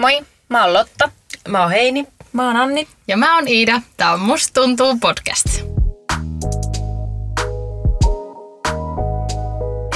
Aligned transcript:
Moi, 0.00 0.26
mä 0.48 0.64
oon 0.64 0.72
Lotta. 0.72 1.10
Mä 1.48 1.62
oon 1.62 1.70
Heini. 1.70 2.06
Mä 2.32 2.46
oon 2.46 2.56
Anni. 2.56 2.88
Ja 3.08 3.16
mä 3.16 3.34
oon 3.34 3.48
Iida. 3.48 3.80
Tää 3.96 4.12
on 4.12 4.20
Musta 4.20 4.60
tuntuu 4.60 4.98
podcast. 4.98 5.46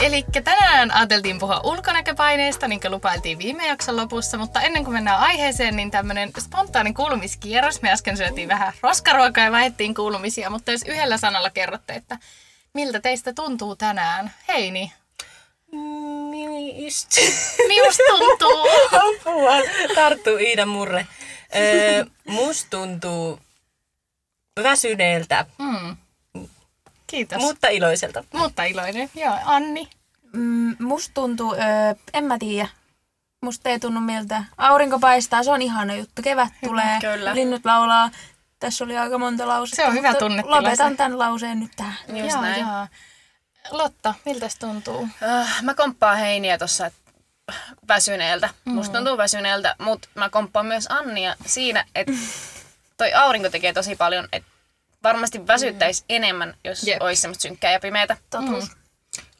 Eli 0.02 0.24
tänään 0.44 0.90
ajateltiin 0.90 1.38
puhua 1.38 1.60
ulkonäköpaineista, 1.64 2.68
niin 2.68 2.80
kuin 2.80 2.90
lupailtiin 2.90 3.38
viime 3.38 3.66
jakson 3.66 3.96
lopussa, 3.96 4.38
mutta 4.38 4.60
ennen 4.60 4.84
kuin 4.84 4.94
mennään 4.94 5.20
aiheeseen, 5.20 5.76
niin 5.76 5.90
tämmönen 5.90 6.30
spontaani 6.40 6.92
kuulumiskierros. 6.92 7.82
Me 7.82 7.92
äsken 7.92 8.16
syötiin 8.16 8.48
vähän 8.48 8.72
roskaruokaa 8.82 9.44
ja 9.44 9.52
vaihdettiin 9.52 9.94
kuulumisia, 9.94 10.50
mutta 10.50 10.72
jos 10.72 10.82
yhdellä 10.86 11.16
sanalla 11.16 11.50
kerrotte, 11.50 11.92
että 11.92 12.18
miltä 12.74 13.00
teistä 13.00 13.32
tuntuu 13.32 13.76
tänään? 13.76 14.30
Heini. 14.48 14.92
Mist. 15.74 17.08
Mius 17.68 17.96
tuntuu? 18.08 18.66
Apua. 19.04 19.52
Tarttuu 19.94 20.36
Iida 20.36 20.66
Murre. 20.66 21.06
Öö, 21.56 22.04
musta 22.28 22.70
tuntuu 22.70 23.40
väsyneeltä, 24.62 25.46
Mm. 25.58 25.96
Kiitos. 27.06 27.38
mutta 27.38 27.68
iloiselta. 27.68 28.24
mutta 28.32 28.64
iloinen. 28.64 29.10
Joo, 29.14 29.34
Anni. 29.44 29.88
Mm, 30.32 30.76
musta 30.80 31.14
tuntuu, 31.14 31.54
öö, 31.54 31.60
en 32.14 32.24
mä 32.24 32.38
tiedä. 32.38 32.68
Musta 33.42 33.68
ei 33.70 33.78
tunnu 33.80 34.00
miltä. 34.00 34.44
Aurinko 34.58 34.98
paistaa, 34.98 35.42
se 35.42 35.50
on 35.50 35.62
ihana 35.62 35.94
juttu. 35.94 36.22
Kevät 36.22 36.52
tulee, 36.64 36.98
kyllä. 37.00 37.34
linnut 37.34 37.64
laulaa. 37.64 38.10
Tässä 38.58 38.84
oli 38.84 38.96
aika 38.98 39.18
monta 39.18 39.48
lausetta. 39.48 39.76
Se 39.82 39.88
on 39.88 39.94
hyvä 39.94 40.14
tunnetila 40.14 40.56
Lopetan 40.62 40.96
tämän 40.96 41.18
lauseen 41.18 41.60
nyt 41.60 41.70
tähän. 41.76 41.94
Just 42.08 42.30
Joo, 42.30 42.40
näin. 42.42 42.60
joo. 42.60 42.86
Lotta, 43.70 44.14
miltä 44.24 44.46
tuntuu? 44.60 45.08
Äh, 45.22 45.62
mä 45.62 45.74
komppaan 45.74 46.18
Heiniä 46.18 46.58
tossa 46.58 46.86
että 46.86 46.98
väsyneeltä. 47.88 48.48
Mm. 48.64 48.72
Musta 48.72 48.92
tuntuu 48.92 49.16
väsyneeltä, 49.16 49.74
mutta 49.78 50.08
mä 50.14 50.28
komppaan 50.28 50.66
myös 50.66 50.86
Annia 50.90 51.36
siinä, 51.46 51.84
että 51.94 52.12
toi 52.96 53.12
aurinko 53.12 53.50
tekee 53.50 53.72
tosi 53.72 53.96
paljon, 53.96 54.28
että 54.32 54.48
varmasti 55.02 55.46
väsyttäisi 55.46 56.02
mm. 56.02 56.06
enemmän, 56.08 56.56
jos 56.64 56.82
Jep. 56.82 56.94
Jep. 56.94 57.02
olisi 57.02 57.22
semmoista 57.22 57.42
synkkää 57.42 57.72
ja 57.72 57.80
pimeätä. 57.80 58.16
Totuus. 58.30 58.64
Mm. 58.68 58.74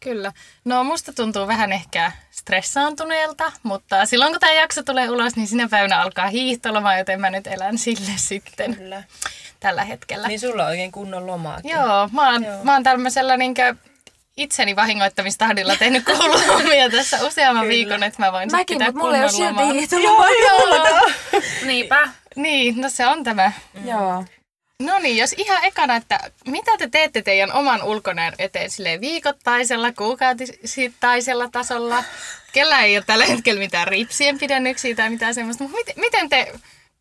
Kyllä. 0.01 0.33
No 0.65 0.85
musta 0.85 1.13
tuntuu 1.13 1.47
vähän 1.47 1.73
ehkä 1.73 2.13
stressaantuneelta, 2.31 3.53
mutta 3.63 4.07
silloin 4.07 4.33
kun 4.33 4.41
tämä 4.41 4.53
jakso 4.53 4.83
tulee 4.83 5.11
ulos, 5.11 5.37
niin 5.37 5.47
sinä 5.47 5.69
päivänä 5.69 6.01
alkaa 6.01 6.27
hiihtoloma, 6.27 6.99
joten 6.99 7.21
mä 7.21 7.31
nyt 7.31 7.47
elän 7.47 7.79
sille 7.79 8.11
sitten 8.29 8.77
Kyllä. 8.77 9.03
tällä 9.61 9.85
hetkellä. 9.85 10.29
Niin 10.29 10.41
sulla 10.41 10.63
on 10.63 10.69
oikein 10.69 10.93
kunnon 10.93 11.27
lomaakin. 11.27 11.71
Joo, 11.71 12.09
mä 12.13 12.31
oon, 12.31 12.45
Joo. 12.45 12.65
mä 12.65 12.73
oon 12.73 12.83
tämmöisellä 12.83 13.37
niinkö 13.37 13.75
itseni 14.37 14.77
vahingoittamistahdilla 14.77 15.77
tehnyt 15.77 16.05
koululomia 16.05 16.91
tässä 16.91 17.27
useamman 17.27 17.69
viikon, 17.69 18.03
että 18.03 18.23
mä 18.23 18.33
voin 18.33 18.51
sit 18.51 18.59
Mäkin, 18.59 18.79
pitää 18.79 18.93
mulla 18.93 19.17
ei 19.17 19.23
ole 19.23 19.33
silti 19.33 19.63
hiihtolomaa. 19.73 20.29
Joo. 20.29 21.01
Niinpä. 21.65 22.09
Niin, 22.37 22.81
no 22.81 22.89
se 22.89 23.07
on 23.07 23.25
tämä. 23.25 23.53
Joo. 23.85 24.25
No 24.83 24.99
niin, 24.99 25.17
jos 25.17 25.35
ihan 25.39 25.65
ekana, 25.65 25.97
että 25.97 26.21
mitä 26.47 26.71
te 26.79 26.89
teette 26.89 27.23
teidän 27.23 27.53
oman 27.53 27.83
ulkonäön 27.83 28.33
eteen 28.39 28.71
silleen 28.71 29.01
viikoittaisella, 29.01 29.93
kuukautittaisella 29.93 31.49
tasolla? 31.53 32.05
Kellä 32.53 32.81
ei 32.81 32.97
ole 32.97 33.05
tällä 33.07 33.27
hetkellä 33.27 33.61
mitään 33.61 33.89
ripsien 33.89 34.39
pidennyksiä 34.39 34.95
tai 34.95 35.11
mitään 35.11 35.35
semmoista, 35.35 35.65
mutta 35.65 35.77
miten, 35.77 35.95
miten 35.97 36.29
te 36.29 36.53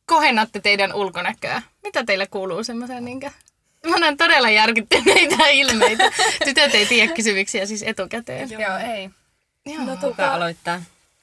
kohennatte 0.06 0.59
teidän 0.59 0.94
ulkonäköä? 0.94 1.62
Mitä 1.84 2.03
teille 2.03 2.28
kuuluu 2.28 2.64
semmoisen 2.64 3.06
niinkö? 3.06 3.31
Mä 3.89 3.98
näen 4.00 4.17
todella 4.17 4.50
järkyttyneitä 4.50 5.48
ilmeitä. 5.62 6.03
Tytöt 6.45 6.76
ei 6.76 6.86
tiedä 6.86 7.14
kysymyksiä 7.14 7.66
siis 7.66 7.84
etukäteen. 7.84 8.50
Joo, 8.52 8.62
Joo 8.62 8.78
ei. 8.78 9.09
Joo. 9.66 9.78
No, 9.86 9.95
Kuka 9.95 10.08
tota, 10.08 10.34
aloittaa? 10.34 10.81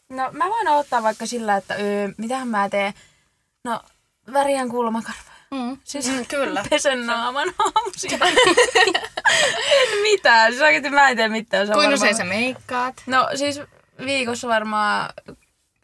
no 0.08 0.28
mä 0.33 0.44
voin 0.48 0.69
aloittaa 0.69 1.02
vaikka 1.02 1.27
sillä, 1.27 1.56
että 1.56 1.75
öö, 1.75 2.08
mitähän 2.17 2.48
mä 2.48 2.69
teen. 2.69 2.94
No, 3.64 3.80
värjään 4.33 4.69
kulmakarvoja. 4.69 5.30
Mm. 5.50 5.78
Siis 5.84 6.08
Mm, 6.08 6.27
kyllä. 6.27 6.64
pesen 6.70 7.06
naaman 7.06 7.55
aamuisin. 7.58 8.12
en 9.83 9.98
mitään. 10.02 10.52
Siis 10.52 10.62
oikeesti 10.62 10.90
mä 10.90 11.08
en 11.08 11.17
tee 11.17 11.29
mitään. 11.29 11.67
Se 11.67 11.73
Kuinka 11.73 11.90
varmaan- 11.90 11.95
usein 11.95 12.17
sä 12.17 12.24
meikkaat? 12.24 13.02
No 13.06 13.29
siis 13.35 13.61
viikossa 14.05 14.48
varmaan 14.48 15.12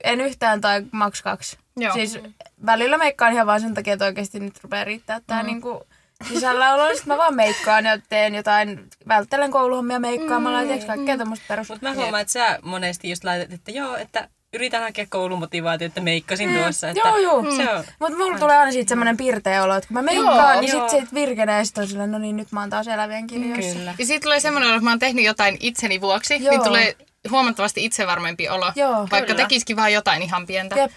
en 0.05 0.21
yhtään 0.21 0.61
tai 0.61 0.83
maks 0.93 1.23
kaksi. 1.23 1.59
Joo. 1.77 1.93
Siis 1.95 2.19
välillä 2.67 2.99
meikkaan 2.99 3.33
ihan 3.33 3.47
vaan 3.47 3.61
sen 3.61 3.75
takia, 3.75 3.93
että 3.93 4.05
oikeasti 4.05 4.41
nyt 4.41 4.55
rupeaa 4.63 4.85
riittää 4.85 5.21
tää 5.27 5.43
mm. 5.43 5.47
niinku 5.47 5.87
sisälläolo. 6.29 6.89
Sitten 6.89 7.07
mä 7.07 7.17
vaan 7.19 7.35
meikkaan 7.35 7.85
ja 7.85 7.99
teen 8.09 8.35
jotain, 8.35 8.89
välttelen 9.09 9.51
kouluhommia 9.51 10.01
meikkaamalla 10.01 10.61
ja 10.61 10.67
tiiäks 10.67 10.85
kaikkea 10.85 11.19
tämmöistä 11.19 11.45
perus. 11.49 11.69
Mutta 11.69 11.89
mä 11.89 11.95
huomaan, 11.95 12.21
että 12.21 12.33
sä 12.33 12.59
monesti 12.63 13.11
just 13.11 13.25
laitat, 13.25 13.53
että 13.53 13.71
joo, 13.71 13.97
että 13.97 14.29
yritän 14.55 14.83
hakea 14.83 15.07
koulumotivaatio, 15.09 15.87
että 15.87 16.01
meikkasin 16.01 16.55
tuossa. 16.55 16.89
Että 16.89 17.09
Joo, 17.09 17.17
joo. 17.17 17.57
Se 17.57 17.71
on. 17.75 17.85
Mutta 18.01 18.19
mulla 18.19 18.39
tulee 18.39 18.57
aina 18.57 18.73
siitä 18.73 18.89
semmonen 18.89 19.17
pirteä 19.17 19.63
olo, 19.65 19.75
että 19.75 19.89
kun 19.89 19.95
mä 19.95 20.03
meikkaan, 20.03 20.53
Joo, 20.55 20.61
niin 20.61 20.73
joo. 20.73 20.89
sit, 20.89 21.01
sit 21.01 21.15
virkenee 21.15 21.59
ja 21.59 21.65
sit 21.65 21.79
on 21.79 21.89
silleen, 21.89 22.13
no 22.13 22.19
niin 22.19 22.37
nyt 22.37 22.53
mä 22.53 22.61
oon 22.61 22.71
taas 22.71 22.89
elävien 22.89 23.27
kirjoissa. 23.27 23.79
Kyllä. 23.79 23.95
Ja 23.99 24.07
siitä 24.07 24.23
tulee 24.23 24.41
semmoinen, 24.41 24.71
että 24.71 24.85
mä 24.85 24.91
oon 24.91 24.99
tehnyt 24.99 25.25
jotain 25.25 25.57
itseni 25.61 26.01
vuoksi, 26.01 26.45
Joo. 26.45 26.51
niin 26.51 26.63
tulee 26.63 26.97
huomattavasti 27.31 27.85
itsevarmempi 27.85 28.49
olo, 28.49 28.73
Joo. 28.77 28.93
vaikka 28.93 29.21
Kyllä. 29.21 29.35
tekisikin 29.35 29.77
vaan 29.77 29.93
jotain 29.93 30.23
ihan 30.23 30.47
pientä. 30.47 30.77
Jep. 30.77 30.93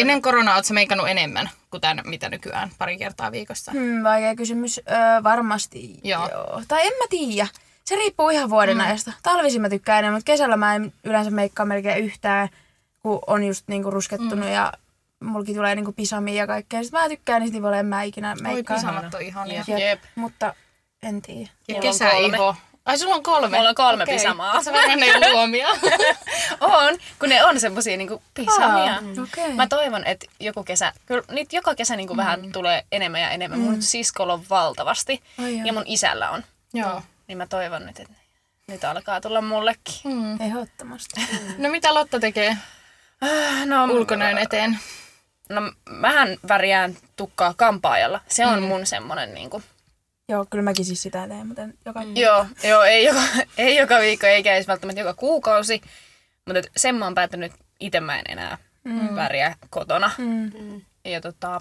Ennen 0.00 0.22
koronaa 0.22 0.62
sä 0.62 0.74
meikannut 0.74 1.08
enemmän 1.08 1.50
kuin 1.70 1.80
tämän, 1.80 2.02
mitä 2.06 2.28
nykyään, 2.28 2.70
pari 2.78 2.98
kertaa 2.98 3.32
viikossa. 3.32 3.72
Hmm, 3.72 4.02
vaikea 4.02 4.36
kysymys. 4.36 4.80
Öö, 4.90 5.22
varmasti 5.22 6.00
Joo. 6.04 6.28
joo. 6.30 6.62
Tai 6.68 6.86
en 6.86 6.92
mä 6.98 7.04
tiedä. 7.10 7.48
Se 7.84 7.96
riippuu 7.96 8.30
ihan 8.30 8.50
vuoden 8.50 8.76
mm. 8.76 8.84
ajasta. 8.84 9.12
Talvisin 9.22 9.62
mä 9.62 9.68
tykkään 9.68 9.98
enemmän, 9.98 10.16
mutta 10.16 10.32
kesällä 10.32 10.56
mä 10.56 10.74
en 10.74 10.92
yleensä 11.04 11.30
meikkaa 11.30 11.66
melkein 11.66 12.04
yhtään, 12.04 12.48
kun 13.00 13.18
on 13.26 13.44
just 13.44 13.68
niinku 13.68 13.90
ruskettunut 13.90 14.46
mm. 14.46 14.52
ja 14.52 14.72
mulki 15.20 15.54
tulee 15.54 15.74
niinku 15.74 15.92
pisamia 15.92 16.34
ja 16.34 16.46
kaikkea. 16.46 16.82
Sitten 16.82 17.00
mä 17.00 17.08
tykkään 17.08 17.40
niistä, 17.40 17.54
niin 17.54 17.62
voi 17.62 17.78
en 17.78 17.86
mä 17.86 18.02
ikinä 18.02 18.30
Oi, 18.30 18.42
meikkaa. 18.42 18.76
pisamat 18.76 19.14
on 19.14 19.22
ihania. 19.22 19.64
Jep. 19.66 19.78
Jep. 19.78 20.00
Mutta 20.14 20.54
en 21.02 21.22
tiedä. 21.22 21.50
Ja 21.68 21.80
kesäiho. 21.80 22.56
Ai 22.86 22.98
sulla 22.98 23.14
on 23.14 23.22
kolme? 23.22 23.56
Mulla 23.56 23.68
on 23.68 23.74
kolme 23.74 24.02
Okei. 24.02 24.16
pisamaa. 24.16 24.62
Se 24.62 24.72
varmaan 24.72 25.00
ne 25.00 25.30
luomia. 25.30 25.68
On, 26.60 26.98
kun 27.18 27.28
ne 27.28 27.44
on 27.44 27.60
semmosia 27.60 27.96
niinku 27.96 28.22
pisamia. 28.34 28.92
Aa, 28.92 29.22
okei. 29.22 29.52
Mä 29.52 29.66
toivon, 29.66 30.04
että 30.04 30.26
joku 30.40 30.64
kesä, 30.64 30.92
kyllä 31.06 31.22
niitä 31.30 31.56
joka 31.56 31.74
kesä 31.74 31.96
niinku 31.96 32.14
mm. 32.14 32.18
vähän 32.18 32.52
tulee 32.52 32.84
enemmän 32.92 33.20
ja 33.20 33.30
enemmän. 33.30 33.58
Mm. 33.58 33.64
Mun 33.64 33.82
siskolla 33.82 34.32
on 34.32 34.44
valtavasti 34.50 35.22
Ai 35.38 35.60
ja 35.64 35.72
mun 35.72 35.82
isällä 35.86 36.30
on. 36.30 36.44
Joo. 36.74 37.02
Niin 37.28 37.38
mä 37.38 37.46
toivon 37.46 37.86
nyt, 37.86 38.00
että 38.00 38.14
nyt 38.68 38.84
alkaa 38.84 39.20
tulla 39.20 39.40
mullekin. 39.40 39.94
Hmm. 40.04 40.40
Ehdottomasti. 40.40 41.20
No 41.58 41.70
mitä 41.70 41.94
Lotta 41.94 42.20
tekee 42.20 42.56
Äh, 43.24 43.66
No, 43.66 43.84
ulkonäön 43.84 44.38
eteen? 44.38 44.78
No 45.48 45.60
mähän 45.90 46.36
värjään 46.48 46.96
tukkaa 47.16 47.54
kampaajalla. 47.56 48.20
Se 48.28 48.46
on 48.46 48.62
mm. 48.62 48.68
mun 48.68 48.86
semmonen 48.86 49.34
niinku... 49.34 49.62
joo, 50.28 50.46
kyllä 50.50 50.64
mäkin 50.64 50.84
siis 50.84 51.02
sitä 51.02 51.28
teen, 51.28 51.46
mutta 51.46 51.62
joka... 51.84 52.00
Mm. 52.04 52.16
Joo, 52.16 52.46
joo 52.64 52.82
ei, 52.82 53.04
joka, 53.04 53.20
ei 53.58 53.76
joka 53.76 53.98
viikko 53.98 54.26
eikä 54.26 54.54
edes 54.54 54.68
välttämättä 54.68 55.00
joka 55.00 55.14
kuukausi. 55.14 55.80
Mutta 56.46 56.60
sen 56.76 56.94
mä 56.94 57.04
oon 57.04 57.14
päättänyt, 57.14 57.52
itse 57.80 58.00
mä 58.00 58.18
en 58.18 58.24
enää 58.28 58.58
mm. 58.84 59.16
värjää 59.16 59.54
kotona. 59.70 60.10
Mm. 60.18 60.80
Ja 61.04 61.20
tota, 61.20 61.60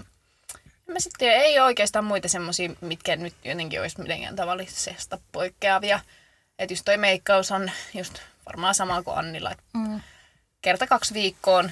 mä 0.88 1.00
sitten 1.00 1.30
ei 1.30 1.60
ole 1.60 1.66
oikeastaan 1.66 2.06
muita 2.06 2.28
semmosia, 2.28 2.70
mitkä 2.82 3.16
nyt 3.16 3.34
jotenkin 3.46 3.82
olisi 3.82 4.02
mitenkään 4.02 4.36
tavallisesta 4.36 5.18
poikkeavia. 5.32 6.00
Että 6.60 6.74
just 6.74 6.86
toi 6.86 6.98
meikkaus 6.98 7.52
on 7.52 7.72
just 7.94 8.14
varmaan 8.46 8.76
sama 8.76 9.04
kuin 9.04 9.18
Annilla, 9.18 9.56
Mm. 9.74 10.02
kerta 10.62 10.88
kaksi 10.88 11.14
viikkoon. 11.14 11.72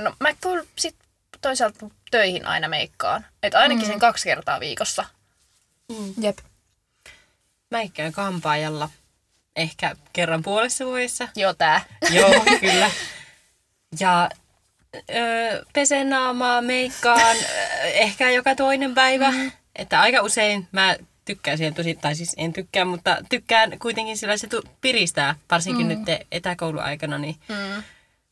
No 0.00 0.14
mä 0.20 0.34
kyllä 0.40 0.64
sit 0.78 0.96
toisaalta 1.40 1.86
töihin 2.10 2.46
aina 2.46 2.68
meikkaan. 2.68 3.26
Että 3.42 3.58
ainakin 3.58 3.86
sen 3.86 3.98
kaksi 3.98 4.24
kertaa 4.24 4.60
viikossa. 4.60 5.04
Jep. 6.20 6.38
Mä 7.70 7.78
käyn 7.94 8.12
kampaajalla 8.12 8.90
ehkä 9.56 9.96
kerran 10.12 10.42
puolessa 10.42 10.84
vuodessa. 10.86 11.28
Joo, 11.36 11.54
tää. 11.54 11.84
Joo, 12.10 12.44
kyllä. 12.60 12.90
Ja 14.00 14.30
öö, 15.14 15.64
pesen 15.72 16.10
naamaa, 16.10 16.62
meikkaan 16.62 17.36
ehkä 17.82 18.30
joka 18.30 18.54
toinen 18.54 18.94
päivä. 18.94 19.30
Mm. 19.30 19.52
Että 19.76 20.00
aika 20.00 20.22
usein 20.22 20.68
mä 20.72 20.96
tykkään 21.24 21.56
siihen 21.58 21.74
tosi, 21.74 21.94
tai 21.94 22.14
siis 22.14 22.34
en 22.36 22.52
tykkää, 22.52 22.84
mutta 22.84 23.16
tykkään 23.28 23.78
kuitenkin 23.78 24.16
sillä 24.16 24.36
se 24.36 24.46
tu- 24.46 24.62
piristää, 24.80 25.34
varsinkin 25.50 25.86
mm. 25.86 25.88
nyt 25.88 26.20
etäkouluaikana, 26.32 27.18
niin 27.18 27.36
Mm. 27.48 27.82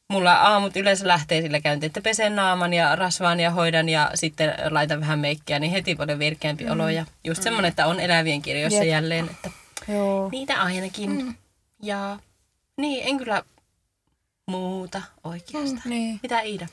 Mulla 0.09 0.35
aamut 0.35 0.77
yleensä 0.77 1.07
lähtee 1.09 1.43
sillä 1.43 1.61
käyntiin, 1.61 1.89
että 1.89 2.01
pesen 2.01 2.37
naaman 2.37 2.73
ja 2.73 2.97
rasvaan 2.97 3.41
ja 3.41 3.51
hoidan 3.51 3.89
ja 3.89 4.11
sitten 4.15 4.55
laitan 4.71 5.01
vähän 5.01 5.19
meikkiä, 5.19 5.59
niin 5.59 5.73
heti 5.73 5.95
paljon 5.95 6.19
virkeämpi 6.19 6.65
mm. 6.65 6.71
olo. 6.71 6.89
Ja 6.89 7.05
just 7.25 7.43
semmoinen, 7.43 7.69
että 7.69 7.87
on 7.87 8.01
elävien 8.01 8.43
kirjoissa 8.43 8.85
Jep. 8.85 8.93
jälleen, 8.93 9.31
että 9.31 9.51
Joo. 9.89 10.29
niitä 10.33 10.63
ainakin. 10.63 11.11
Mm. 11.11 11.35
Ja 11.83 12.19
niin, 12.77 13.09
en 13.09 13.19
kyllä 13.19 13.43
muuta 14.47 15.03
oikeastaan. 15.25 15.83
Mm. 15.85 15.91
Niin. 15.91 16.21
Mitä 16.23 16.41
Iida? 16.41 16.67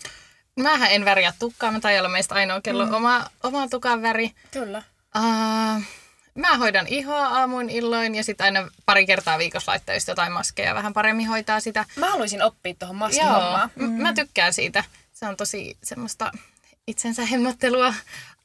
Mähän 0.59 0.91
en 0.91 1.05
värjää 1.05 1.33
tukkaa, 1.39 1.71
mä 1.71 1.79
taidan 1.79 2.01
olla 2.01 2.09
meistä 2.09 2.35
ainoa, 2.35 2.61
kello 2.61 2.83
on 2.83 2.93
oma, 2.93 3.29
oma 3.43 3.67
tukan 3.67 4.01
väri. 4.01 4.31
Kyllä. 4.51 4.83
Uh, 5.17 5.83
mä 6.35 6.57
hoidan 6.57 6.87
ihoa 6.87 7.27
aamuin 7.27 7.69
illoin 7.69 8.15
ja 8.15 8.23
sitten 8.23 8.45
aina 8.45 8.69
pari 8.85 9.05
kertaa 9.05 9.37
viikossa 9.37 9.71
laittaa 9.71 9.95
just 9.95 10.07
jotain 10.07 10.31
maskeja 10.31 10.75
vähän 10.75 10.93
paremmin 10.93 11.27
hoitaa 11.27 11.59
sitä. 11.59 11.85
Mä 11.95 12.09
haluaisin 12.09 12.41
oppia 12.43 12.73
tuohon 12.79 12.95
Joo, 12.95 12.99
maskihommaan. 12.99 13.71
m- 13.75 13.83
mä 14.01 14.13
tykkään 14.13 14.53
siitä. 14.53 14.83
Se 15.13 15.27
on 15.27 15.37
tosi 15.37 15.77
semmoista 15.83 16.31
itsensä 16.87 17.25
hemmottelua. 17.25 17.93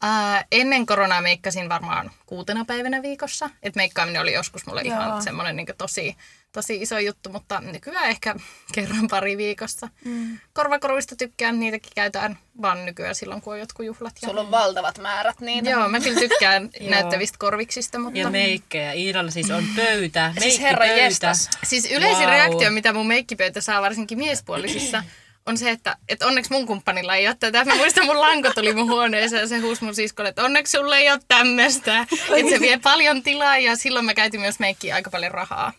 Ää, 0.03 0.45
ennen 0.53 0.87
koronaa 0.87 1.21
meikkasin 1.23 1.69
varmaan 1.69 2.11
kuutena 2.27 2.65
päivänä 2.65 3.03
viikossa. 3.03 3.51
Et 3.63 3.77
meikkaaminen 3.77 4.23
oli 4.23 4.33
joskus 4.33 4.67
mulle 4.67 4.83
Joo. 4.83 4.95
ihan 5.01 5.23
semmoinen 5.23 5.57
niin 5.57 5.67
tosi, 5.79 6.17
tosi 6.53 6.83
iso 6.83 6.99
juttu, 6.99 7.31
mutta 7.31 7.61
nykyään 7.61 8.11
ehkä 8.11 8.35
kerran 8.73 9.09
pari 9.11 9.37
viikossa. 9.37 9.89
Mm. 10.05 10.39
Korvakoruista 10.53 11.17
tykkään, 11.17 11.61
niitäkin 11.61 11.93
käytetään 11.95 12.39
vaan 12.63 12.87
nykyään 12.87 13.15
silloin, 13.15 13.41
kun 13.41 13.53
on 13.53 13.59
jotkut 13.59 13.87
juhlat. 13.87 14.15
Ja... 14.23 14.29
Sulla 14.29 14.41
on 14.41 14.51
valtavat 14.51 14.99
määrät 14.99 15.41
niitä. 15.41 15.71
Joo, 15.71 15.89
mä 15.89 16.01
kyllä 16.01 16.21
tykkään 16.21 16.71
näyttävistä 16.91 17.39
korviksista, 17.39 17.99
mutta... 17.99 18.19
Ja 18.19 18.31
meikkejä. 18.31 18.93
Iidalla 18.93 19.31
siis 19.31 19.51
on 19.51 19.65
pöytä. 19.77 20.33
Siis 20.41 20.61
herra 20.61 20.79
meikkipöytä. 20.79 21.05
jestas. 21.05 21.51
Siis 21.65 21.91
yleisin 21.91 22.21
Wow. 22.25 22.31
reaktio, 22.31 22.71
mitä 22.71 22.93
mun 22.93 23.07
meikkipöytä 23.07 23.61
saa 23.61 23.83
varsinkin 23.83 24.19
miespuolisissa, 24.19 25.05
on 25.47 25.59
se, 25.59 25.71
että, 25.71 25.97
että 26.09 26.27
onneksi 26.27 26.53
mun 26.53 26.67
kumppanilla 26.67 27.15
ei 27.17 27.27
ole 27.29 27.37
tätä. 27.41 27.65
Mä 27.65 27.75
muistan, 27.77 28.07
mun 28.07 28.21
lanko 28.21 28.51
tuli 28.55 28.75
mun 28.75 28.91
huoneeseen 28.91 29.41
ja 29.41 29.49
se 29.49 29.59
huusi 29.59 29.85
mun 29.85 29.95
siskolle, 29.95 30.29
että 30.29 30.45
onneksi 30.45 30.71
sulle 30.79 30.97
ei 30.99 31.11
ole 31.11 31.21
tämmöistä. 31.29 32.01
Että 32.37 32.51
se 32.51 32.61
vie 32.61 32.79
paljon 32.79 33.23
tilaa 33.23 33.59
ja 33.59 33.77
silloin 33.77 34.05
mä 34.05 34.15
käytin 34.15 34.41
myös 34.41 34.59
meikkiä 34.59 34.95
aika 34.95 35.11
paljon 35.11 35.33
rahaa. 35.33 35.73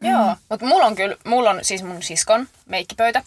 Joo, 0.00 0.36
mutta 0.50 0.66
mulla 0.66 0.86
on 0.86 0.96
kyllä, 0.96 1.16
mulla 1.24 1.50
on 1.50 1.58
siis 1.62 1.82
mun 1.82 2.02
siskon 2.02 2.48
meikkipöytä 2.66 3.22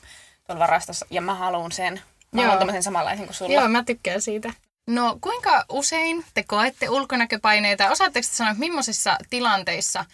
tuolla 0.48 0.60
varastossa 0.60 1.06
ja 1.10 1.22
mä 1.22 1.36
haluan 1.36 1.72
sen. 1.72 1.94
Mä 2.32 2.42
Joo. 2.42 2.44
haluan 2.44 2.60
tämmöisen 2.60 2.84
samanlaisen 2.84 3.26
kuin 3.26 3.36
sulla. 3.36 3.54
Joo, 3.54 3.68
mä 3.68 3.84
tykkään 3.84 4.22
siitä. 4.22 4.54
No, 4.88 5.18
kuinka 5.22 5.66
usein 5.70 6.26
te 6.34 6.44
koette 6.44 6.90
ulkonäköpaineita? 6.90 7.90
Osaatteko 7.90 8.28
te 8.30 8.36
sanoa, 8.36 8.52
että 8.52 8.60
millaisissa 8.60 9.18
tilanteissa 9.30 10.06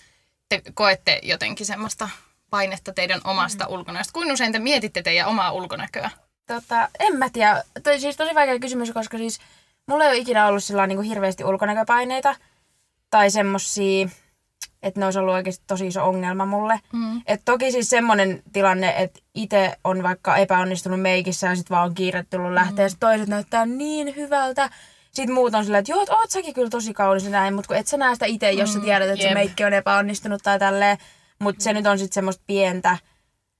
te 0.49 0.61
koette 0.73 1.19
jotenkin 1.23 1.65
semmoista 1.65 2.09
painetta 2.49 2.93
teidän 2.93 3.21
omasta 3.23 3.65
mm. 3.65 3.73
ulkonäöstä? 3.73 4.13
Kuinka 4.13 4.33
usein 4.33 4.51
te 4.51 4.59
mietitte 4.59 5.01
teidän 5.01 5.27
omaa 5.27 5.51
ulkonäköä? 5.51 6.09
Tota, 6.47 6.89
en 6.99 7.15
mä 7.17 7.29
tiedä. 7.29 7.63
Toi, 7.83 7.99
siis 7.99 8.17
tosi 8.17 8.35
vaikea 8.35 8.59
kysymys, 8.59 8.91
koska 8.91 9.17
siis 9.17 9.39
mulla 9.87 10.03
ei 10.03 10.09
ole 10.09 10.17
ikinä 10.17 10.47
ollut 10.47 10.63
sillä 10.63 10.87
niin 10.87 11.01
hirveästi 11.01 11.43
ulkonäköpaineita. 11.43 12.35
Tai 13.09 13.31
semmosia, 13.31 14.07
että 14.83 14.99
ne 14.99 15.05
olisi 15.05 15.19
ollut 15.19 15.33
oikeasti 15.33 15.63
tosi 15.67 15.87
iso 15.87 16.05
ongelma 16.05 16.45
mulle. 16.45 16.79
Mm. 16.93 17.21
Et 17.27 17.41
toki 17.45 17.71
siis 17.71 17.89
semmoinen 17.89 18.43
tilanne, 18.53 18.93
että 18.97 19.19
itse 19.33 19.77
on 19.83 20.03
vaikka 20.03 20.37
epäonnistunut 20.37 21.01
meikissä 21.01 21.47
ja 21.47 21.55
sit 21.55 21.69
vaan 21.69 21.85
on 21.85 21.95
kiire 21.95 22.25
tullut 22.29 22.53
lähteä. 22.53 22.87
Mm. 22.87 22.95
toiset 22.99 23.27
näyttää 23.27 23.65
niin 23.65 24.15
hyvältä. 24.15 24.69
Sitten 25.11 25.35
muut 25.35 25.55
on 25.55 25.65
sillä, 25.65 25.77
että 25.77 25.91
joo, 25.91 26.03
et 26.03 26.09
oot 26.09 26.31
säkin 26.31 26.53
kyllä 26.53 26.69
tosi 26.69 26.93
kaunis 26.93 27.29
näin, 27.29 27.53
mutta 27.53 27.67
kun 27.67 27.77
et 27.77 27.87
sä 27.87 27.97
näe 27.97 28.13
sitä 28.13 28.25
itse, 28.25 28.51
jos 28.51 28.73
sä 28.73 28.79
tiedät, 28.79 29.09
että 29.09 29.23
jep. 29.23 29.29
se 29.29 29.33
meikki 29.33 29.63
on 29.63 29.73
epäonnistunut 29.73 30.43
tai 30.43 30.59
tälleen. 30.59 30.97
Mutta 31.39 31.63
se 31.63 31.73
nyt 31.73 31.87
on 31.87 31.99
sitten 31.99 32.13
semmoista 32.13 32.43
pientä. 32.47 32.97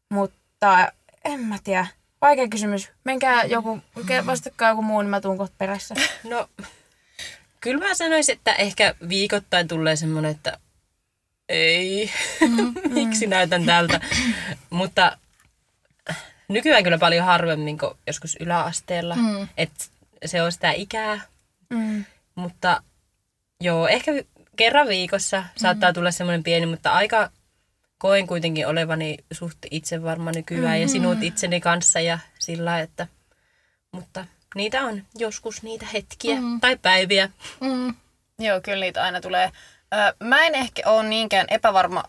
Mutta 0.10 0.92
en 1.26 1.40
mä 1.40 1.58
tiedä. 1.64 1.88
Vaikea 2.22 2.48
kysymys. 2.48 2.92
Menkää 3.04 3.44
joku, 3.44 3.80
vastatkaa 4.26 4.70
joku 4.70 4.82
muu, 4.82 5.02
niin 5.02 5.10
mä 5.10 5.22
tuun 5.22 5.38
kohta 5.38 5.56
perässä. 5.58 5.96
No, 6.24 6.50
kyllä 7.62 7.88
mä 7.88 7.94
sanoisin, 7.94 8.36
että 8.36 8.54
ehkä 8.54 8.96
viikoittain 9.10 9.68
tulee 9.68 9.96
semmoinen, 9.96 10.32
että 10.32 10.58
ei, 11.50 12.12
miksi 12.90 13.28
näytän 13.28 13.66
tältä. 13.66 14.00
Mutta 14.70 15.18
nykyään 16.48 16.84
kyllä 16.84 16.98
paljon 16.98 17.26
harvemmin 17.26 17.78
kuin 17.78 17.92
joskus 18.08 18.38
yläasteella. 18.40 19.16
Mm. 19.16 19.48
Että 19.58 19.86
se 20.26 20.42
on 20.42 20.52
sitä 20.52 20.72
ikää. 20.72 21.22
Mm. 21.70 22.06
Mutta 22.36 22.84
joo, 23.62 23.88
ehkä 23.88 24.12
kerran 24.56 24.88
viikossa 24.88 25.44
saattaa 25.56 25.94
tulla 25.94 26.12
semmoinen 26.12 26.44
pieni, 26.44 26.66
mutta 26.66 26.92
aika 26.92 27.32
koen 27.98 28.28
kuitenkin 28.28 28.68
olevani 28.68 29.18
suht 29.32 29.58
itse 29.72 30.04
varma 30.04 30.32
nykyään 30.32 30.82
ja 30.82 30.88
sinut 30.88 31.24
itseni 31.24 31.62
kanssa 31.62 32.00
ja 32.00 32.20
sillä 32.40 32.80
että 32.80 33.08
mutta 33.92 34.26
niitä 34.56 34.84
on 34.84 35.04
joskus 35.18 35.64
niitä 35.64 35.86
hetkiä 35.94 36.38
tai 36.62 36.78
päiviä. 36.78 37.30
Mm. 37.62 37.96
Joo, 38.40 38.62
kyllä 38.62 38.80
niitä 38.80 39.04
aina 39.04 39.22
tulee. 39.22 39.52
Mä 40.24 40.46
en 40.46 40.56
ehkä 40.56 40.82
ole 40.86 41.04
niinkään 41.04 41.48
epävarma, 41.50 42.04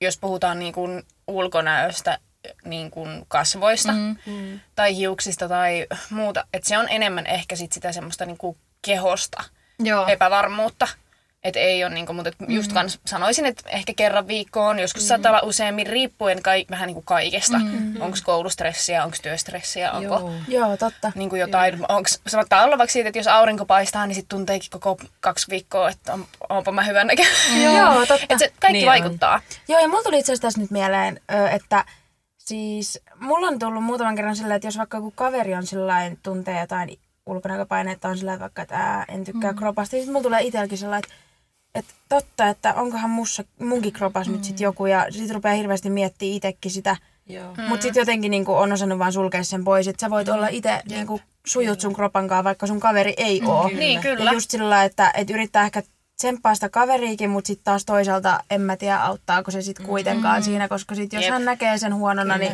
jos 0.00 0.18
puhutaan 0.18 0.58
niin 0.58 0.72
kuin 0.72 1.02
ulkonäöstä, 1.26 2.18
niin 2.64 2.90
kuin 2.90 3.24
kasvoista 3.28 3.92
mm. 3.92 4.60
tai 4.74 4.96
hiuksista 4.96 5.48
tai 5.48 5.86
muuta. 6.10 6.46
Et 6.52 6.64
se 6.64 6.78
on 6.78 6.86
enemmän 6.88 7.26
ehkä 7.26 7.56
sit 7.56 7.72
sitä 7.72 7.92
semmoista 7.92 8.26
niin 8.26 8.38
kuin 8.38 8.56
kehosta 8.82 9.44
Joo. 9.78 10.06
epävarmuutta. 10.06 10.88
Että 11.44 11.60
ei 11.60 11.84
ole, 11.84 11.94
niinku, 11.94 12.12
mutta 12.12 12.28
et 12.28 12.36
just 12.48 12.72
kans 12.72 13.00
sanoisin, 13.06 13.46
että 13.46 13.70
ehkä 13.70 13.92
kerran 13.96 14.28
viikkoon, 14.28 14.78
joskus 14.78 15.02
mm. 15.02 15.06
saattaa 15.06 15.32
olla 15.32 15.48
useammin, 15.48 15.86
riippuen 15.86 16.42
kai, 16.42 16.64
vähän 16.70 16.86
niin 16.86 16.94
kuin 16.94 17.04
kaikesta. 17.04 17.58
Mm. 17.58 18.00
Onko 18.00 18.16
koulustressiä, 18.24 19.04
onko 19.04 19.16
työstressiä, 19.22 19.92
onko 19.92 20.14
Joo. 20.14 20.32
Joo, 20.48 20.76
totta. 20.76 21.12
niin 21.14 21.30
kuin 21.30 21.40
jotain, 21.40 21.74
onko, 21.88 22.08
saattaa 22.26 22.64
olla 22.64 22.78
vaikka 22.78 22.92
siitä, 22.92 23.08
että 23.08 23.18
jos 23.18 23.26
aurinko 23.26 23.66
paistaa, 23.66 24.06
niin 24.06 24.14
sitten 24.14 24.36
tunteekin 24.38 24.70
koko 24.70 24.96
kaksi 25.20 25.46
viikkoa, 25.50 25.90
että 25.90 26.12
on, 26.12 26.26
onpa 26.48 26.72
mä 26.72 26.82
hyvän 26.82 27.06
näköinen. 27.06 27.34
Joo, 27.76 28.06
totta. 28.06 28.14
Että 28.14 28.38
se 28.38 28.52
kaikki 28.60 28.72
Niin 28.72 28.72
niin 28.72 28.86
vaikuttaa. 28.86 29.40
Joo, 29.68 29.80
ja 29.80 29.88
mulla 29.88 30.02
tuli 30.02 30.18
itse 30.18 30.32
asiassa 30.32 30.46
tässä 30.46 30.60
nyt 30.60 30.70
mieleen, 30.70 31.20
että 31.52 31.84
siis 32.38 33.00
mulla 33.20 33.46
on 33.46 33.58
tullut 33.58 33.84
muutaman 33.84 34.16
kerran 34.16 34.36
silleen, 34.36 34.56
että 34.56 34.66
jos 34.66 34.78
vaikka 34.78 34.96
joku 34.96 35.10
kaveri 35.10 35.54
on 35.54 35.66
sillain 35.66 36.18
tuntee 36.22 36.60
jotain 36.60 36.98
ulkonäköpaineita, 37.26 38.08
on 38.08 38.18
sillä 38.18 38.40
vaikka, 38.40 38.62
että 38.62 38.76
ää, 38.76 39.04
en 39.08 39.24
tykkää 39.24 39.52
mm. 39.52 39.58
kropasta, 39.58 39.96
niin 39.96 40.02
sitten 40.02 40.12
mulla 40.12 40.22
tulee 40.22 40.42
itselläkin 40.42 40.78
sellainen, 40.78 41.10
että, 41.10 41.23
että 41.74 41.94
totta, 42.08 42.48
että 42.48 42.74
onkohan 42.74 43.10
mussa, 43.10 43.44
munkin 43.58 43.92
kropas 43.92 44.28
mm. 44.28 44.32
nyt 44.32 44.44
sitten 44.44 44.64
joku, 44.64 44.86
ja 44.86 45.06
sitten 45.10 45.34
rupeaa 45.34 45.54
hirveästi 45.54 45.90
miettimään 45.90 46.36
itsekin 46.36 46.70
sitä, 46.70 46.96
Joo. 47.26 47.54
mm. 47.56 47.62
mutta 47.62 47.82
sitten 47.82 48.00
jotenkin 48.00 48.30
niinku 48.30 48.54
on 48.54 48.72
osannut 48.72 48.98
vaan 48.98 49.12
sulkea 49.12 49.44
sen 49.44 49.64
pois, 49.64 49.88
että 49.88 50.00
sä 50.00 50.10
voit 50.10 50.28
olla 50.28 50.48
itse 50.48 50.82
niinku 50.88 51.20
sujut 51.46 51.80
sun 51.80 51.94
kropankaan, 51.94 52.44
vaikka 52.44 52.66
sun 52.66 52.80
kaveri 52.80 53.14
ei 53.16 53.42
oo. 53.46 53.68
Niin, 53.68 54.00
kyllä. 54.00 54.24
Ja 54.24 54.32
just 54.32 54.50
sillä 54.50 54.70
lailla, 54.70 54.84
että, 54.84 55.10
että 55.14 55.32
yrittää 55.32 55.64
ehkä 55.64 55.82
tsemppaa 56.16 56.54
sitä 56.54 56.68
kaveriikin, 56.68 57.30
mutta 57.30 57.46
sitten 57.46 57.64
taas 57.64 57.84
toisaalta 57.84 58.40
en 58.50 58.60
mä 58.60 58.76
tiedä, 58.76 58.98
auttaako 58.98 59.50
se 59.50 59.62
sitten 59.62 59.86
kuitenkaan 59.86 60.40
mm. 60.40 60.44
siinä, 60.44 60.68
koska 60.68 60.94
sit 60.94 61.12
jos 61.12 61.22
Jep. 61.22 61.32
hän 61.32 61.44
näkee 61.44 61.78
sen 61.78 61.94
huonona, 61.94 62.38
niin 62.38 62.52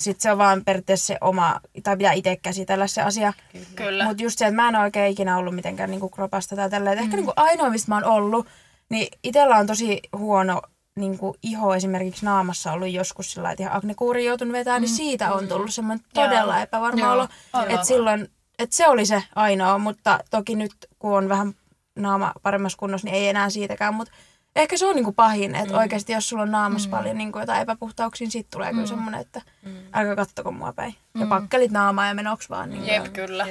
sitten 0.00 0.22
se 0.22 0.32
on 0.32 0.38
vaan 0.38 0.64
periaatteessa 0.64 1.06
se 1.06 1.18
oma, 1.20 1.60
tai 1.82 1.96
pitää 1.96 2.12
itse 2.12 2.36
käsitellä 2.36 2.86
se 2.86 3.02
asia. 3.02 3.32
Kyllä. 3.74 4.04
Mutta 4.04 4.22
just 4.22 4.38
se, 4.38 4.46
että 4.46 4.56
mä 4.56 4.68
en 4.68 4.76
ole 4.76 4.84
oikein 4.84 5.12
ikinä 5.12 5.38
ollut 5.38 5.54
mitenkään 5.54 5.90
niinku 5.90 6.08
kropasta 6.08 6.56
tai 6.56 6.70
tälleen. 6.70 6.98
Mm. 6.98 7.04
Ehkä 7.04 7.16
niinku 7.16 7.32
ainoa, 7.36 7.70
mistä 7.70 7.90
mä 7.90 7.94
oon 7.94 8.04
ollut, 8.04 8.46
niin 8.90 9.08
itsellä 9.24 9.56
on 9.56 9.66
tosi 9.66 10.00
huono 10.16 10.62
niinku 10.96 11.36
iho 11.42 11.74
esimerkiksi 11.74 12.24
naamassa 12.24 12.72
ollut 12.72 12.88
joskus 12.88 13.32
sillä 13.32 13.50
että 13.50 13.62
ihan 13.62 13.76
aknekuuri 13.76 14.24
joutunut 14.24 14.52
vetämään, 14.52 14.82
niin 14.82 14.88
siitä 14.88 15.32
on 15.32 15.48
tullut 15.48 15.74
semmoinen 15.74 16.04
todella 16.14 16.62
epävarma 16.62 17.00
Joo. 17.00 17.12
olo. 17.12 17.28
Että 17.68 17.86
silloin, 17.86 18.28
että 18.58 18.76
se 18.76 18.88
oli 18.88 19.06
se 19.06 19.22
ainoa, 19.34 19.78
mutta 19.78 20.18
toki 20.30 20.56
nyt 20.56 20.72
kun 20.98 21.16
on 21.16 21.28
vähän 21.28 21.54
naama 21.96 22.32
paremmassa 22.42 22.78
kunnossa, 22.78 23.04
niin 23.04 23.14
ei 23.14 23.28
enää 23.28 23.50
siitäkään, 23.50 23.94
mutta 23.94 24.14
ehkä 24.58 24.76
se 24.76 24.86
on 24.86 24.96
niinku 24.96 25.12
pahin, 25.12 25.54
että 25.54 25.74
mm. 25.74 25.78
oikeasti 25.78 26.12
jos 26.12 26.28
sulla 26.28 26.42
on 26.42 26.50
naamassa 26.50 26.88
mm. 26.88 26.90
paljon 26.90 27.18
niinku 27.18 27.38
jotain 27.38 27.62
epäpuhtauksia, 27.62 28.24
niin 28.24 28.32
siitä 28.32 28.48
tulee 28.50 28.70
mm. 28.72 28.74
kyllä 28.74 28.86
semmoinen, 28.86 29.20
että 29.20 29.42
mm. 29.62 29.76
älkää 29.92 30.16
kattoko 30.16 30.52
mua 30.52 30.72
päin. 30.72 30.94
Ja 31.20 31.26
pakkelit 31.26 31.70
naamaa 31.70 32.06
ja 32.06 32.14
menoks 32.14 32.50
vaan. 32.50 32.70
Niin 32.70 32.86
Jep, 32.86 33.12
kyllä. 33.12 33.46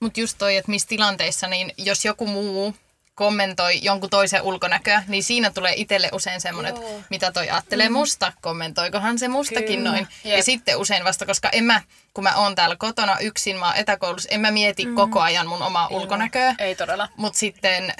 Mutta 0.00 0.20
just 0.20 0.38
toi, 0.38 0.56
että 0.56 0.70
missä 0.70 0.88
tilanteissa, 0.88 1.46
niin 1.46 1.72
jos 1.78 2.04
joku 2.04 2.26
muu 2.26 2.74
kommentoi 3.14 3.84
jonkun 3.84 4.10
toisen 4.10 4.42
ulkonäköä, 4.42 5.02
niin 5.08 5.24
siinä 5.24 5.50
tulee 5.50 5.72
itselle 5.76 6.08
usein 6.12 6.40
semmoinen, 6.40 6.74
että 6.74 6.86
mitä 7.10 7.32
toi 7.32 7.50
ajattelee 7.50 7.88
musta, 7.88 8.32
kommentoikohan 8.40 9.18
se 9.18 9.28
mustakin 9.28 9.78
Kyllä. 9.78 9.90
noin. 9.90 10.08
Jep. 10.24 10.36
Ja 10.36 10.42
sitten 10.42 10.78
usein 10.78 11.04
vasta, 11.04 11.26
koska 11.26 11.48
en 11.52 11.64
mä, 11.64 11.82
kun 12.14 12.24
mä 12.24 12.34
oon 12.36 12.54
täällä 12.54 12.76
kotona 12.76 13.18
yksin, 13.18 13.56
mä 13.56 13.66
oon 13.66 13.76
etäkoulussa, 13.76 14.28
en 14.32 14.40
mä 14.40 14.50
mieti 14.50 14.86
koko 14.86 15.20
ajan 15.20 15.46
mun 15.46 15.62
omaa 15.62 15.88
ulkonäköä. 15.88 16.54
Ei 16.58 16.74
todella. 16.74 17.08
Mutta 17.16 17.38
sitten 17.38 17.94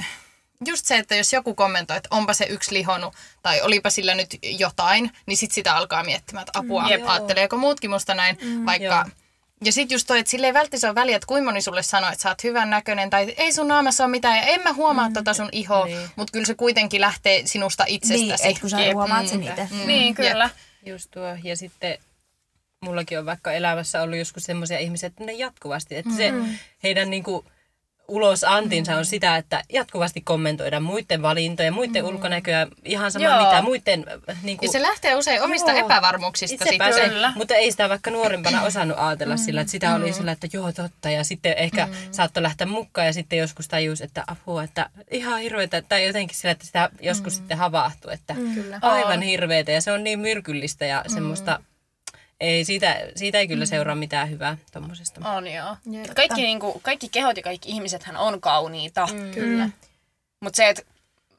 just 0.66 0.86
se, 0.86 0.98
että 0.98 1.14
jos 1.16 1.32
joku 1.32 1.54
kommentoi, 1.54 1.96
että 1.96 2.08
onpa 2.10 2.34
se 2.34 2.44
yksi 2.44 2.74
lihonut 2.74 3.14
tai 3.42 3.60
olipa 3.62 3.90
sillä 3.90 4.14
nyt 4.14 4.36
jotain, 4.42 5.10
niin 5.26 5.36
sit 5.36 5.52
sitä 5.52 5.76
alkaa 5.76 6.04
miettimään, 6.04 6.42
että 6.48 6.58
apua, 6.58 6.88
Jep. 6.88 7.02
ajatteleeko 7.08 7.56
muutkin 7.56 7.90
musta 7.90 8.14
näin, 8.14 8.38
vaikka... 8.66 8.84
Joo. 8.84 9.04
Ja 9.64 9.72
sitten 9.72 9.94
just 9.94 10.06
toi, 10.06 10.18
että 10.18 10.30
sille 10.30 10.46
ei 10.46 10.54
välttämättä 10.54 10.86
ole 10.88 10.94
väliä, 10.94 11.16
että 11.16 11.26
kuinka 11.26 11.50
moni 11.50 11.62
sulle 11.62 11.82
sanoo, 11.82 12.10
että 12.10 12.22
sä 12.22 12.28
oot 12.28 12.44
hyvän 12.44 12.70
näköinen 12.70 13.10
tai 13.10 13.34
ei 13.36 13.52
sun 13.52 13.68
naamassa 13.68 14.04
ole 14.04 14.10
mitään 14.10 14.36
ja 14.36 14.42
en 14.42 14.62
mä 14.62 14.72
huomaa 14.72 15.10
tota 15.14 15.34
sun 15.34 15.48
ihoa, 15.52 15.84
Niin. 15.84 16.10
mutta 16.16 16.32
kyllä 16.32 16.46
se 16.46 16.54
kuitenkin 16.54 17.00
lähtee 17.00 17.42
sinusta 17.46 17.84
Niin, 17.84 17.94
itsestäsi. 17.94 18.48
et 18.48 18.58
kun 18.58 18.70
sä 18.70 18.80
Jep. 18.80 18.94
huomaat 18.94 19.28
sen 19.28 19.42
itse. 19.42 19.68
Mm. 19.70 19.86
Niin, 19.86 20.14
kyllä. 20.14 20.50
Just 20.86 21.10
tuo. 21.10 21.36
Ja 21.44 21.56
sitten 21.56 21.98
mullakin 22.80 23.18
on 23.18 23.26
vaikka 23.26 23.52
elämässä 23.52 24.02
ollut 24.02 24.18
joskus 24.18 24.42
semmoisia 24.44 24.78
ihmisiä, 24.78 25.06
että 25.06 25.24
ne 25.24 25.32
jatkuvasti, 25.32 25.96
että 25.96 26.12
se 26.16 26.32
heidän 26.82 27.10
niinku 27.10 27.44
ulosantinsa 28.08 28.96
on 28.96 29.06
sitä, 29.06 29.36
että 29.36 29.62
jatkuvasti 29.72 30.20
kommentoidaan 30.20 30.82
muiden 30.82 31.22
valintoja, 31.22 31.72
muiden 31.72 32.04
ulkonäköä, 32.04 32.66
ihan 32.84 33.12
sama 33.12 33.24
Joo. 33.24 33.44
mitä, 33.44 33.62
muiden 33.62 34.04
äh, 34.30 34.36
niinku, 34.42 34.64
Ja 34.64 34.72
se 34.72 34.82
lähtee 34.82 35.14
usein 35.14 35.42
omista 35.42 35.70
Joo. 35.70 35.86
epävarmuuksista 35.86 36.54
Itsepä 36.54 36.92
sitten. 36.92 37.10
se, 37.12 37.26
mutta 37.34 37.54
ei 37.54 37.70
sitä 37.70 37.88
vaikka 37.88 38.10
nuorempana 38.10 38.62
osannut 38.62 38.98
ajatella 39.00 39.36
sillä, 39.36 39.60
että 39.60 39.70
sitä 39.70 39.94
oli 39.94 40.12
sillä, 40.12 40.32
että 40.32 40.48
joo 40.52 40.72
totta. 40.72 41.10
Ja 41.10 41.24
sitten 41.24 41.54
ehkä 41.58 41.88
saattoi 42.10 42.42
lähteä 42.42 42.66
mukaan 42.66 43.06
ja 43.06 43.12
sitten 43.12 43.38
joskus 43.38 43.68
tajus, 43.68 44.00
että 44.00 44.24
apua, 44.26 44.62
että 44.64 44.90
ihan 45.10 45.40
hirveetä. 45.40 45.82
Tai 45.82 46.06
jotenkin 46.06 46.36
sillä, 46.36 46.50
että 46.50 46.66
sitä 46.66 46.90
joskus 47.00 47.36
sitten 47.36 47.58
havahtui, 47.58 48.14
että 48.14 48.34
Kyllä. 48.34 48.78
aivan 48.82 49.22
hirveetä. 49.22 49.72
Ja 49.72 49.80
se 49.80 49.92
on 49.92 50.04
niin 50.04 50.18
myrkyllistä 50.18 50.86
ja 50.86 51.04
semmoista, 51.06 51.60
ei, 52.40 52.64
siitä, 52.64 53.00
siitä 53.16 53.38
ei 53.38 53.48
kyllä 53.48 53.66
seuraa 53.66 53.94
mitään 53.94 54.30
hyvää 54.30 54.56
tommosesta. 54.72 55.28
On 55.28 55.46
joo. 55.46 55.76
Kaikki, 56.16 56.42
niinku, 56.42 56.80
kaikki 56.82 57.08
kehot 57.08 57.36
ja 57.36 57.42
kaikki 57.42 57.68
ihmisethän 57.68 58.16
on 58.16 58.40
kauniita. 58.40 59.08
Mm. 59.12 59.30
Kyllä. 59.30 59.68
Mutta 60.40 60.56
se, 60.56 60.68
että 60.68 60.82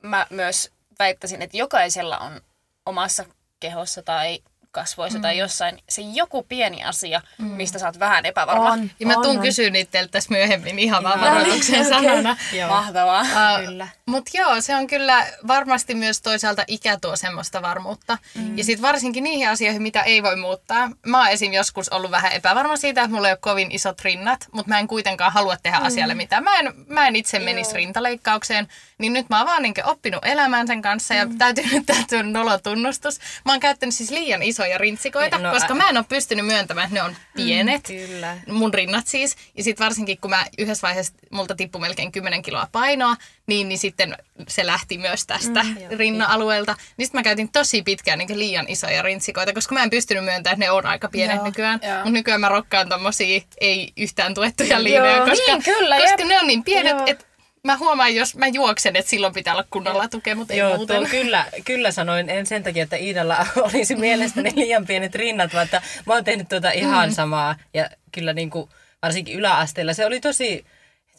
mä 0.02 0.28
myös 0.30 0.72
väittäisin, 1.00 1.42
että 1.42 1.58
jokaisella 1.58 2.18
on 2.18 2.42
omassa 2.86 3.26
kehossa 3.60 4.04
tai 4.04 4.40
kasvoissa 4.76 5.20
mm. 5.20 5.22
tai 5.22 5.38
jossain 5.38 5.84
se 5.90 6.02
joku 6.02 6.44
pieni 6.44 6.84
asia, 6.84 7.22
mm. 7.38 7.46
mistä 7.46 7.80
sä 7.80 7.86
oot 7.86 8.00
vähän 8.00 8.26
epävarma. 8.26 8.72
On, 8.72 8.92
Ja 9.00 9.08
mä 9.08 9.14
on, 9.14 9.24
tuun 9.24 9.38
on. 9.38 9.42
kysyä 9.42 9.70
niitä 9.70 9.92
teiltä 9.92 10.12
tässä 10.12 10.34
myöhemmin 10.34 10.80
ihan 10.80 11.04
vaan 11.04 11.20
Joo. 11.20 11.30
varoituksen 11.30 11.80
Okei. 11.80 11.90
sanana. 11.90 12.38
Joo. 12.54 12.70
Mahtavaa. 12.70 13.22
Uh, 13.22 13.66
Kyllä. 13.66 13.88
Mutta 14.06 14.32
joo, 14.38 14.62
se 14.62 14.76
on 14.76 14.88
kyllä 14.88 15.28
varmasti 15.48 15.96
myös 15.96 16.22
toisaalta 16.22 16.64
ikä 16.68 16.98
tuo 17.02 17.16
semmoista 17.16 17.62
varmuutta. 17.62 18.18
Mm. 18.36 18.58
Ja 18.58 18.64
sitten 18.64 18.82
varsinkin 18.82 19.24
niihin 19.24 19.50
asioihin, 19.50 19.82
mitä 19.82 20.02
ei 20.02 20.24
voi 20.24 20.36
muuttaa. 20.36 20.92
Mä 21.06 21.20
oon 21.20 21.30
esim. 21.30 21.54
joskus 21.54 21.90
ollut 21.90 22.12
vähän 22.12 22.32
epävarma 22.32 22.78
siitä, 22.78 23.02
että 23.02 23.16
mulla 23.16 23.28
ei 23.28 23.32
ole 23.32 23.40
kovin 23.42 23.72
isot 23.72 24.02
rinnat, 24.02 24.48
mutta 24.52 24.70
mä 24.70 24.80
en 24.80 24.88
kuitenkaan 24.88 25.32
halua 25.32 25.58
tehdä 25.64 25.80
mm. 25.80 25.86
asialle 25.86 26.14
mitään. 26.14 26.44
Mä 26.44 26.60
en, 26.60 26.74
mä 26.88 27.08
en 27.08 27.16
itse 27.16 27.40
menisi 27.40 27.76
rintaleikkaukseen, 27.76 28.68
niin 28.98 29.14
nyt 29.14 29.30
mä 29.30 29.38
oon 29.38 29.48
vaan 29.48 29.62
niinku 29.62 29.82
oppinut 29.86 30.26
elämään 30.26 30.68
sen 30.68 30.82
kanssa 30.82 31.14
ja 31.14 31.28
täytyy 31.38 31.66
nyt 31.72 31.86
täytyy 31.86 32.24
nolotunnustus. 32.24 33.20
Mä 33.46 33.52
oon 33.52 33.60
käyttänyt 33.60 33.96
siis 33.96 34.12
liian 34.12 34.44
isoja 34.44 34.65
rintsikoita, 34.78 35.38
No, 35.38 35.52
koska 35.52 35.74
mä 35.76 35.90
en 35.90 35.98
ole 35.98 36.06
pystynyt 36.10 36.46
myöntämään, 36.46 36.86
että 36.86 36.96
ne 37.00 37.04
on 37.04 37.16
pienet 37.36 37.88
Kyllä. 37.88 38.38
mun 38.52 38.74
rinnat 38.74 39.08
siis. 39.08 39.36
Ja 39.58 39.64
sitten 39.64 39.84
varsinkin, 39.86 40.18
kun 40.18 40.30
mä 40.30 40.46
yhdessä 40.58 40.88
vaiheessa 40.88 41.14
multa 41.32 41.56
tippui 41.56 41.82
melkein 41.82 42.12
10 42.12 42.42
kiloa 42.42 42.68
painoa, 42.72 43.16
niin, 43.48 43.70
niin 43.70 43.78
sitten 43.78 44.18
se 44.48 44.66
lähti 44.66 44.98
myös 44.98 45.26
tästä 45.26 45.64
mm, 45.64 45.76
rinna-alueelta. 45.98 46.76
Niin 46.98 47.06
sitten 47.06 47.20
mä 47.20 47.24
käytin 47.24 47.52
tosi 47.52 47.82
pitkään 47.84 48.20
niin 48.20 48.40
liian 48.40 48.66
isoja 48.70 49.02
rintsikoita, 49.02 49.54
koska 49.54 49.74
mä 49.76 49.84
en 49.84 49.90
pystynyt 49.90 50.24
myöntämään, 50.24 50.54
että 50.54 50.66
ne 50.66 50.72
on 50.72 50.86
aika 50.86 51.10
pienet 51.10 51.36
Joo. 51.36 51.46
nykyään. 51.46 51.80
Joo. 51.84 51.96
Mutta 51.96 52.10
nykyään 52.10 52.42
mä 52.42 52.50
rokkaan 52.50 52.90
tommosia 52.90 53.42
ei 53.62 53.94
yhtään 53.98 54.34
tuettuja 54.34 54.84
liinoja, 54.84 55.16
Joo. 55.18 55.26
koska, 55.28 55.52
Niin, 55.52 55.64
kyllä, 55.64 55.96
koska 55.98 56.22
jep. 56.22 56.28
ne 56.30 56.40
on 56.40 56.48
niin 56.48 56.64
pienet, 56.64 56.92
Joo. 56.98 57.04
että 57.06 57.26
mä 57.66 57.78
huomaan, 57.78 58.16
jos 58.16 58.36
mä 58.36 58.48
juoksen, 58.48 58.96
että 58.96 59.10
silloin 59.10 59.34
pitää 59.34 59.54
olla 59.54 59.66
kunnolla 59.70 60.08
tukea, 60.08 60.36
mutta 60.36 60.54
ei 60.54 60.60
Joo, 60.60 60.76
muuten. 60.78 60.98
tuon 60.98 61.10
kyllä, 61.10 61.46
kyllä 61.66 61.92
sanoin. 61.92 62.30
En 62.30 62.46
sen 62.46 62.64
takia, 62.64 62.84
että 62.84 62.96
Iidalla 62.96 63.46
olisi 63.74 63.96
mielestäni 63.96 64.52
liian 64.62 64.86
pienet 64.86 65.16
rinnat, 65.16 65.54
vaan 65.54 65.66
että 65.66 65.82
mä 66.06 66.14
oon 66.14 66.24
tehnyt 66.24 66.50
tuota 66.50 66.72
ihan 66.72 67.10
Mm. 67.10 67.16
samaa. 67.16 67.56
Ja 67.74 67.90
kyllä 68.12 68.34
niin 68.34 68.50
kuin, 68.50 68.70
varsinkin 69.02 69.36
yläasteella 69.40 69.94
se 69.94 70.06
oli 70.06 70.20
tosi 70.22 70.66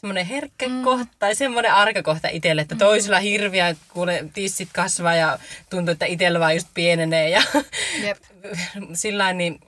semmoinen 0.01 0.25
herkkä 0.25 0.69
mm. 0.69 0.83
kohta 0.83 1.05
tai 1.19 1.35
semmoinen 1.35 1.73
arka 1.73 2.03
kohta 2.03 2.27
itselle, 2.31 2.61
että 2.61 2.75
toisilla 2.75 3.19
hirviä, 3.19 3.75
kun 3.93 4.07
ne 4.07 4.23
tissit 4.33 4.69
kasvaa 4.73 5.15
ja 5.15 5.39
tuntuu, 5.69 5.91
että 5.91 6.05
itsellä 6.05 6.39
vaan 6.39 6.55
just 6.55 6.67
pienenee. 6.73 7.29
Ja 7.29 7.41
Jep. 8.03 8.17
sillä 8.93 9.33
niin 9.33 9.59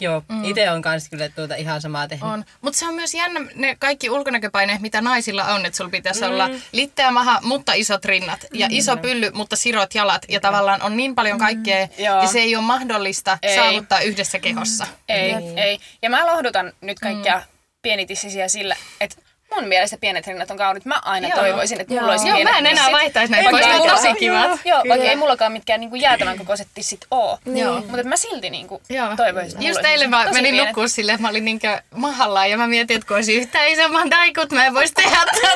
joo, 0.00 0.22
mm. 0.28 0.44
itse 0.44 0.70
on 0.70 0.82
kanssa 0.82 1.10
kyllä 1.10 1.28
tuota 1.28 1.54
ihan 1.54 1.80
samaa 1.80 2.08
tehnyt. 2.08 2.30
On. 2.30 2.44
Mutta 2.60 2.78
se 2.78 2.88
on 2.88 2.94
myös 2.94 3.14
jännä 3.14 3.40
ne 3.54 3.76
kaikki 3.78 4.10
ulkonäköpaineet, 4.10 4.80
mitä 4.80 5.00
naisilla 5.00 5.44
on, 5.44 5.66
että 5.66 5.76
sulla 5.76 5.90
pitäisi 5.90 6.20
mm. 6.20 6.26
olla 6.26 6.50
litteä 6.72 7.10
maha, 7.10 7.40
mutta 7.42 7.72
isot 7.72 8.04
rinnat 8.04 8.46
ja 8.52 8.66
iso 8.70 8.96
pylly, 8.96 9.30
mutta 9.34 9.56
sirot 9.56 9.94
jalat 9.94 10.22
ja 10.28 10.40
tavallaan 10.40 10.82
on 10.82 10.96
niin 10.96 11.14
paljon 11.14 11.38
kaikkea 11.38 11.88
Joo. 11.98 12.22
ja 12.22 12.26
se 12.26 12.38
ei 12.38 12.56
ole 12.56 12.64
mahdollista 12.64 13.38
Ei. 13.42 13.56
saavuttaa 13.56 14.00
yhdessä 14.00 14.38
kehossa. 14.38 14.86
Ei, 15.08 15.32
ei. 15.56 15.78
Ja 16.02 16.10
mä 16.10 16.26
lohdutan 16.26 16.72
nyt 16.80 16.98
kaikkia 16.98 17.36
mm. 17.36 17.44
pienitissisiä 17.82 18.48
sillä, 18.48 18.76
että 19.00 19.25
mun 19.56 19.68
mielestä 19.68 19.96
pienet 20.00 20.26
rinnat 20.26 20.50
on 20.50 20.56
kaunit. 20.56 20.84
Mä 20.84 21.00
aina 21.04 21.28
Joo. 21.28 21.38
toivoisin, 21.38 21.80
että 21.80 21.94
mulla 21.94 22.06
Joo. 22.06 22.10
olisi 22.10 22.28
Joo, 22.28 22.36
pienet 22.36 22.52
mä 22.52 22.58
en 22.58 22.66
enää 22.66 22.92
vaihtaisi 22.92 23.32
näitä 23.32 23.52
Vaikka 23.52 23.68
ne 23.68 23.80
on 23.80 23.88
tosi 23.90 24.14
kivat. 24.18 24.60
Joo, 24.64 24.82
vaikka 24.88 25.08
ei 25.08 25.16
mullakaan 25.16 25.52
mitkään 25.52 25.80
niinku 25.80 25.96
jäätävän 25.96 26.38
kokoiset 26.38 26.68
tissit 26.74 27.00
oo. 27.10 27.38
Joo. 27.54 27.74
Mutta 27.74 28.04
mä 28.04 28.16
silti 28.16 28.50
niinku 28.50 28.82
Joo. 28.88 29.16
toivoisin, 29.16 29.62
Just 29.62 29.84
eilen 29.84 30.10
mä 30.10 30.26
menin 30.32 30.56
nukkua 30.56 30.88
silleen, 30.88 31.22
mä 31.22 31.28
olin 31.28 31.44
niinkö 31.44 31.80
mahallaan 31.94 32.50
ja 32.50 32.56
mä 32.56 32.66
mietin, 32.66 32.96
että 32.96 33.08
kun 33.08 33.16
olisi 33.16 33.34
yhtään 33.34 33.68
isomman 33.68 34.10
daikut, 34.10 34.52
mä 34.52 34.66
en 34.66 34.74
voisi 34.74 34.94
tehdä 34.94 35.16
tätä. 35.16 35.46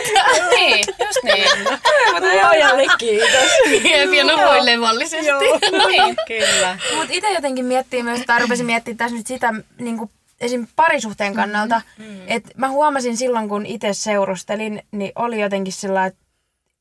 Niin, 0.51 0.85
just 0.99 1.23
niin. 1.23 1.49
Luojalle 2.21 2.87
kiitos. 2.99 3.51
Jep, 3.91 4.13
ja 4.13 4.25
nukuin 4.25 4.67
levollisesti. 4.67 5.27
niin. 5.89 6.17
kyllä. 6.27 6.79
Mutta 6.97 7.15
itse 7.15 7.33
jotenkin 7.33 7.65
miettii 7.65 8.03
myös, 8.03 8.21
tai 8.27 8.41
rupesin 8.41 8.67
miettimään 8.67 8.99
tässä 8.99 9.17
nyt 9.17 9.27
sitä 9.27 9.55
niin 9.79 9.99
kuin 9.99 10.11
esim. 10.41 10.67
parisuhteen 10.77 11.35
kannalta, 11.35 11.83
mm-hmm. 11.99 12.21
että 12.27 12.51
mä 12.57 12.69
huomasin 12.69 13.17
silloin, 13.17 13.49
kun 13.49 13.67
itse 13.67 13.93
seurustelin, 13.93 14.83
niin 14.93 15.13
oli 15.17 15.41
jotenkin 15.41 15.73
sillä 15.73 16.07
että 16.07 16.21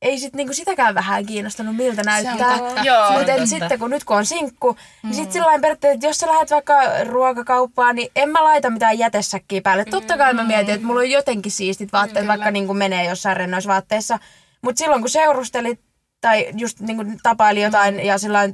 ei 0.02 0.18
sit 0.18 0.34
niinku 0.34 0.54
sitäkään 0.54 0.94
vähän 0.94 1.26
kiinnostanut, 1.26 1.76
miltä 1.76 2.02
näyttää. 2.02 2.56
Mutta 2.56 3.46
sitten 3.46 3.78
kun 3.78 3.90
nyt 3.90 4.04
kun 4.04 4.16
on 4.16 4.26
sinkku, 4.26 4.76
niin 5.02 5.14
sitten 5.14 5.32
sillä 5.32 5.58
periaatteessa, 5.60 5.94
että 5.94 6.06
jos 6.06 6.18
sä 6.18 6.26
lähdet 6.26 6.50
vaikka 6.50 6.74
ruokakauppaan, 7.04 7.96
niin 7.96 8.10
en 8.16 8.28
mä 8.28 8.44
laita 8.44 8.70
mitään 8.70 8.98
jätesäkkiä 8.98 9.60
päälle. 9.60 9.84
Totta 9.84 10.16
kai 10.16 10.34
mä 10.34 10.44
mietin, 10.44 10.74
että 10.74 10.86
mulla 10.86 11.00
on 11.00 11.10
jotenkin 11.10 11.52
siistit 11.52 11.92
vaatteet, 11.92 12.26
vaikka 12.26 12.50
niin 12.50 12.66
kuin 12.66 12.78
menee 12.78 13.04
jossain 13.04 13.36
rennoissa 13.36 13.68
vaatteissa. 13.68 14.18
Mutta 14.62 14.78
silloin 14.78 15.02
kun 15.02 15.10
seurustelit 15.10 15.80
tai 16.20 16.48
just 16.56 16.80
niin 16.80 16.96
kuin 16.96 17.18
tapaili 17.22 17.62
jotain 17.62 18.06
ja 18.06 18.18
sillä 18.18 18.48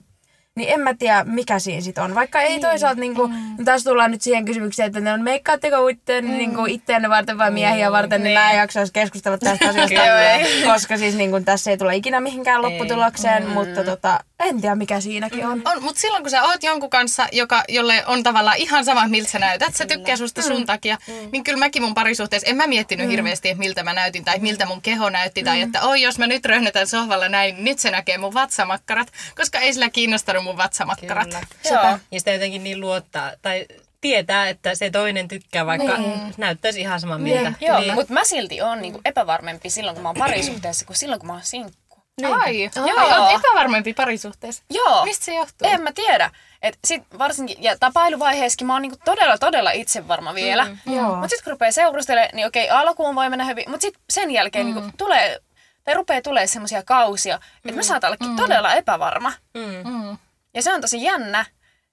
niin 0.57 0.69
en 0.73 0.81
mä 0.81 0.95
tiedä, 0.95 1.25
mikä 1.25 1.59
siinä 1.59 1.81
sit 1.81 1.99
on. 1.99 2.15
Vaikka 2.15 2.41
ei 2.41 2.61
toisaalta, 2.61 3.01
niin 3.01 3.15
kuin, 3.15 3.33
mm. 3.33 3.65
taas 3.65 3.85
tullaan 3.85 4.11
nyt 4.11 4.23
siihen 4.23 4.45
kysymykseen, 4.45 4.87
että 4.87 5.01
ne 5.01 5.13
on 5.13 5.23
meikkaatteko 5.23 5.89
itteen, 5.89 6.25
mm. 6.25 6.31
niin 6.31 6.55
kuin 6.55 6.71
itteenne 6.71 7.09
varten 7.09 7.39
vai 7.39 7.51
miehiä 7.51 7.93
varten, 7.93 8.23
niin, 8.23 8.39
mä 8.39 8.51
en 8.51 8.59
jaksaisi 8.59 8.93
keskustella 8.93 9.39
tästä 9.39 9.69
asiasta, 9.71 9.95
Kyllä. 9.95 10.73
koska 10.73 10.97
siis 10.97 11.15
niin 11.15 11.31
kuin, 11.31 11.45
tässä 11.45 11.71
ei 11.71 11.77
tule 11.77 11.97
ikinä 11.97 12.21
mihinkään 12.21 12.63
lopputulokseen, 12.63 13.45
mm. 13.45 13.51
mutta 13.51 13.85
tota, 13.85 14.21
en 14.41 14.61
tiedä 14.61 14.75
mikä 14.75 15.01
siinäkin 15.01 15.47
on. 15.47 15.63
On, 15.65 15.83
mutta 15.83 16.01
silloin 16.01 16.23
kun 16.23 16.31
sä 16.31 16.43
oot 16.43 16.63
jonkun 16.63 16.91
kanssa, 16.91 17.29
joka, 17.33 17.65
jolle 17.69 18.07
on 18.07 18.23
tavallaan 18.23 18.57
ihan 18.57 18.85
sama, 18.85 19.09
miltä 19.09 19.31
sä 19.31 19.39
näytät, 19.39 19.77
se 19.77 19.87
tykkää 19.87 20.17
susta 20.17 20.43
sun 20.43 20.67
takia, 20.67 20.99
niin 21.33 21.45
kyllä 21.45 21.59
mäkin 21.59 21.83
mun 21.83 21.95
parisuhteessa, 21.95 22.51
en 22.51 22.57
mä 22.57 22.67
miettinyt 22.67 23.09
hirveästi, 23.09 23.49
että 23.49 23.59
miltä 23.59 23.83
mä 23.83 23.93
näytin 23.93 24.25
tai 24.25 24.39
miltä 24.39 24.67
mun 24.67 24.83
keho 24.83 25.11
näytti 25.11 25.45
tai 25.45 25.61
että 25.61 25.83
oi 25.83 26.03
jos 26.03 26.19
mä 26.19 26.27
nyt 26.27 26.45
röhnätän 26.45 26.87
sohvalla 26.87 27.29
näin, 27.29 27.55
niin 27.55 27.65
nyt 27.65 27.79
se 27.79 27.91
näkee 27.91 28.19
mun 28.19 28.35
vatsamakkarat, 28.35 29.09
koska 29.37 29.59
ei 29.59 29.73
sillä 29.73 29.91
kiinnostanut 29.91 30.46
mun 30.47 30.57
vatsamakkarat. 30.57 31.29
Kyllä. 31.29 31.41
Joo. 31.71 31.99
Ja 32.11 32.19
sitä 32.19 32.33
jotenkin 32.33 32.65
niin 32.65 32.81
luottaa, 32.81 33.33
tai 33.43 33.67
tietää, 34.01 34.49
että 34.49 34.75
se 34.75 34.91
toinen 34.91 35.29
tykkää, 35.29 35.67
vaikka 35.67 35.97
niin. 35.97 36.35
näyttäisi 36.37 36.81
ihan 36.81 37.01
saman 37.01 37.21
miltä. 37.21 37.53
Joo, 37.61 37.81
niin. 37.81 37.95
mutta 37.95 38.13
mä 38.13 38.25
silti 38.25 38.63
oon 38.63 38.83
niinku 38.83 39.01
epävarmempi 39.05 39.71
silloin, 39.71 39.95
kun 39.95 40.03
mä 40.03 40.09
oon 40.09 40.17
parisuhteessa, 40.19 40.87
kuin 40.87 40.97
silloin, 40.97 41.21
kun 41.21 41.27
mä 41.27 41.33
oon 41.33 41.43
sinkku. 41.45 41.87
Ai, 42.25 42.71
Joo. 42.77 42.87
joo. 42.87 43.25
oot 43.25 43.41
epävarmempi 43.41 43.95
parisuhteessa. 43.95 44.63
Joo. 44.71 45.05
Mistä 45.05 45.25
se 45.25 45.35
johtuu? 45.35 45.69
En 45.69 45.83
mä 45.83 45.93
tiedä. 45.93 46.31
Et 46.63 46.79
sit 46.85 47.03
varsinkin, 47.19 47.63
ja 47.63 47.79
tapailuvaiheessakin 47.79 48.67
mä 48.67 48.73
oon 48.73 48.83
niinku 48.83 48.99
todella, 49.05 49.39
todella 49.39 49.71
itsevarma 49.71 50.35
vielä. 50.35 50.65
Mm, 50.65 50.95
Joo. 50.95 51.15
Mutta 51.15 51.29
sitten 51.29 51.45
kun 51.45 51.51
rupeaa 51.51 51.73
seurustelemaan, 51.73 52.31
niin 52.33 52.47
okei, 52.47 52.71
alkuun 52.71 53.15
voi 53.15 53.31
mennä 53.31 53.45
hyvin, 53.45 53.71
mutta 53.71 53.83
sitten 53.83 54.03
sen 54.11 54.31
jälkeen 54.31 54.67
mm. 54.67 54.75
niinku 54.75 54.91
tulee, 54.99 55.41
tai 55.85 55.95
rupeaa 55.95 56.23
tulee 56.23 56.47
semmoisia 56.47 56.83
kausia, 56.83 57.41
että 57.65 57.77
mä 57.77 57.83
saatan 57.83 58.09
ollakin 58.09 58.29
mm. 58.29 58.37
todella 58.37 58.75
epävarma. 58.75 59.33
Mm. 59.55 59.91
Mm. 59.91 60.19
Ja 60.57 60.63
se 60.63 60.73
on 60.75 60.81
tosi 60.81 61.03
jännä, 61.03 61.45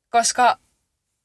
koska 0.09 0.57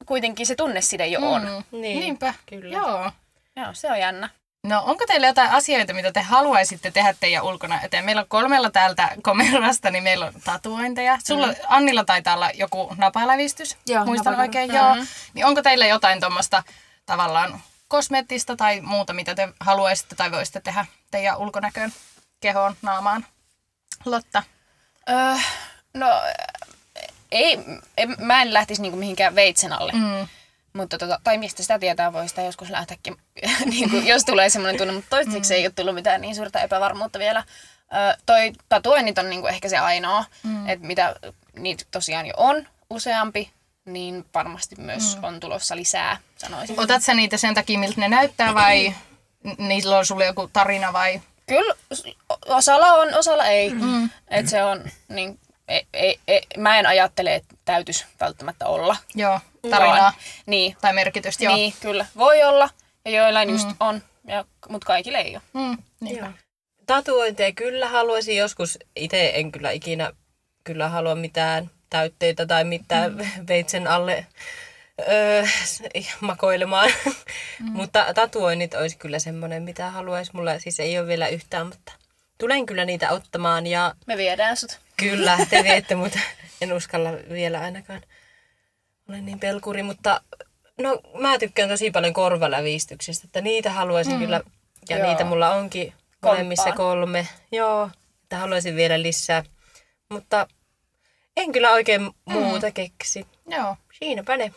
kuitenkin 0.05 0.45
se 0.45 0.55
tunneside 0.55 1.07
jo 1.07 1.19
on. 1.31 1.41
Mm. 1.41 1.81
Niin, 1.81 1.99
Niinpä. 1.99 2.33
kyllä. 2.45 2.77
Joo. 2.77 3.11
Joo, 3.55 3.73
se 3.73 3.91
on 3.91 3.99
jännä. 3.99 4.29
No 4.63 4.83
onko 4.85 5.05
teillä 5.07 5.27
jotain 5.27 5.51
asioita, 5.51 5.93
mitä 5.93 6.11
te 6.11 6.21
haluaisitte 6.21 6.91
tehdä 6.91 7.15
teidän 7.19 7.43
ulkona 7.43 7.81
eteen? 7.81 8.05
Meillä 8.05 8.21
on 8.21 8.27
kolmella 8.27 8.69
täältä 8.69 9.09
komerasta, 9.21 9.91
niin 9.91 10.03
meillä 10.03 10.25
on 10.25 10.33
tatuointeja. 10.45 11.17
Sulla 11.27 11.47
mm. 11.47 11.55
Annilla 11.67 12.03
taitaa 12.05 12.35
olla 12.35 12.51
joku 12.53 12.93
napalävistys, 12.97 13.77
Joo, 13.87 14.05
muistan 14.05 14.33
napakarva. 14.33 14.59
oikein, 14.59 14.73
joo. 14.73 15.05
Niin 15.33 15.45
onko 15.45 15.61
teillä 15.61 15.85
jotain 15.85 16.19
tuommoista 16.19 16.63
tavallaan 17.05 17.61
kosmeettista 17.87 18.55
tai 18.55 18.81
muuta, 18.81 19.13
mitä 19.13 19.35
te 19.35 19.49
haluaisitte 19.59 20.15
tai 20.15 20.31
voisitte 20.31 20.61
tehdä 20.61 20.85
teidän 21.11 21.37
ulkonäköön, 21.37 21.93
kehoon, 22.39 22.75
naamaan? 22.81 23.25
Lotta. 24.05 24.43
Öö, 25.09 25.35
no, 25.93 26.07
ei, 27.31 27.59
en, 27.97 28.15
mä 28.19 28.41
en 28.41 28.53
lähtisi 28.53 28.81
niinku 28.81 28.97
mihinkään 28.97 29.35
veitsen 29.35 29.73
alle. 29.73 29.91
Mm. 29.91 30.27
Mutta 30.73 30.97
tota, 30.97 31.19
tai 31.23 31.37
mistä 31.37 31.61
sitä 31.61 31.79
tietää, 31.79 32.13
voi 32.13 32.29
sitä 32.29 32.41
joskus 32.41 32.69
lähteäkin, 32.69 33.17
niin 33.65 33.89
kuin, 33.89 34.07
jos 34.07 34.25
tulee 34.25 34.49
semmoinen 34.49 34.77
tunne, 34.77 34.93
mutta 34.93 35.09
toistaiseksi 35.09 35.53
ei 35.53 35.65
ole 35.65 35.73
tullut 35.75 35.95
mitään 35.95 36.21
niin 36.21 36.35
suurta 36.35 36.61
epävarmuutta 36.61 37.19
vielä. 37.19 37.43
Ö, 37.93 38.17
toi 38.25 38.53
tatuoinnit 38.69 39.17
on 39.17 39.29
niin 39.29 39.41
kuin 39.41 39.53
ehkä 39.53 39.69
se 39.69 39.77
ainoa, 39.77 40.25
mm. 40.43 40.69
että 40.69 40.87
mitä 40.87 41.15
niitä 41.55 41.83
tosiaan 41.91 42.25
jo 42.25 42.33
on 42.37 42.67
useampi, 42.89 43.51
niin 43.85 44.25
varmasti 44.33 44.75
myös 44.75 45.17
mm. 45.17 45.23
on 45.23 45.39
tulossa 45.39 45.75
lisää, 45.75 46.17
sanoisin. 46.37 46.79
Otat 46.79 47.03
sä 47.03 47.13
niitä 47.13 47.37
sen 47.37 47.53
takia, 47.53 47.79
miltä 47.79 48.01
ne 48.01 48.09
näyttää 48.09 48.53
vai 48.53 48.93
niillä 49.57 49.97
on 49.97 50.05
sulle 50.05 50.25
joku 50.25 50.49
tarina 50.53 50.93
vai? 50.93 51.21
Kyllä 51.47 51.75
osalla 52.45 52.93
on, 52.93 53.13
osalla 53.13 53.45
ei. 53.45 53.69
Mm. 53.69 54.09
Et 54.27 54.47
se 54.47 54.63
on, 54.63 54.91
niin, 55.07 55.39
ei, 55.69 55.87
ei, 55.93 56.19
ei, 56.27 56.41
mä 56.57 56.79
en 56.79 56.85
ajattele, 56.85 57.35
että 57.35 57.55
täytyisi 57.65 58.05
välttämättä 58.19 58.65
olla. 58.65 58.97
Joo, 59.15 59.39
tarinaa 59.69 59.97
Vaan- 59.97 60.13
Niin, 60.45 60.77
tai 60.81 60.93
merkitystä, 60.93 61.43
joo. 61.43 61.55
niin, 61.55 61.73
kyllä. 61.81 62.05
Voi 62.17 62.43
olla, 62.43 62.69
ja 63.05 63.11
joillain 63.11 63.49
mm. 63.49 63.53
just 63.53 63.69
on, 63.79 64.01
ja, 64.27 64.45
mutta 64.69 64.85
kaikille 64.85 65.17
ei 65.17 65.35
ole. 65.35 65.41
Mm. 65.53 65.77
Joo. 66.17 66.27
Tatuointeja 66.85 67.51
kyllä 67.51 67.87
haluaisin 67.87 68.37
joskus. 68.37 68.79
Itse 68.95 69.31
en 69.35 69.51
kyllä 69.51 69.71
ikinä 69.71 70.11
kyllä 70.63 70.89
halua 70.89 71.15
mitään 71.15 71.69
täytteitä 71.89 72.45
tai 72.45 72.63
mitään 72.63 73.13
mm. 73.13 73.25
veitsen 73.47 73.87
alle 73.87 74.25
öö, 75.09 75.43
makoilemaan. 76.19 76.91
Mm. 77.59 77.71
mutta 77.71 78.13
tatuoinnit 78.13 78.73
olisi 78.73 78.97
kyllä 78.97 79.19
semmoinen, 79.19 79.63
mitä 79.63 79.91
haluaisi. 79.91 80.31
Mulla 80.33 80.59
siis 80.59 80.79
ei 80.79 80.99
ole 80.99 81.07
vielä 81.07 81.27
yhtään, 81.27 81.67
mutta 81.67 81.91
tulen 82.37 82.65
kyllä 82.65 82.85
niitä 82.85 83.11
ottamaan. 83.11 83.67
Ja 83.67 83.95
Me 84.07 84.17
viedään 84.17 84.57
sut. 84.57 84.79
Kyllä, 84.99 85.37
te 85.49 85.63
viette, 85.63 85.95
mutta 85.95 86.19
en 86.61 86.73
uskalla 86.73 87.09
vielä 87.29 87.59
ainakaan. 87.61 88.01
Olen 89.09 89.25
niin 89.25 89.39
pelkuri, 89.39 89.83
mutta 89.83 90.21
no 90.77 91.01
mä 91.19 91.37
tykkään 91.37 91.69
tosi 91.69 91.91
paljon 91.91 92.13
korvalävistyksestä, 92.13 93.27
että 93.27 93.41
niitä 93.41 93.71
haluaisin 93.71 94.13
mm. 94.13 94.19
kyllä. 94.19 94.41
Ja 94.89 94.97
Joo. 94.97 95.07
niitä 95.07 95.23
mulla 95.23 95.53
onkin 95.53 95.93
molemmissa 96.23 96.71
kolme. 96.71 97.27
Joo, 97.51 97.89
että 98.23 98.37
haluaisin 98.37 98.75
vielä 98.75 99.01
lisää. 99.01 99.43
Mutta 100.09 100.47
en 101.37 101.51
kyllä 101.51 101.71
oikein 101.71 102.11
muuta 102.25 102.71
keksi. 102.71 103.27
Joo. 103.47 103.77
Siinäpä 103.99 104.37
ne. 104.37 104.53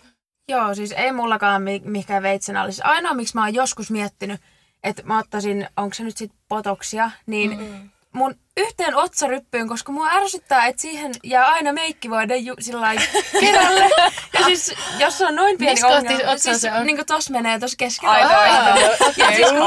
Joo, 0.49 0.75
siis 0.75 0.93
ei 0.93 1.13
mullakaan 1.13 1.63
mi- 1.63 1.83
mikään 1.85 2.23
veitsenä 2.23 2.63
olisi. 2.63 2.83
Ainoa, 2.85 3.15
miksi 3.15 3.35
mä 3.35 3.45
oon 3.45 3.55
joskus 3.55 3.91
miettinyt, 3.91 4.41
että 4.85 5.03
mä 5.03 5.19
ottaisin, 5.19 5.69
onko 5.77 5.95
se 5.95 6.03
nyt 6.03 6.17
sit 6.17 6.33
potoksia, 6.49 7.11
niin 7.27 7.51
mm-hmm. 7.51 7.91
mun 8.13 8.35
yhteen 8.56 8.97
otsaryppyyn, 8.97 9.68
koska 9.68 9.92
mua 9.92 10.09
ärsyttää, 10.12 10.66
että 10.66 10.82
siihen 10.82 11.12
jää 11.25 11.47
aina 11.47 11.73
meikkivoide 11.73 12.37
ju- 12.37 12.54
sillä 12.61 12.94
kerälle. 13.40 13.90
ja 14.38 14.44
siis, 14.44 14.75
jos 14.99 15.18
se 15.18 15.26
on 15.26 15.35
noin 15.37 15.59
pieni 15.59 15.73
Missä 15.73 15.87
ongelma, 15.87 16.38
siis 16.38 16.61
se 16.61 16.73
on? 16.73 16.87
niin 16.87 16.97
kuin 16.97 17.06
tossa 17.06 17.32
menee 17.32 17.59
tossa 17.59 17.76
keskellä. 17.76 18.12
Aito, 18.14 18.37
aito. 18.37 18.80
Ja 19.16 19.32
siis 19.37 19.50
kun 19.50 19.66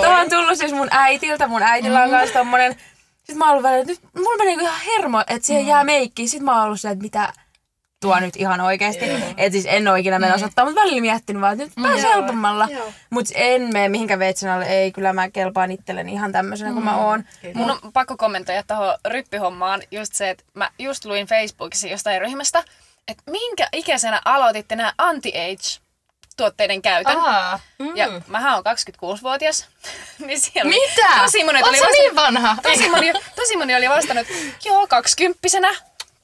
tää 0.00 0.20
on 0.20 0.30
tullut 0.30 0.58
siis 0.58 0.72
mun 0.72 0.88
äitiltä, 0.90 1.46
mun 1.46 1.62
äitillä 1.62 2.02
on 2.02 2.10
kanssa 2.10 2.38
tommonen, 2.38 2.76
sit 3.24 3.36
mä 3.36 3.44
oon 3.44 3.50
ollut 3.50 3.62
välillä, 3.62 3.80
että 3.80 3.92
nyt 3.92 4.24
mulla 4.24 4.36
menee 4.36 4.54
ihan 4.54 4.80
hermo, 4.86 5.20
että 5.20 5.46
siihen 5.46 5.66
jää 5.66 5.84
meikki. 5.84 6.28
Sit 6.28 6.42
mä 6.42 6.56
oon 6.56 6.64
ollut 6.64 6.80
se, 6.80 6.90
että 6.90 7.02
mitä 7.02 7.32
tuo 8.00 8.20
nyt 8.20 8.36
ihan 8.36 8.60
oikeesti. 8.60 9.04
Et 9.36 9.52
siis 9.52 9.66
en 9.68 9.88
oo 9.88 9.94
ikinä 9.94 10.18
menossa 10.18 10.46
ottaa, 10.46 10.64
mutta 10.64 10.80
välillä 10.80 11.00
miettinyt 11.00 11.42
vaan, 11.42 11.52
että 11.52 11.64
nyt 11.64 11.88
pääsee 11.88 12.14
helpommalla. 12.14 12.68
Mut 13.10 13.26
en 13.34 13.62
mene 13.72 13.88
mihinkään 13.88 14.20
veitsenälle, 14.20 14.66
ei 14.66 14.92
kyllä 14.92 15.12
mä 15.12 15.30
kelpaan 15.30 15.70
itselleni 15.70 16.12
ihan 16.12 16.32
tämmöisenä 16.32 16.72
kuin 16.72 16.84
mä 16.84 16.96
oon. 16.96 17.24
Mun 17.54 17.70
on 17.70 17.78
pakko 17.92 18.16
kommentoida 18.16 18.62
tuohon 18.62 18.94
ryppyhommaan 19.08 19.82
just 19.90 20.14
se, 20.14 20.30
että 20.30 20.44
mä 20.54 20.70
just 20.78 21.04
luin 21.04 21.26
Facebookissa 21.26 21.88
jostain 21.88 22.20
ryhmästä, 22.20 22.64
että 23.08 23.22
minkä 23.30 23.68
ikäisenä 23.72 24.22
aloititte 24.24 24.76
nämä 24.76 24.92
anti-age 24.98 25.86
tuotteiden 26.36 26.82
käytön. 26.82 27.16
Aa. 27.16 27.60
Ja 27.94 28.06
mähän 28.26 28.54
on 28.58 28.62
26-vuotias, 28.66 29.66
niin 30.26 30.40
siellä 30.40 30.68
oli 30.68 30.80
Mitä? 30.88 31.08
tosi 31.24 31.44
monet 31.44 31.62
Oot 31.62 31.68
oli 31.70 31.78
sä 31.78 31.84
vastannut, 31.86 32.14
niin 32.14 32.16
vanha? 32.16 32.56
tosi, 32.62 32.88
moni, 32.88 33.12
tosi 33.36 33.56
moni 33.56 33.76
oli 33.76 33.88
vastannut, 33.88 34.26
joo, 34.64 34.86
kaksikymppisenä 34.86 35.68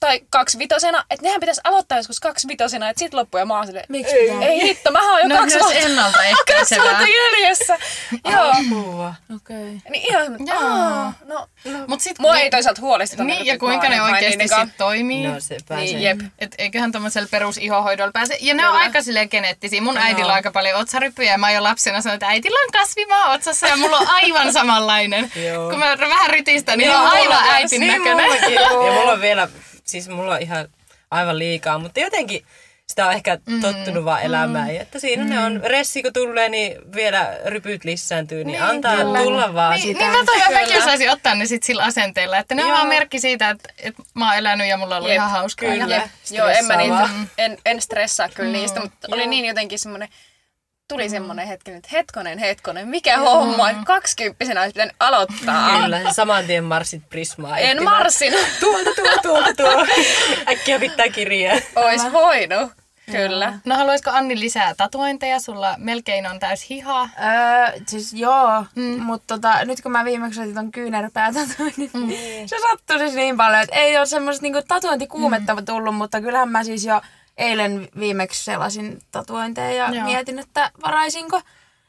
tai 0.03 0.21
kaksivitosena, 0.31 1.05
että 1.11 1.23
nehän 1.27 1.41
pitäisi 1.41 1.61
aloittaa 1.65 1.99
joskus 1.99 2.21
kaksivitosena, 2.21 2.89
että 2.91 2.99
sit 3.01 3.15
loppuja 3.15 3.47
mä 3.47 3.57
oon 3.57 3.67
silleen, 3.67 3.87
Miksi 3.89 4.15
pitää? 4.15 4.43
ei 4.49 4.63
hitto, 4.63 4.91
mä 4.91 5.11
oon 5.13 5.21
jo 5.23 5.29
No 5.29 5.37
kaksi 5.37 5.57
myös 5.57 5.67
vuotta, 5.95 6.19
kaksi 6.59 6.75
vuotta 6.81 7.03
jäljessä. 7.03 7.79
Joo, 8.25 8.51
Apua. 8.51 9.15
Okei. 9.37 9.81
niin 9.91 10.05
ihan, 10.11 10.37
Joo. 10.47 10.59
aa, 10.73 11.13
no, 11.25 11.49
Mut 11.87 12.01
sit, 12.01 12.19
mua 12.19 12.37
ei 12.37 12.51
toisaalta 12.51 12.81
huolestuta. 12.81 13.25
Niin, 13.25 13.47
ja 13.47 13.59
kuinka 13.59 13.89
ne 13.89 14.03
oikeasti 14.03 14.49
sit 14.49 14.77
toimii. 14.79 15.27
No 15.27 15.41
se 15.41 15.57
pääsee. 15.69 15.85
Niin, 15.87 16.03
jep. 16.03 16.21
Et 16.39 16.55
eiköhän 16.59 16.93
tämmöisellä 16.93 17.29
perusihohoidolla 17.31 18.13
pääse. 18.13 18.39
Ja 18.41 18.55
ne 18.55 18.69
on 18.69 18.75
aika 18.75 19.03
silleen 19.03 19.29
geneettisiä. 19.31 19.83
Mun 19.83 19.99
äitillä 19.99 20.29
on 20.29 20.35
aika 20.35 20.51
paljon 20.51 20.81
otsaryppyjä 20.81 21.33
ja 21.33 21.39
mä 21.39 21.51
jo 21.53 21.63
lapsena 21.63 22.01
sanoin, 22.01 22.15
että 22.15 22.27
äitillä 22.27 22.59
on 22.67 22.73
kasvimaa 22.73 23.33
otsassa 23.33 23.67
ja 23.67 23.77
mulla 23.77 23.99
on 23.99 24.07
aivan 24.09 24.53
samanlainen. 24.53 25.33
Kun 25.71 25.79
mä 25.79 25.99
vähän 25.99 26.31
rytistän, 26.31 26.79
niin, 26.79 26.89
Niin, 26.91 27.01
on 27.01 27.07
aivan 27.07 27.45
äitin 27.51 27.81
Niin, 27.81 27.93
näköinen. 27.93 28.53
ja 28.87 28.93
mulla 28.93 29.13
on 29.13 29.21
vielä, 29.21 29.49
siis 29.85 30.09
mulla 30.09 30.35
on 30.35 30.43
ihan 30.43 30.69
aivan 31.11 31.39
liikaa, 31.39 31.79
mutta 31.79 32.01
jotenkin 32.01 32.45
sitä 32.87 33.07
on 33.07 33.13
ehkä 33.13 33.39
tottunut 33.61 34.05
vaan 34.05 34.23
elämään. 34.23 34.69
Mm. 34.69 34.75
Ja 34.75 34.83
että 34.83 34.99
siinä 34.99 35.25
mm. 35.25 35.31
ne 35.31 35.39
on, 35.45 35.61
ressi 35.65 36.03
kun 36.03 36.13
tulee, 36.13 36.49
niin 36.49 36.77
vielä 36.95 37.39
rypyt 37.47 37.85
lisääntyy, 37.85 38.39
niin, 38.39 38.47
niin 38.47 38.63
antaa 38.63 38.97
kyllä. 38.97 39.19
tulla 39.19 39.55
vaan 39.55 39.75
Niin, 39.75 39.83
sitä. 39.83 39.99
niin 39.99 40.11
mä 40.19 40.25
toivon, 40.25 40.43
että 40.43 40.61
mäkin 40.61 40.79
osaisin 40.83 41.11
ottaa 41.11 41.35
ne 41.35 41.47
sit 41.47 41.63
sillä 41.63 41.85
asenteella, 41.85 42.39
että 42.39 42.55
ne 42.55 42.63
on 42.63 42.69
Joo. 42.69 42.77
vaan 42.79 42.89
merkki 42.89 43.21
siitä, 43.21 43.51
että, 43.51 43.69
että 43.79 44.03
mä 44.15 44.29
oon 44.29 44.37
elänyt 44.39 44.67
ja 44.69 44.77
mulla 44.77 44.97
on 44.97 44.99
ollut 44.99 45.11
Jep, 45.11 45.17
ihan 45.17 45.31
hauskaa. 45.31 45.69
kyllä. 45.69 45.95
Ja, 45.95 46.01
Jep. 46.03 46.11
Joo, 46.31 46.49
en 46.49 46.65
mä 46.65 46.77
niitä, 46.77 47.09
en, 47.39 47.59
en 47.67 47.83
stressaa 47.83 48.29
kyllä 48.29 48.53
niistä, 48.53 48.81
mutta 48.81 49.09
oli 49.11 49.27
niin 49.27 49.45
jotenkin 49.45 49.79
semmoinen, 49.79 50.09
tuli 50.93 51.09
semmoinen 51.09 51.47
hetki, 51.47 51.71
että 51.71 51.89
hetkonen, 51.93 52.39
hetkonen, 52.39 52.89
mikä 52.89 53.19
homma, 53.19 53.71
että 53.71 53.83
kaksikymppisenä 53.87 54.61
olisi 54.61 54.73
pitänyt 54.73 54.97
aloittaa. 55.01 55.83
Kyllä, 55.83 56.13
saman 56.13 56.45
tien 56.45 56.65
marssit 56.65 57.09
Prismaa. 57.09 57.59
En 57.59 57.71
etsimään. 57.71 57.97
marssin, 57.97 58.33
Tuolta, 58.61 58.91
tuolta, 58.97 59.23
tuolta, 59.23 59.55
tuolta. 59.55 59.93
Äkkiä 60.53 60.79
pitää 60.79 61.09
kirjaa. 61.09 61.57
ois 61.77 62.13
voinut. 62.13 62.73
Kyllä. 63.13 63.59
No 63.65 63.77
haluaisiko 63.77 64.11
Anni 64.11 64.41
lisää 64.41 64.75
tatuointeja? 64.75 65.41
Sulla 65.41 65.75
melkein 65.79 66.27
on 66.27 66.39
täys 66.39 66.71
hiha. 66.71 67.03
Öö, 67.03 67.81
siis 67.87 68.13
joo, 68.13 68.65
mm. 68.75 69.03
mutta 69.03 69.35
tota, 69.35 69.65
nyt 69.65 69.81
kun 69.81 69.93
mä 69.93 70.05
viimeksi 70.05 70.41
otin 70.41 70.55
ton 70.55 70.73
kyynärpäätatuoinnin, 70.73 71.91
mm. 71.95 72.07
niin 72.07 72.49
se 72.49 72.57
sattui 72.61 72.99
siis 72.99 73.15
niin 73.15 73.37
paljon, 73.37 73.63
että 73.63 73.77
ei 73.77 73.99
ole 73.99 74.07
semmoista 74.07 74.43
niinku 74.43 74.63
tatuointikuumetta 74.69 75.55
mm. 75.55 75.65
tullut, 75.65 75.95
mutta 75.95 76.21
kyllähän 76.21 76.49
mä 76.49 76.65
siis 76.65 76.85
jo 76.85 77.01
eilen 77.43 77.89
viimeksi 77.99 78.45
selasin 78.45 78.99
tatuointeja 79.11 79.71
ja 79.71 79.85
Joo. 79.85 79.95
joo. 79.95 80.05
mietin, 80.05 80.39
että 80.39 80.71
varaisinko. 80.87 81.41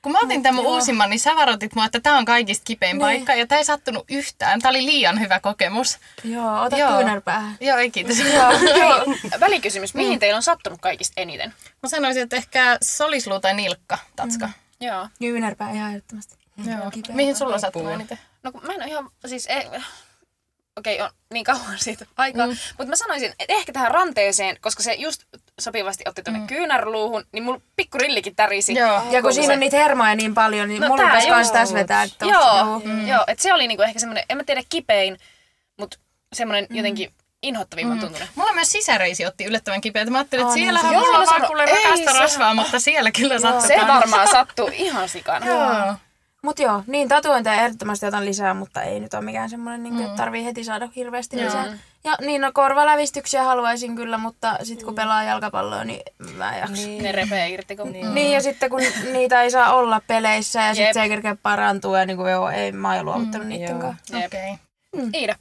Kun 0.01 0.11
mä 0.11 0.19
otin 0.23 0.43
tämän 0.43 0.65
uusimman, 0.65 1.09
niin 1.09 1.19
sä 1.19 1.35
varoitit 1.35 1.75
mua, 1.75 1.85
että 1.85 1.99
tämä 1.99 2.17
on 2.17 2.25
kaikista 2.25 2.63
kipein 2.65 2.91
Niin. 2.91 3.01
paikka. 3.01 3.33
Ja 3.33 3.47
tämä 3.47 3.59
ei 3.59 3.65
sattunut 3.65 4.05
yhtään. 4.09 4.59
Tämä 4.59 4.69
oli 4.69 4.85
liian 4.85 5.19
hyvä 5.19 5.39
kokemus. 5.39 5.99
Joo, 6.23 6.61
ota 6.61 6.77
Joo. 6.77 6.89
joo. 6.89 6.97
kyynärpäähän. 6.97 7.57
Joo, 7.61 7.77
ei 7.77 7.91
kiitos. 7.91 8.17
Hei, 8.17 9.39
välikysymys, 9.39 9.93
mihin 9.93 10.19
teillä 10.19 10.37
on 10.37 10.43
sattunut 10.43 10.81
kaikista 10.81 11.21
eniten? 11.21 11.53
Mä 11.83 11.89
sanoisin, 11.89 12.23
että 12.23 12.35
ehkä 12.35 12.77
solisluu 12.81 13.39
tai 13.39 13.53
nilkka, 13.53 13.97
tatska. 14.15 14.49
Joo. 14.81 15.07
Kyynärpää 15.19 15.71
ihan 15.71 15.89
ehdottomasti. 15.89 16.35
Joo. 16.65 16.91
Kipeä. 16.91 17.15
Mihin 17.15 17.35
sulla 17.35 17.59
sattuu 17.59 17.87
eniten? 17.87 18.19
No 18.43 18.51
kun 18.51 18.61
mä 18.67 18.73
en 18.73 18.81
ole 18.81 18.89
ihan, 18.89 19.09
siis 19.25 19.45
ei, 19.47 19.67
okei, 20.77 21.01
on 21.01 21.09
niin 21.33 21.43
kauan 21.43 21.77
siitä 21.77 22.05
aikaa, 22.17 22.47
mm. 22.47 22.57
mutta 22.77 22.89
mä 22.89 22.95
sanoisin, 22.95 23.33
että 23.39 23.53
ehkä 23.53 23.73
tähän 23.73 23.91
ranteeseen, 23.91 24.57
koska 24.61 24.83
se 24.83 24.93
just 24.93 25.23
sopivasti 25.61 26.03
otti 26.07 26.23
tuonne 26.23 26.39
mm. 26.39 26.47
kyynärluuhun, 26.47 27.23
niin 27.31 27.43
mulla 27.43 27.61
pikku 27.75 27.97
rillikin 27.97 28.35
tärisi. 28.35 28.73
Joo. 28.73 29.01
Ja 29.11 29.21
kun 29.21 29.33
siinä 29.33 29.53
on 29.53 29.59
niitä 29.59 29.77
hermoja 29.77 30.15
niin 30.15 30.33
paljon, 30.33 30.69
niin 30.69 30.81
No 30.81 30.87
mulla 30.87 31.03
joo. 31.03 31.29
kans 31.35 31.51
tässä 31.51 31.75
vetää. 31.75 32.03
Että 32.03 32.25
Joo, 32.25 32.81
mm. 32.85 33.07
joo 33.07 33.23
että 33.27 33.41
se 33.43 33.53
oli 33.53 33.67
niinku 33.67 33.83
ehkä 33.83 33.99
semmoinen, 33.99 34.23
en 34.29 34.37
mä 34.37 34.43
tiedä 34.43 34.61
kipein, 34.69 35.17
mutta 35.79 35.97
semmoinen 36.33 36.67
Mm. 36.69 36.75
jotenkin 36.75 37.13
inhottavimman 37.43 37.99
tuntunen. 37.99 38.27
Mulla 38.35 38.53
myös 38.53 38.71
sisäreisi 38.71 39.25
otti 39.25 39.43
yllättävän 39.45 39.81
kipeätä. 39.81 40.11
Mä 40.11 40.17
ajattelin, 40.17 40.45
että 40.45 40.55
niin 40.55 40.67
mulla 40.73 40.79
on 40.87 40.93
Joo, 40.93 41.13
vaan 41.13 41.27
sano- 41.27 41.47
kuule 41.47 41.63
ei 41.63 41.83
rakasta 41.83 42.11
se- 42.13 42.19
rasvaa, 42.19 42.53
mutta 42.53 42.79
siellä 42.79 43.11
kyllä 43.11 43.39
sattuu. 43.39 43.67
Se 43.67 43.87
varmaan 43.87 44.27
sattuu 44.37 44.69
ihan 44.73 45.09
sikana. 45.09 45.45
Joo. 45.45 45.95
Mut 46.43 46.59
joo, 46.59 46.83
niin 46.87 47.07
tatuointeja 47.09 47.61
ehdottomasti 47.61 48.05
otan 48.05 48.25
lisää, 48.25 48.53
mutta 48.53 48.81
ei 48.81 48.99
nyt 48.99 49.13
ole 49.13 49.21
mikään 49.21 49.49
semmoinen, 49.49 49.83
niin 49.83 50.01
että 50.01 50.15
tarvii 50.17 50.45
heti 50.45 50.63
saada 50.63 50.89
hirveästi 50.95 51.37
lisää. 51.37 51.65
Ja 52.05 52.15
niin, 52.21 52.41
no 52.41 52.51
korvalävistyksiä 52.53 53.43
haluaisin 53.43 53.95
kyllä, 53.95 54.17
mutta 54.17 54.57
sitten 54.63 54.85
kun 54.85 54.95
pelaa 54.95 55.23
jalkapalloa, 55.23 55.83
niin 55.83 56.01
mä 56.35 56.53
en 56.55 56.59
jaksa. 56.59 56.73
Niin. 56.87 57.03
Ne 57.03 57.11
repee 57.11 57.49
irti. 57.49 57.75
Kun... 57.75 57.91
Niin. 57.91 58.15
niin, 58.15 58.31
ja 58.31 58.41
sitten 58.41 58.69
kun 58.69 58.81
niitä 59.11 59.41
ei 59.41 59.51
saa 59.51 59.73
olla 59.73 60.01
peleissä 60.07 60.61
ja 60.61 60.75
sitten 60.75 60.93
se 60.93 61.01
ei 61.01 61.09
kerkeä 61.09 61.35
parantua 61.35 61.99
ja 61.99 62.05
niin 62.05 62.17
kuin 62.17 62.31
joo, 62.31 62.49
ei, 62.49 62.71
mä 62.71 62.87
oon 62.87 62.97
jo 62.97 63.03
luovuttanut 63.03 63.47
niiden 63.47 63.69
joo. 63.69 63.79
kanssa. 63.79 64.17
Okei. 64.17 64.55
Iida. 65.13 65.35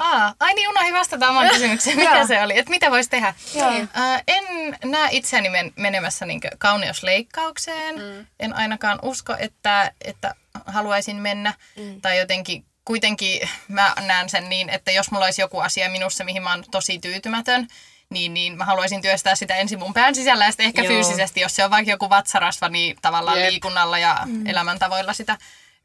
Aa, 0.00 0.34
ai 0.40 0.54
niin, 0.54 0.68
unohdin 0.68 0.94
vastata 0.94 1.28
oman 1.28 1.48
kysymykseen. 1.48 1.96
Mikä 1.96 2.26
se 2.26 2.42
oli? 2.42 2.58
Että 2.58 2.70
mitä 2.70 2.90
voisi 2.90 3.10
tehdä? 3.10 3.34
Joo. 3.54 3.72
Ää, 3.94 4.22
en 4.26 4.44
näe 4.84 5.08
itseäni 5.10 5.48
men- 5.48 5.72
menemässä 5.76 6.26
niin 6.26 6.40
kauneusleikkaukseen. 6.58 7.94
Mm. 7.94 8.26
En 8.40 8.56
ainakaan 8.56 8.98
usko, 9.02 9.36
että, 9.38 9.92
että 10.04 10.34
haluaisin 10.66 11.16
mennä. 11.16 11.54
Mm. 11.76 12.00
Tai 12.00 12.18
jotenkin 12.18 12.64
kuitenkin 12.88 13.48
mä 13.68 13.94
näen 14.06 14.28
sen 14.28 14.48
niin, 14.48 14.70
että 14.70 14.90
jos 14.90 15.10
mulla 15.10 15.24
olisi 15.24 15.42
joku 15.42 15.60
asia 15.60 15.90
minussa, 15.90 16.24
mihin 16.24 16.42
mä 16.42 16.50
oon 16.50 16.64
tosi 16.70 16.98
tyytymätön, 16.98 17.68
niin, 18.10 18.34
niin 18.34 18.56
mä 18.56 18.64
haluaisin 18.64 19.02
työstää 19.02 19.34
sitä 19.34 19.56
ensin 19.56 19.78
mun 19.78 19.94
pään 19.94 20.14
sisällä 20.14 20.44
ja 20.44 20.50
sitten 20.50 20.66
ehkä 20.66 20.82
Joo. 20.82 20.92
fyysisesti, 20.92 21.40
jos 21.40 21.56
se 21.56 21.64
on 21.64 21.70
vaikka 21.70 21.90
joku 21.90 22.10
vatsarasva, 22.10 22.68
niin 22.68 22.96
tavallaan 23.02 23.40
Jep. 23.40 23.50
liikunnalla 23.50 23.98
ja 23.98 24.18
mm. 24.26 24.46
elämäntavoilla 24.46 25.12
sitä 25.12 25.38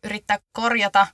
yrittää 0.03 0.39
korjata. 0.51 1.07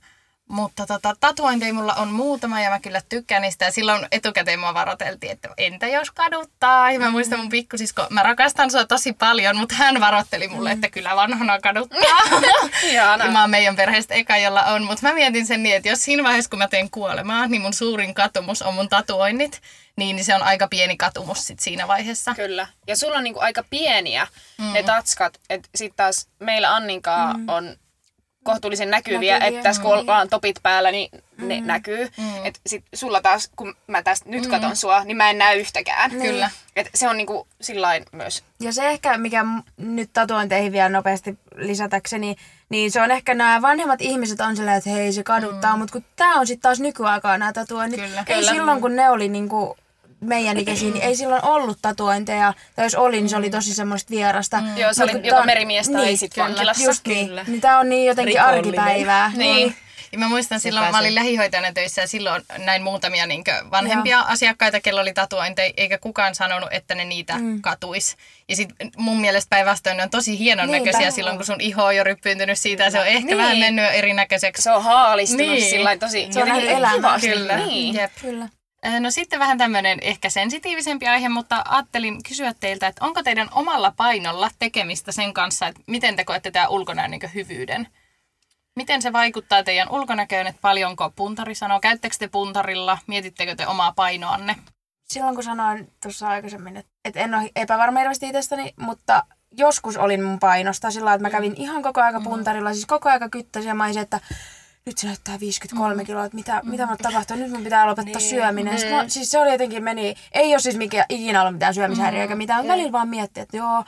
Mutta 0.50 0.86
tota, 0.86 1.16
tatuointeja 1.20 1.74
mulla 1.74 1.94
on 1.94 2.08
muutama 2.08 2.60
ja 2.60 2.70
mä 2.70 2.80
kyllä 2.80 3.00
tykkään 3.08 3.42
niistä. 3.42 3.64
Ja 3.64 3.72
silloin 3.72 4.06
etukäteen 4.12 4.60
mua 4.60 4.74
varoteltiin, 4.74 5.32
että 5.32 5.48
entä 5.56 5.86
jos 5.86 6.10
kaduttaa? 6.10 6.92
Ja 6.92 7.00
mä 7.00 7.10
muistan 7.10 7.38
mun 7.38 7.48
pikkusisko, 7.48 8.06
mä 8.10 8.22
rakastan 8.22 8.70
sua 8.70 8.84
tosi 8.84 9.12
paljon, 9.12 9.56
mutta 9.56 9.74
hän 9.74 10.00
varoitteli 10.00 10.48
mulle, 10.48 10.72
että 10.72 10.88
kyllä 10.90 11.16
vanhana 11.16 11.60
kaduttaa. 11.60 12.00
Ja 12.92 13.18
mä 13.32 13.40
oon 13.40 13.50
meidän 13.50 13.76
perheestä 13.76 14.14
eka, 14.14 14.36
jolla 14.36 14.62
on. 14.62 14.84
Mutta 14.84 15.08
mä 15.08 15.14
mietin 15.14 15.46
sen 15.46 15.62
niin, 15.62 15.76
että 15.76 15.88
jos 15.88 16.04
siinä 16.04 16.22
vaiheessa, 16.22 16.50
kun 16.50 16.58
mä 16.58 16.68
teen 16.68 16.90
kuolemaa, 16.90 17.46
niin 17.46 17.62
mun 17.62 17.74
suurin 17.74 18.14
katumus 18.14 18.62
on 18.62 18.74
mun 18.74 18.88
tatuoinnit, 18.88 19.60
niin, 19.96 20.16
niin 20.16 20.24
se 20.24 20.34
on 20.34 20.42
aika 20.42 20.68
pieni 20.68 20.96
katumus 20.96 21.46
sit 21.46 21.60
siinä 21.60 21.88
vaiheessa. 21.88 22.34
Kyllä. 22.34 22.66
Ja 22.86 22.96
sulla 22.96 23.16
on 23.16 23.24
niinku 23.24 23.40
aika 23.40 23.64
pieniä 23.70 24.26
mm. 24.58 24.72
ne 24.72 24.82
tatskat. 24.82 25.40
että 25.50 25.68
sit 25.74 25.92
taas 25.96 26.28
meillä 26.38 26.74
Anninkaa 26.74 27.34
mm. 27.34 27.48
on 27.48 27.76
kohtuullisen 28.44 28.90
näkyviä, 28.90 29.38
Näkyviä, 29.38 29.58
että 29.58 29.68
tässä 29.68 29.82
kun 29.82 29.90
niin. 29.90 30.00
ollaan 30.00 30.28
topit 30.28 30.56
päällä, 30.62 30.90
niin 30.90 31.10
ne 31.36 31.60
näkyy. 31.60 32.08
Mm. 32.16 32.46
Et 32.46 32.60
sit 32.66 32.84
sulla 32.94 33.20
taas, 33.20 33.50
kun 33.56 33.74
mä 33.86 34.02
tästä 34.02 34.30
nyt 34.30 34.46
katon 34.46 34.76
sua, 34.76 35.04
niin 35.04 35.16
mä 35.16 35.30
en 35.30 35.38
näe 35.38 35.56
yhtäkään. 35.56 36.10
Kyllä. 36.10 36.50
Et 36.76 36.90
se 36.94 37.08
on 37.08 37.16
niinku 37.16 37.46
sillain 37.60 38.04
myös. 38.12 38.44
Ja 38.60 38.72
se 38.72 38.88
ehkä, 38.88 39.18
mikä 39.18 39.44
nyt 39.76 40.10
tatuointeihin 40.12 40.72
vielä 40.72 40.88
nopeasti 40.88 41.38
lisätäkseni, 41.56 42.36
niin 42.68 42.90
se 42.90 43.02
on 43.02 43.10
ehkä 43.10 43.34
nämä 43.34 43.62
vanhemmat 43.62 44.00
ihmiset 44.02 44.40
on 44.40 44.56
silleen, 44.56 44.76
että 44.76 44.90
hei 44.90 45.12
se 45.12 45.22
kaduttaa, 45.22 45.72
mm. 45.72 45.78
mutta 45.78 45.92
kun 45.92 46.04
tämä 46.16 46.40
on 46.40 46.46
sitten 46.46 46.62
taas 46.62 46.80
nykyaikaa 46.80 47.38
nämä 47.38 47.52
tatuoinnit. 47.52 48.00
Kyllä. 48.00 48.24
ei 48.26 48.36
Kyllä. 48.38 48.52
silloin, 48.52 48.80
kun 48.80 48.96
ne 48.96 49.10
oli 49.10 49.28
niinku 49.28 49.76
meidän 50.20 50.58
ikäisiä, 50.58 50.90
niin 50.90 51.02
ei 51.04 51.16
silloin 51.16 51.44
ollut 51.44 51.78
tatuointeja. 51.82 52.54
Tai 52.76 52.84
jos 52.86 52.94
oli, 52.94 53.16
niin 53.16 53.28
se 53.28 53.36
oli 53.36 53.50
tosi 53.50 53.74
semmoista 53.74 54.10
vierasta. 54.10 54.60
Mm. 54.60 54.76
Joo, 54.76 54.92
se 54.94 55.02
oli 55.04 55.12
joko 55.22 55.42
merimies 55.44 55.88
tai 55.88 56.16
sit 56.16 56.36
vankilassa. 56.36 56.84
Just 56.84 57.04
Kyllä. 57.04 57.42
niin. 57.42 57.52
Niin 57.52 57.60
tää 57.60 57.78
on 57.78 57.88
niin 57.88 58.06
jotenkin 58.06 58.34
Rikollinen. 58.34 58.80
arkipäivää. 58.80 59.32
Niin. 59.36 59.76
Ja 60.12 60.18
mä 60.18 60.28
muistan 60.28 60.60
silloin, 60.60 60.90
mä 60.90 60.98
olin 60.98 61.14
lähihoitajana 61.14 61.72
töissä 61.72 62.00
ja 62.02 62.08
silloin 62.08 62.42
näin 62.58 62.82
muutamia 62.82 63.26
niin 63.26 63.44
vanhempia 63.70 64.16
Joo. 64.16 64.24
asiakkaita, 64.28 64.80
kello 64.80 65.00
oli 65.00 65.12
tatuointeja, 65.12 65.72
eikä 65.76 65.98
kukaan 65.98 66.34
sanonut, 66.34 66.68
että 66.72 66.94
ne 66.94 67.04
niitä 67.04 67.38
mm. 67.38 67.60
katuis. 67.62 68.16
Ja 68.48 68.56
sit 68.56 68.70
mun 68.96 69.20
mielestä 69.20 69.50
päinvastoin 69.50 69.96
ne 69.96 70.02
on 70.02 70.10
tosi 70.10 70.38
hienon 70.38 70.66
Niinpä. 70.70 70.86
näköisiä 70.86 71.10
silloin, 71.10 71.36
kun 71.36 71.46
sun 71.46 71.60
iho 71.60 71.84
on 71.84 71.96
jo 71.96 72.04
ryppyyntynyt 72.04 72.58
siitä 72.58 72.84
ja 72.84 72.90
se 72.90 73.00
on 73.00 73.06
ehkä 73.06 73.26
Niin. 73.26 73.38
vähän 73.38 73.58
mennyt 73.58 73.84
erinäköiseksi. 73.92 74.62
Se 74.62 74.72
on 74.72 74.84
haalistunut 74.84 75.46
Niin. 75.46 75.60
niin. 75.60 75.70
sillä 75.70 75.96
tosi 75.96 76.28
Se 76.30 76.42
on 76.42 76.48
kivasti. 76.94 77.28
Kyllä. 77.28 77.56
Niin. 77.56 77.94
Jep. 77.94 78.12
Kyllä. 78.20 78.48
Äh, 78.86 79.00
No 79.00 79.10
sitten 79.10 79.40
vähän 79.40 79.58
tämmöinen 79.58 79.98
ehkä 80.02 80.30
sensitiivisempi 80.30 81.08
aihe, 81.08 81.28
mutta 81.28 81.64
ajattelin 81.68 82.22
kysyä 82.28 82.54
teiltä, 82.60 82.86
että 82.86 83.04
onko 83.04 83.22
teidän 83.22 83.48
omalla 83.52 83.92
painolla 83.96 84.50
tekemistä 84.58 85.12
sen 85.12 85.34
kanssa, 85.34 85.66
että 85.66 85.82
miten 85.86 86.16
te 86.16 86.24
koette 86.24 86.50
tämä 86.50 86.68
ulkonäön 86.68 87.10
niin 87.10 87.34
hyvyyden? 87.34 87.88
Miten 88.76 89.02
se 89.02 89.12
vaikuttaa 89.12 89.62
teidän 89.62 89.90
ulkonäköön, 89.90 90.46
että 90.46 90.60
paljonko 90.60 91.10
puntari 91.16 91.54
sanoo? 91.54 91.80
Käyttekö 91.80 92.16
te 92.18 92.28
puntarilla? 92.28 92.98
Mietittekö 93.06 93.54
te 93.56 93.66
omaa 93.66 93.92
painoanne? 93.92 94.56
silloin 95.10 95.34
kun 95.34 95.44
sanoin 95.44 95.92
tuossa 96.02 96.28
aikaisemmin, 96.28 96.76
että, 96.76 97.20
en 97.20 97.34
ole 97.34 97.50
epävarma 97.56 97.98
hirveästi 97.98 98.28
itsestäni, 98.28 98.74
mutta 98.76 99.24
joskus 99.50 99.96
olin 99.96 100.22
mun 100.22 100.38
painosta 100.38 100.90
sillä 100.90 101.14
että 101.14 101.26
mä 101.26 101.30
kävin 101.30 101.54
ihan 101.56 101.82
koko 101.82 102.00
aika 102.00 102.20
puntarilla, 102.20 102.72
siis 102.72 102.86
koko 102.86 103.08
aika 103.08 103.28
kyttäsin 103.28 103.68
ja 103.68 103.74
mä 103.74 103.84
olisin, 103.84 104.02
että 104.02 104.20
nyt 104.86 104.98
se 104.98 105.06
näyttää 105.06 105.40
53 105.40 106.04
kiloa, 106.04 106.24
että 106.24 106.36
mitä, 106.36 106.60
mitä 106.64 106.86
mulle 106.86 106.98
tapahtuu, 107.02 107.36
nyt 107.36 107.50
mun 107.50 107.64
pitää 107.64 107.86
lopettaa 107.86 108.20
syöminen. 108.20 108.78
Sitten 108.78 108.96
mä, 108.96 109.08
siis 109.08 109.30
se 109.30 109.38
oli 109.38 109.52
jotenkin 109.52 109.84
meni, 109.84 110.14
ei 110.32 110.54
ole 110.54 110.60
siis 110.60 110.76
mikä, 110.76 111.06
ikinä 111.08 111.40
ollut 111.40 111.54
mitään 111.54 111.74
syömishäiriöä 111.74 112.22
eikä 112.22 112.34
mitään, 112.34 112.60
mutta 112.60 112.72
välillä 112.72 112.92
vaan 112.92 113.08
miettii, 113.08 113.42
että 113.42 113.56
joo, 113.56 113.84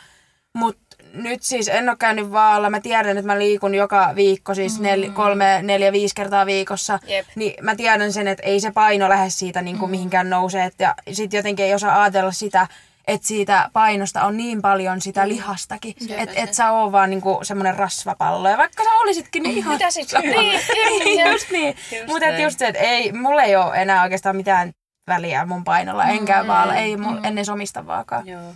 mutta 0.52 0.96
nyt 1.14 1.42
siis 1.42 1.68
en 1.68 1.88
ole 1.88 1.96
käynyt 1.96 2.33
vaalla. 2.33 2.70
Mä 2.70 2.81
tiedän, 2.81 3.18
että 3.18 3.26
mä 3.26 3.38
liikun 3.38 3.74
joka 3.74 4.12
viikko, 4.14 4.55
siis 4.55 4.81
nel, 4.81 5.11
kolme, 5.11 5.62
neljä, 5.62 5.92
viisi 5.92 6.14
kertaa 6.14 6.46
viikossa. 6.46 6.98
Jep. 7.07 7.26
Niin 7.37 7.64
mä 7.64 7.76
tiedän 7.76 8.12
sen, 8.12 8.28
että 8.28 8.46
ei 8.46 8.61
se 8.61 8.70
paino 8.70 9.09
lähde 9.09 9.31
siitä 9.31 9.62
niin 9.62 9.78
kuin 9.78 9.90
mihinkään 9.90 10.31
nousee. 10.31 10.64
Et 10.64 10.74
Ja 10.78 10.94
sit 11.12 11.33
jotenkin 11.33 11.64
ei 11.64 11.74
osaa 11.74 12.02
ajatella 12.02 12.33
sitä, 12.33 12.66
että 13.07 13.27
siitä 13.27 13.71
painosta 13.73 14.23
on 14.23 14.37
niin 14.37 14.62
paljon 14.62 15.01
sitä 15.01 15.29
lihastakin. 15.29 15.95
Että 16.17 16.35
et 16.41 16.55
sä 16.55 16.71
oo 16.71 16.93
vaan 16.93 17.11
niinku 17.11 17.41
semmonen 17.43 17.77
rasvapallo. 17.77 18.49
Ja 18.49 18.59
vaikka 18.59 18.85
sä 18.85 18.91
olisitkin, 18.91 19.43
niin 19.43 19.59
ihan... 19.59 19.73
Mitä 19.73 19.91
sit? 19.91 20.09
Niin, 20.23 20.61
niin, 21.05 21.33
just 21.33 21.51
niin. 21.51 21.77
Mutta 22.07 22.27
just 22.27 22.59
se, 22.59 22.67
että 22.67 22.81
ei, 22.81 23.12
mulla 23.12 23.43
ei 23.43 23.57
ole 23.57 23.83
enää 23.83 24.03
oikeastaan 24.03 24.37
mitään 24.37 24.73
väliä 25.09 25.47
mun 25.47 25.65
painolla. 25.65 26.05
En 26.05 26.25
käy 26.25 26.47
vaalla, 26.47 26.75
ei 26.75 26.97
mulla 26.97 27.21
en 27.27 27.38
edes 27.38 27.49
omista 27.49 27.87
vaakaa. 27.87 28.23
Joo. 28.25 28.55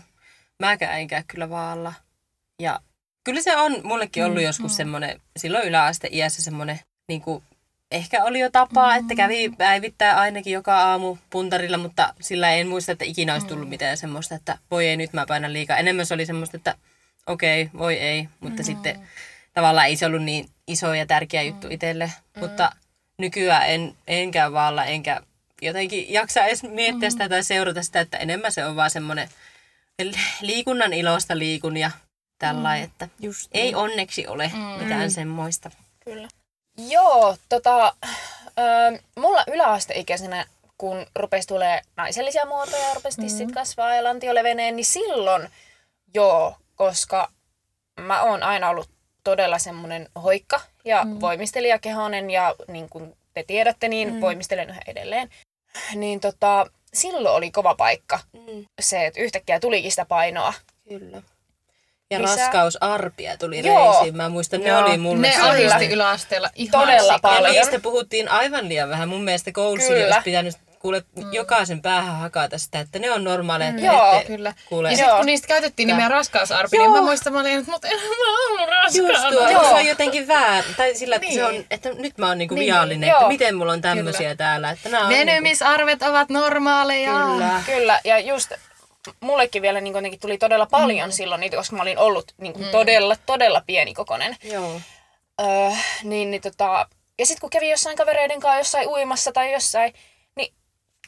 Mäkään 0.61 1.01
en 1.01 1.09
käy 1.09 1.23
kyllä 1.27 1.51
vaalla. 1.51 1.93
Ja 2.63 2.81
kyllä 3.25 3.43
se 3.43 3.57
on 3.57 3.77
mullekin 3.85 4.25
ollut 4.25 4.43
joskus 4.43 4.77
semmoinen, 4.77 5.21
silloin 5.37 5.69
yläasteiässä 5.69 6.43
semmoinen, 6.43 6.81
niin 7.09 7.21
kuin, 7.21 7.43
ehkä 7.90 8.25
oli 8.25 8.40
jo 8.40 8.51
tapaa, 8.51 8.96
että 8.96 9.14
kävi 9.14 9.49
päivittää 9.49 10.20
ainakin 10.20 10.53
joka 10.53 10.83
aamu 10.83 11.16
puntarilla, 11.31 11.79
mutta 11.79 12.14
sillä 12.20 12.51
en 12.51 12.68
muista, 12.68 12.92
että 12.92 13.05
ikinä 13.05 13.33
olisi 13.33 13.46
tullut 13.46 13.68
mitään 13.68 13.96
semmoista, 13.96 14.35
että 14.35 14.59
voi 14.70 14.87
ei 14.87 14.96
nyt 14.96 15.12
mä 15.12 15.27
painan 15.29 15.53
liikaa. 15.53 15.77
Enemmän 15.77 16.07
se 16.07 16.14
oli 16.14 16.27
semmoista, 16.27 16.57
että 16.57 16.75
okei, 17.27 17.62
okay, 17.62 17.79
voi 17.79 17.94
ei, 17.94 18.29
mutta 18.40 18.62
sitten 18.62 19.01
tavallaan 19.55 19.87
ei 19.87 19.96
se 19.96 20.07
ollut 20.07 20.22
niin 20.22 20.49
iso 20.66 20.94
ja 20.94 21.07
tärkeä 21.07 21.42
juttu 21.42 21.66
itselle. 21.70 22.12
Mutta 22.40 22.72
nykyään 23.18 23.66
en, 23.66 23.94
en 24.07 24.31
käy 24.31 24.53
vaalla, 24.53 24.85
enkä 24.85 25.20
jotenkin 25.62 26.12
jaksa 26.12 26.44
edes 26.44 26.62
miettiä 26.62 27.11
sitä 27.11 27.29
tai 27.29 27.42
seurata 27.42 27.83
sitä, 27.83 28.01
että 28.01 28.18
enemmän 28.18 28.53
se 28.53 28.64
on 28.64 28.77
vaan 28.77 28.90
semmoinen 28.90 29.29
liikunnan 30.40 30.92
ilosta 30.92 31.38
liikun 31.38 31.77
ja 31.77 31.90
tällä, 32.38 32.77
että 32.77 33.09
Just 33.20 33.51
ei 33.53 33.75
onneksi 33.75 34.27
ole 34.27 34.53
mitään 34.83 35.11
semmoista. 35.11 35.70
Kyllä. 36.05 36.29
Joo, 36.77 37.37
tota, 37.49 37.93
ö, 38.59 38.99
mulla 39.17 39.45
yläasteikäisenä, 39.47 40.47
kun 40.79 41.07
rupesi 41.15 41.49
tulee 41.49 41.81
naisellisia 41.97 42.47
muotoja, 42.47 42.95
rupesi 42.95 43.21
tissit 43.21 43.53
kasvaa 43.53 43.95
ja 43.95 44.05
lantio 44.05 44.35
leveneen, 44.35 44.77
niin 44.77 44.85
silloin 44.87 45.49
joo, 46.15 46.57
koska 46.75 47.31
mä 48.01 48.23
oon 48.23 48.43
aina 48.43 48.69
ollut 48.69 48.91
todella 49.25 49.59
semmoinen 49.59 50.09
hoikka 50.23 50.61
ja 50.85 51.05
mm. 51.05 51.21
voimistelijakehonen 51.21 52.31
ja 52.31 52.55
niin 52.69 52.89
kuin 52.89 53.17
te 53.35 53.43
tiedätte, 53.47 53.89
niin 53.89 54.15
mm. 54.15 54.21
voimistelen 54.21 54.71
yhä 54.71 54.81
edelleen. 54.87 55.31
Niin 55.95 56.21
tota, 56.21 56.67
silloin 56.95 57.35
oli 57.37 57.51
kova 57.51 57.75
paikka 57.75 58.19
Mm, 58.33 58.67
se, 58.81 59.07
että 59.07 59.21
yhtäkkiä 59.21 59.61
tulikin 59.61 59.91
sitä 59.91 60.05
painoa. 60.05 60.55
kyllä. 60.89 61.23
Ja 62.11 62.23
Lisää- 62.23 62.37
raskausarpia 62.37 63.37
tuli 63.37 63.66
Joo. 63.66 63.92
reisiin. 63.92 64.16
Mä 64.16 64.29
muistan, 64.29 64.61
ne 64.61 64.69
Joo. 64.69 64.81
oli 64.85 64.99
mulle 64.99 65.29
Ne 65.29 65.37
ahdisti 65.42 65.87
yläasteella 65.92 66.49
ihan 66.55 66.81
Todella 66.81 67.12
sikana. 67.14 67.35
paljon. 67.35 67.55
Niistä 67.55 67.79
puhuttiin 67.81 68.29
aivan 68.31 68.69
liian 68.69 68.88
vähän. 68.88 69.09
Mun 69.09 69.25
mielestä 69.25 69.53
koulussa 69.53 69.92
Kyllä. 69.92 70.07
olisi 70.07 70.21
pitänyt 70.25 70.57
kuule 70.79 71.03
jokaisen 71.33 71.83
päähän 71.83 72.16
hakata 72.16 72.59
sitä, 72.59 72.81
että 72.81 72.99
ne 72.99 73.11
on 73.12 73.25
normaaleja. 73.25 73.71
Että 73.71 73.83
Joo, 73.83 74.12
ette 74.12 74.27
Kyllä. 74.27 74.55
Kuule, 74.69 74.90
Ja 74.90 74.97
sitten 74.97 75.16
kun 75.16 75.27
niistä 75.27 75.49
käytettiin 75.49 75.87
nimeä 75.87 76.09
raskausarpi, 76.09 76.79
niin 76.79 76.90
mä 76.90 77.03
muistan, 77.03 77.33
mä 77.33 77.40
olin, 77.40 77.59
että 77.59 77.71
mut 77.71 77.85
en 77.85 77.90
mä 77.90 78.05
ollut 78.51 78.71
Just 78.95 79.09
raskaana. 79.09 79.31
tuo, 79.37 79.49
Joo. 79.51 79.62
se 79.69 79.75
on 79.75 79.87
jotenkin 79.87 80.29
väärin. 80.29 80.75
Tai 80.77 80.95
sillä, 80.95 81.16
että, 81.16 81.29
Niin. 81.29 81.35
se 81.40 81.45
on, 81.45 81.64
että 81.71 81.88
nyt 81.92 82.19
mä 82.19 82.29
oon 82.29 82.38
niinku 82.38 82.55
Niin, 82.55 82.66
viallinen, 82.66 83.09
joo. 83.09 83.16
että 83.19 83.29
miten 83.29 83.55
mulla 83.57 83.73
on 83.73 83.81
tämmöisiä 83.83 84.35
täällä. 84.35 84.71
Että 84.71 84.88
on 85.01 85.09
niinku, 85.09 85.27
Venymisarvet 85.27 86.03
ovat 86.03 86.29
normaaleja. 86.31 87.12
Kyllä. 87.12 87.62
Kyllä, 87.66 88.01
ja 88.05 88.19
just 88.19 88.53
mullekin 89.21 89.62
vielä 89.62 89.81
niin 89.81 89.95
jotenkin 89.95 90.21
tuli 90.21 90.38
todella 90.38 90.66
paljon 90.66 91.09
mm. 91.09 91.12
silloin 91.12 91.40
niitä, 91.40 91.57
koska 91.57 91.77
mä 91.77 91.83
olin 91.83 91.99
ollut 91.99 92.33
niin 92.38 92.53
kuin 92.53 92.69
todella, 92.69 93.16
todella 93.27 93.62
pienikokoinen. 93.66 94.37
Joo. 94.42 94.81
Öö, 95.40 95.71
niin, 96.03 96.31
niin 96.31 96.42
tota, 96.42 96.88
ja 97.19 97.27
sitten 97.27 97.40
kun 97.40 97.51
kävi 97.51 97.71
jossain 97.71 97.97
kavereiden 97.97 98.40
kanssa 98.40 98.59
jossain 98.59 98.88
uimassa 98.88 99.33
tai 99.33 99.53
jossain, 99.53 99.95
niin 100.37 100.55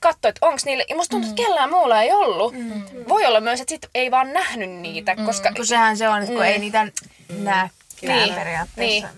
katsoi, 0.01 0.29
että 0.29 0.47
onko 0.47 0.59
niille, 0.65 0.85
ja 0.89 0.97
musta 0.97 1.11
tuntuu, 1.11 1.31
että 1.31 1.43
kellään 1.43 1.71
muulla 1.71 2.03
ei 2.03 2.13
ollut. 2.13 2.53
Mm. 2.53 2.83
Voi 3.09 3.27
olla 3.27 3.41
myös, 3.41 3.61
että 3.61 3.71
sit 3.71 3.87
ei 3.95 4.11
vaan 4.11 4.33
nähnyt 4.33 4.71
niitä, 4.71 5.15
mm. 5.15 5.27
koska 5.27 5.53
Kun 5.57 5.67
sehän 5.67 5.97
se 5.97 6.09
on, 6.09 6.19
että 6.19 6.33
kun 6.33 6.37
Mm. 6.43 6.49
ei 6.49 6.59
niitä 6.59 6.87
näe 7.29 7.71
Niin, 8.03 8.35
periaatteessa. 8.35 9.09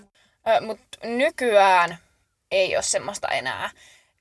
Ö, 0.48 0.60
Mutta 0.60 0.98
nykyään 1.02 1.98
ei 2.50 2.76
ole 2.76 2.82
semmoista 2.82 3.28
enää. 3.28 3.70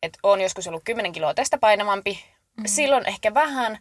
Että 0.04 0.19
on 0.24 0.41
joskus 0.41 0.67
ollut 0.67 0.84
10 0.84 1.12
kiloa 1.12 1.34
tästä 1.34 1.58
painavampi. 1.58 2.26
Mm. 2.58 2.63
Silloin 2.65 3.06
ehkä 3.06 3.34
vähän. 3.34 3.80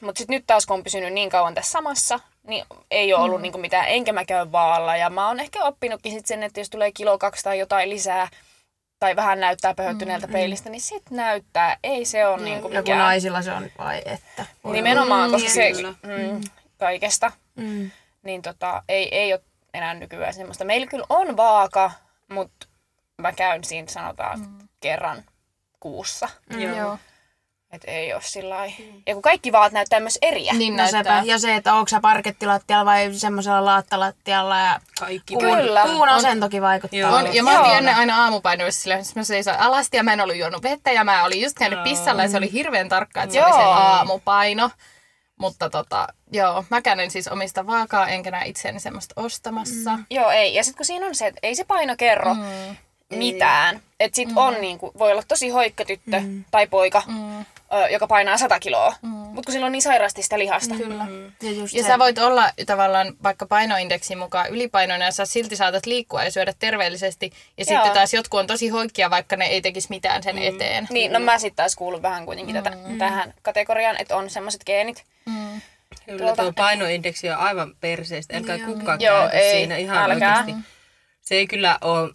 Mutta 0.00 0.18
sitten 0.18 0.34
nyt 0.34 0.44
taas 0.46 0.66
kun 0.66 0.74
on 0.76 0.82
pysynyt 0.84 1.12
niin 1.12 1.30
kauan 1.30 1.54
tässä 1.54 1.70
samassa, 1.72 2.20
niin 2.46 2.64
ei 2.90 3.14
ole 3.14 3.22
ollut 3.24 3.38
mm. 3.38 3.42
niinku 3.42 3.58
mitään, 3.58 3.84
enkä 3.88 4.12
mä 4.12 4.24
käy 4.24 4.52
vaalla. 4.52 4.96
Ja 4.96 5.10
mä 5.10 5.26
oon 5.28 5.40
ehkä 5.40 5.64
oppinutkin 5.64 6.12
sit 6.12 6.26
sen, 6.26 6.42
että 6.42 6.60
jos 6.60 6.70
tulee 6.70 6.92
kilo 6.92 7.18
kaksi 7.18 7.44
tai 7.44 7.58
jotain 7.58 7.90
lisää, 7.90 8.28
tai 8.98 9.16
vähän 9.16 9.40
näyttää 9.40 9.74
pöhöttyneeltä 9.74 10.26
mm. 10.26 10.32
peilistä, 10.32 10.70
niin 10.70 10.80
sit 10.80 11.10
näyttää. 11.10 11.76
Ei 11.82 12.04
se 12.04 12.26
ole 12.26 12.42
niinku 12.42 12.68
Ja 12.68 12.72
kun 12.72 12.80
mikään. 12.80 12.98
naisilla 12.98 13.42
se 13.42 13.52
on, 13.52 13.70
vai 13.78 14.02
että. 14.04 14.46
Nimenomaan, 14.64 15.30
koska 15.30 15.50
se 15.50 15.72
kyllä. 15.72 15.94
mm, 16.02 16.40
kaikesta, 16.78 17.32
Mm. 17.56 17.90
niin 18.22 18.42
tota, 18.42 18.82
ei, 18.88 19.16
ei 19.16 19.32
ole 19.32 19.42
enää 19.74 19.94
nykyään 19.94 20.34
semmoista. 20.34 20.64
Meillä 20.64 20.86
kyllä 20.86 21.06
on 21.08 21.36
vaaka, 21.36 21.90
mutta 22.28 22.66
mä 23.22 23.32
käyn 23.32 23.64
siinä 23.64 23.88
sanotaan 23.88 24.40
mm. 24.40 24.58
kerran 24.80 25.24
kuussa. 25.80 26.28
Joo. 26.50 26.76
Joo. 26.76 26.98
Et 27.72 27.82
ei 27.86 28.14
ole 28.14 28.22
sillä 28.24 28.56
Ja 29.06 29.14
kun 29.14 29.22
kaikki 29.22 29.52
vaat 29.52 29.72
näyttää 29.72 30.00
myös 30.00 30.18
eriä. 30.22 30.52
Niin 30.52 30.72
No 30.72 30.76
näyttää. 30.76 31.02
sepä. 31.02 31.22
Ja 31.24 31.38
se, 31.38 31.54
että 31.54 31.74
onko 31.74 31.88
sä 31.88 32.00
parkettilattialla 32.00 32.84
vai 32.84 33.14
semmoisella 33.14 33.64
laattalattialla 33.64 34.58
ja 34.58 34.80
Kaikki. 35.00 35.34
kuun, 35.34 35.56
Kyllä. 35.56 35.82
kuun 35.82 36.08
asentokin 36.08 36.62
vaikuttaa. 36.62 36.98
Joo. 36.98 37.14
On, 37.14 37.34
ja 37.34 37.42
mä 37.42 37.52
Joo. 37.52 37.62
otin 37.62 37.76
ennen 37.76 37.94
aina 37.94 38.22
aamupainoissa 38.22 38.82
sillä, 38.82 38.96
että 38.96 39.12
mä 39.14 39.24
seisoin 39.24 39.58
alasti 39.58 39.96
ja 39.96 40.02
mä 40.02 40.12
en 40.12 40.20
ollut 40.20 40.36
juonut 40.36 40.62
vettä 40.62 40.92
ja 40.92 41.04
mä 41.04 41.24
olin 41.24 41.42
just 41.42 41.58
käynyt 41.58 41.82
pissalla 41.82 42.22
ja 42.22 42.28
se 42.28 42.36
oli 42.36 42.52
hirveän 42.52 42.88
tarkka, 42.88 43.22
että 43.22 43.34
se 43.34 43.44
oli 43.44 43.52
se 43.52 43.58
Joo. 43.58 43.70
aamupaino. 43.70 44.70
Mutta 45.38 45.70
tota, 45.70 46.08
joo, 46.32 46.64
mäkään 46.70 47.00
en 47.00 47.10
siis 47.10 47.28
omista 47.28 47.66
vaakaa, 47.66 48.08
enkä 48.08 48.30
näe 48.30 48.48
itseäni 48.48 48.80
semmoista 48.80 49.14
ostamassa. 49.16 49.96
Mm. 49.96 50.04
Joo, 50.10 50.30
ei. 50.30 50.54
Ja 50.54 50.64
sitten 50.64 50.76
kun 50.76 50.86
siinä 50.86 51.06
on 51.06 51.14
se, 51.14 51.26
että 51.26 51.40
ei 51.42 51.54
se 51.54 51.64
paino 51.64 51.94
kerro 51.96 52.34
mm. 52.34 52.76
mitään. 53.10 53.80
Että 54.00 54.16
sit 54.16 54.28
mm. 54.28 54.36
on 54.36 54.54
niinku, 54.60 54.92
voi 54.98 55.12
olla 55.12 55.22
tosi 55.28 55.48
hoikka 55.48 55.84
tyttö 55.84 56.20
mm. 56.20 56.44
tai 56.50 56.66
poika. 56.66 57.02
Mm. 57.06 57.44
Ö, 57.72 57.88
joka 57.88 58.06
painaa 58.06 58.38
100 58.38 58.60
kiloa. 58.60 58.94
Mm. 59.02 59.08
Mutta 59.08 59.42
kun 59.46 59.52
sillä 59.52 59.66
on 59.66 59.72
niin 59.72 59.82
sairaasti 59.82 60.22
sitä 60.22 60.38
lihasta. 60.38 60.74
Kyllä. 60.74 61.06
Ja, 61.42 61.50
just 61.50 61.74
Ja 61.74 61.82
se, 61.82 61.88
sä 61.88 61.98
voit 61.98 62.18
olla 62.18 62.50
tavallaan 62.66 63.14
vaikka 63.22 63.46
painoindeksin 63.46 64.18
mukaan 64.18 64.48
ylipainoinen 64.50 65.06
ja 65.06 65.12
sä 65.12 65.26
silti 65.26 65.56
saatat 65.56 65.86
liikkua 65.86 66.24
ja 66.24 66.30
syödä 66.30 66.52
terveellisesti. 66.58 67.26
Ja 67.56 67.64
Joo. 67.64 67.64
sitten 67.66 67.92
taas 67.92 68.14
jotkut 68.14 68.40
on 68.40 68.46
tosi 68.46 68.68
hoikkia, 68.68 69.10
vaikka 69.10 69.36
ne 69.36 69.46
ei 69.46 69.60
tekisi 69.60 69.86
mitään 69.90 70.22
sen 70.22 70.38
eteen. 70.38 70.86
Niin, 70.90 71.12
no 71.12 71.20
mä 71.20 71.38
sitten 71.38 71.56
taas 71.56 71.76
kuulun 71.76 72.02
vähän 72.02 72.24
kuitenkin 72.26 72.54
tätä, 72.54 72.76
tähän 72.98 73.34
kategoriaan, 73.42 73.96
että 74.00 74.16
on 74.16 74.30
semmoiset 74.30 74.64
geenit. 74.64 75.04
Kyllä 76.06 76.36
tuo 76.36 76.52
painoindeksi 76.52 77.30
on 77.30 77.36
aivan 77.36 77.74
perseestä. 77.80 78.36
Älkää 78.36 78.58
kukaan 78.58 79.00
Joo, 79.00 79.18
käytä 79.20 79.38
ei, 79.38 79.52
siinä 79.52 79.76
ihan 79.76 80.10
älkää. 80.10 80.28
oikeasti. 80.38 80.54
Se 81.20 81.34
ei 81.34 81.46
kyllä 81.46 81.78
ole, 81.80 82.10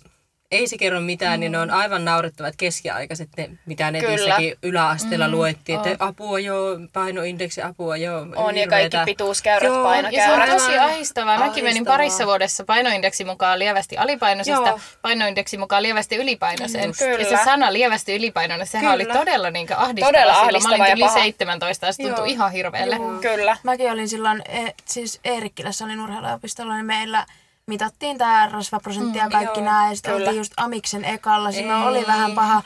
ei 0.53 0.67
se 0.67 0.77
kerro 0.77 0.99
mitään, 0.99 1.39
niin 1.39 1.51
ne 1.51 1.59
on 1.59 1.71
aivan 1.71 2.05
naurettavat 2.05 2.55
keskiaikaiset, 2.57 3.29
ne, 3.37 3.49
mitä 3.65 3.91
netissäkin 3.91 4.57
yläasteella 4.63 5.29
luettiin, 5.29 5.79
että 5.79 6.05
apua 6.05 6.39
joo, 6.39 6.79
painoindeksi, 6.93 7.61
apua 7.61 7.97
joo. 7.97 8.25
On 8.35 8.57
ja 8.57 8.67
kaikki 8.67 8.97
pituuskäyrät, 9.05 9.67
Joo, 9.67 9.93
Ja 9.93 10.01
se 10.25 10.31
on 10.31 10.39
painokäyrät. 10.39 10.57
tosi 10.57 10.77
ahistavaa. 10.77 11.39
Mäkin 11.39 11.63
menin 11.63 11.85
parissa 11.85 12.25
vuodessa 12.25 12.63
painoindeksi 12.63 13.25
mukaan 13.25 13.59
lievästi 13.59 13.97
alipainoisesta, 13.97 14.69
Joo. 14.69 14.79
painoindeksi 15.01 15.57
mukaan 15.57 15.83
lievästi 15.83 16.15
ylipainoiseen. 16.15 16.85
Just. 16.85 17.01
Ja 17.01 17.07
se 17.17 17.23
Kyllä. 17.23 17.45
sana 17.45 17.73
lievästi 17.73 18.15
ylipainoinen, 18.15 18.67
sehän 18.67 18.97
Kyllä. 18.97 19.11
oli 19.11 19.19
todella 19.19 19.49
niin 19.49 19.67
ahdistava 19.75 20.11
Todella 20.11 20.33
ahdistava 20.39 20.77
Mä 20.77 20.83
olin 20.83 20.89
ja 20.89 20.95
yli 20.95 21.03
paha. 21.03 21.19
17 21.19 21.85
ja 21.85 21.93
se 21.93 22.03
tuntui 22.03 22.19
Joo. 22.19 22.25
ihan 22.25 22.51
hirveelle. 22.51 22.99
Kyllä. 23.21 23.57
Mäkin 23.63 23.91
olin 23.91 24.09
silloin, 24.09 24.41
e, 24.49 24.73
siis 24.85 25.19
Eerikkilässä 25.23 25.85
olin 25.85 25.99
urheiluopistolla, 25.99 26.75
niin 26.75 26.85
meillä 26.85 27.25
mitattiin 27.67 28.17
tää 28.17 28.49
rasvaprosentti 28.49 29.17
ja 29.17 29.29
kaikki 29.29 29.59
joo, 29.59 29.65
nää, 29.65 29.89
ja 29.89 29.95
sitten 29.95 30.15
oltiin 30.15 30.37
just 30.37 30.53
Amiksen 30.57 31.05
ekalla, 31.05 31.49
Ei. 31.49 31.71
oli 31.71 32.07
vähän 32.07 32.31
paha. 32.31 32.63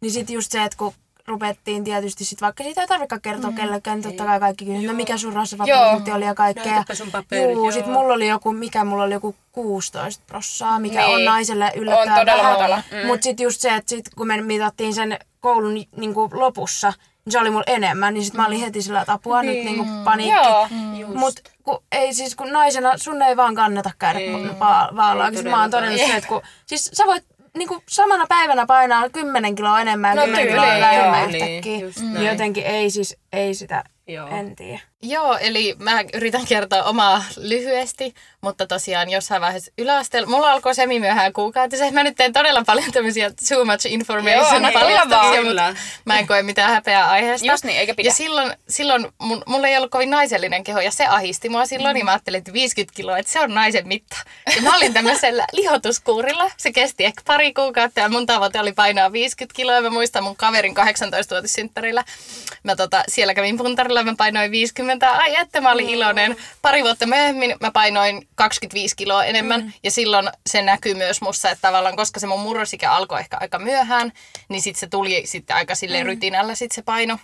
Niin 0.00 0.12
sit 0.12 0.30
just 0.30 0.52
se, 0.52 0.64
että 0.64 0.78
kun 0.78 0.92
rupettiin 1.26 1.84
tietysti 1.84 2.24
sit, 2.24 2.40
vaikka 2.40 2.64
siitä 2.64 2.80
ei 2.80 2.86
tarvikaan 2.86 3.20
kertoa 3.20 3.50
mm. 3.50 3.56
kellekään, 3.56 3.96
niin 3.96 4.08
totta 4.08 4.24
kai 4.24 4.40
kaikki 4.40 4.64
kysyivät, 4.64 4.86
no 4.86 4.92
mikä 4.92 5.16
sun 5.18 5.32
rasvaprosentti 5.32 6.12
oli 6.12 6.24
ja 6.24 6.34
kaikkea. 6.34 6.84
Sun 6.92 7.10
Juu, 7.52 7.72
sit 7.72 7.86
joo. 7.86 7.92
mulla 7.92 8.14
oli 8.14 8.28
joku, 8.28 8.52
mikä 8.52 8.84
mulla 8.84 9.04
oli 9.04 9.12
joku 9.12 9.36
16 9.52 10.24
prossaa, 10.26 10.80
mikä 10.80 11.00
Niin. 11.00 11.16
on 11.16 11.24
naiselle 11.24 11.72
yllättävän 11.76 12.18
On 12.18 12.26
todella 12.26 12.42
matala. 12.42 12.82
Mm. 12.92 13.06
Mut 13.06 13.22
sit 13.22 13.40
just 13.40 13.60
se, 13.60 13.74
että 13.74 13.88
sit 13.88 14.08
kun 14.16 14.26
me 14.26 14.40
mitattiin 14.40 14.94
sen 14.94 15.18
koulun 15.40 15.74
niin 15.74 16.14
lopussa, 16.32 16.92
se 17.30 17.38
oli 17.38 17.50
mulla 17.50 17.64
enemmän, 17.66 18.14
niin 18.14 18.24
sit 18.24 18.34
mä 18.34 18.46
olin 18.46 18.60
heti 18.60 18.82
sillä, 18.82 19.00
että 19.00 19.12
apua 19.12 19.42
nyt 19.42 19.64
niin 19.64 19.84
paniikki. 20.04 20.36
Joo. 20.40 20.68
Mut 21.14 21.34
kun, 21.62 21.82
ei 21.92 22.14
siis 22.14 22.34
kun 22.36 22.52
naisena 22.52 22.92
sun 22.96 23.22
ei 23.22 23.36
vaan 23.36 23.54
kannata 23.54 23.90
käydä 23.98 24.18
va- 24.60 24.88
vaalaa. 24.96 25.30
Siis 25.30 25.44
mä 25.44 25.60
oon 25.60 25.70
todennut 25.70 26.00
se, 26.00 26.16
että 26.16 26.28
kun, 26.28 26.42
siis 26.66 26.90
sä 26.92 27.04
voit 27.06 27.24
niinku 27.56 27.82
samana 27.88 28.26
päivänä 28.26 28.66
painaa 28.66 29.08
10 29.08 29.54
kiloa 29.54 29.80
enemmän 29.80 30.10
ja 30.10 30.14
No 30.14 30.22
10 30.22 30.46
tyyliin, 30.46 30.64
kiloa 30.64 30.80
vähemmän 30.80 31.22
yhtäkkiä. 31.30 31.60
Niin 32.02 32.12
näin. 32.14 32.26
jotenkin 32.26 32.64
ei 32.66 32.90
siis, 32.90 33.16
ei 33.32 33.54
sitä, 33.54 33.84
Joo. 34.06 34.28
en 34.28 34.56
tiedä. 34.56 34.80
Joo, 35.02 35.38
eli 35.40 35.76
mä 35.78 36.04
yritän 36.14 36.46
kertoa 36.46 36.82
omaa 36.82 37.24
lyhyesti, 37.36 38.14
mutta 38.40 38.66
tosiaan 38.66 39.10
jossain 39.10 39.42
vaiheessa 39.42 39.72
yläasteella, 39.78 40.28
mulla 40.28 40.52
alkoi 40.52 40.74
semimyöhään 40.74 41.32
kuukautisen. 41.32 41.94
Mä 41.94 42.02
nyt 42.02 42.16
teen 42.16 42.32
todella 42.32 42.62
paljon 42.66 42.92
tämmöisiä 42.92 43.30
too 43.48 43.64
much 43.64 43.86
Joo, 43.86 43.94
information 43.94 44.46
tulla 44.54 44.72
paljastuksia, 44.72 45.44
mutta 45.44 45.74
mä 46.04 46.18
en 46.18 46.26
koe 46.26 46.42
mitään 46.42 46.72
häpeää 46.72 47.10
aiheesta. 47.10 47.46
Just 47.46 47.64
niin, 47.64 47.78
eikä 47.78 47.94
pidä. 47.94 48.08
Ja 48.08 48.12
silloin, 48.12 48.52
silloin 48.68 49.06
mun, 49.18 49.42
mulla 49.46 49.68
ei 49.68 49.76
ollut 49.76 49.90
kovin 49.90 50.10
naisellinen 50.10 50.64
keho 50.64 50.80
ja 50.80 50.90
se 50.90 51.06
ahisti 51.06 51.48
mua 51.48 51.66
silloin, 51.66 51.94
niin 51.94 52.04
mä 52.04 52.10
ajattelin, 52.10 52.38
että 52.38 52.52
50 52.52 52.96
kiloa, 52.96 53.18
että 53.18 53.32
se 53.32 53.40
on 53.40 53.54
naisen 53.54 53.88
mitta. 53.88 54.16
Ja 54.56 54.62
mä 54.62 54.76
olin 54.76 54.92
tämmöisellä 54.94 55.46
lihotuskuurilla, 55.60 56.50
se 56.56 56.72
kesti 56.72 57.04
ehkä 57.04 57.22
pari 57.26 57.54
kuukautta 57.54 58.00
ja 58.00 58.08
mun 58.08 58.26
tavoite 58.26 58.60
oli 58.60 58.72
painaa 58.72 59.12
50 59.12 59.56
kiloa. 59.56 59.74
Ja 59.74 59.82
mä 59.82 59.90
muistan 59.90 60.24
mun 60.24 60.36
kaverin 60.36 60.76
18-vuotissynttärillä, 60.76 62.04
mä 62.62 62.76
tota, 62.76 63.04
siellä 63.20 63.34
kävin 63.34 63.56
puntarilla, 63.56 64.02
mä 64.02 64.14
painoin 64.18 64.50
50, 64.50 65.10
ai 65.10 65.36
että 65.36 65.60
mä 65.60 65.72
olin 65.72 65.88
iloinen. 65.88 66.36
Pari 66.62 66.82
vuotta 66.82 67.06
myöhemmin 67.06 67.56
mä 67.60 67.70
painoin 67.70 68.28
25 68.34 68.96
kiloa 68.96 69.24
enemmän 69.24 69.60
mm. 69.60 69.72
ja 69.82 69.90
silloin 69.90 70.28
se 70.46 70.62
näkyy 70.62 70.94
myös 70.94 71.20
mussa, 71.20 71.50
että 71.50 71.62
tavallaan 71.62 71.96
koska 71.96 72.20
se 72.20 72.26
mun 72.26 72.40
murrosikä 72.40 72.92
alkoi 72.92 73.20
ehkä 73.20 73.36
aika 73.40 73.58
myöhään, 73.58 74.12
niin 74.48 74.62
sitten 74.62 74.80
se 74.80 74.86
tuli 74.86 75.22
sitten 75.24 75.56
aika 75.56 75.74
silleen 75.74 76.06
rytinällä 76.06 76.54
sit 76.54 76.72
se 76.72 76.82
paino. 76.82 77.18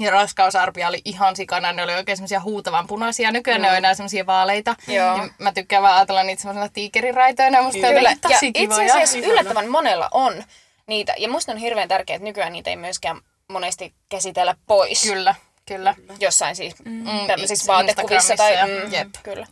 Ja 0.00 0.10
raskausarpia 0.10 0.88
oli 0.88 1.00
ihan 1.04 1.36
sikana, 1.36 1.72
ne 1.72 1.82
oli 1.82 1.94
oikein 1.94 2.16
semmoisia 2.16 2.40
huutavan 2.40 2.86
punaisia. 2.86 3.32
Nykyään 3.32 3.62
ne 3.62 3.70
on 3.70 3.76
enää 3.76 3.94
semmoisia 3.94 4.26
vaaleita. 4.26 4.76
Joo. 4.88 5.16
Ja 5.16 5.28
mä 5.38 5.52
tykkään 5.52 5.82
vaan 5.82 5.96
ajatella 5.96 6.22
niitä 6.22 6.42
semmoisena 6.42 6.68
tiikeriraitoina. 6.68 7.62
Musta 7.62 7.86
on 7.86 7.94
Kyllä. 7.94 8.10
jotenkin 8.10 8.56
Ja 8.56 8.62
itse 8.62 8.84
asiassa 8.84 9.18
yllättävän 9.18 9.68
monella 9.68 10.08
on 10.12 10.44
niitä. 10.86 11.14
Ja 11.18 11.28
musta 11.28 11.52
on 11.52 11.58
hirveän 11.58 11.88
tärkeää, 11.88 12.16
että 12.16 12.24
nykyään 12.24 12.52
niitä 12.52 12.70
ei 12.70 12.76
myöskään 12.76 13.20
monesti 13.52 13.94
käsitellä 14.08 14.54
pois. 14.66 15.02
Kyllä, 15.02 15.34
kyllä. 15.66 15.94
Jossain 16.20 16.56
siis 16.56 16.74
mm. 16.84 17.04
tämmöisissä 17.26 17.64
Ins- 17.64 17.74
vaatekuvissa 17.74 18.36
tai... 18.36 18.54
Ja- 18.54 18.66
Mm, 18.66 18.92
jep. 18.92 19.08
Kyllä. 19.22 19.46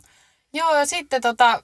Joo, 0.53 0.75
ja 0.75 0.85
sitten 0.85 1.21
tota, 1.21 1.63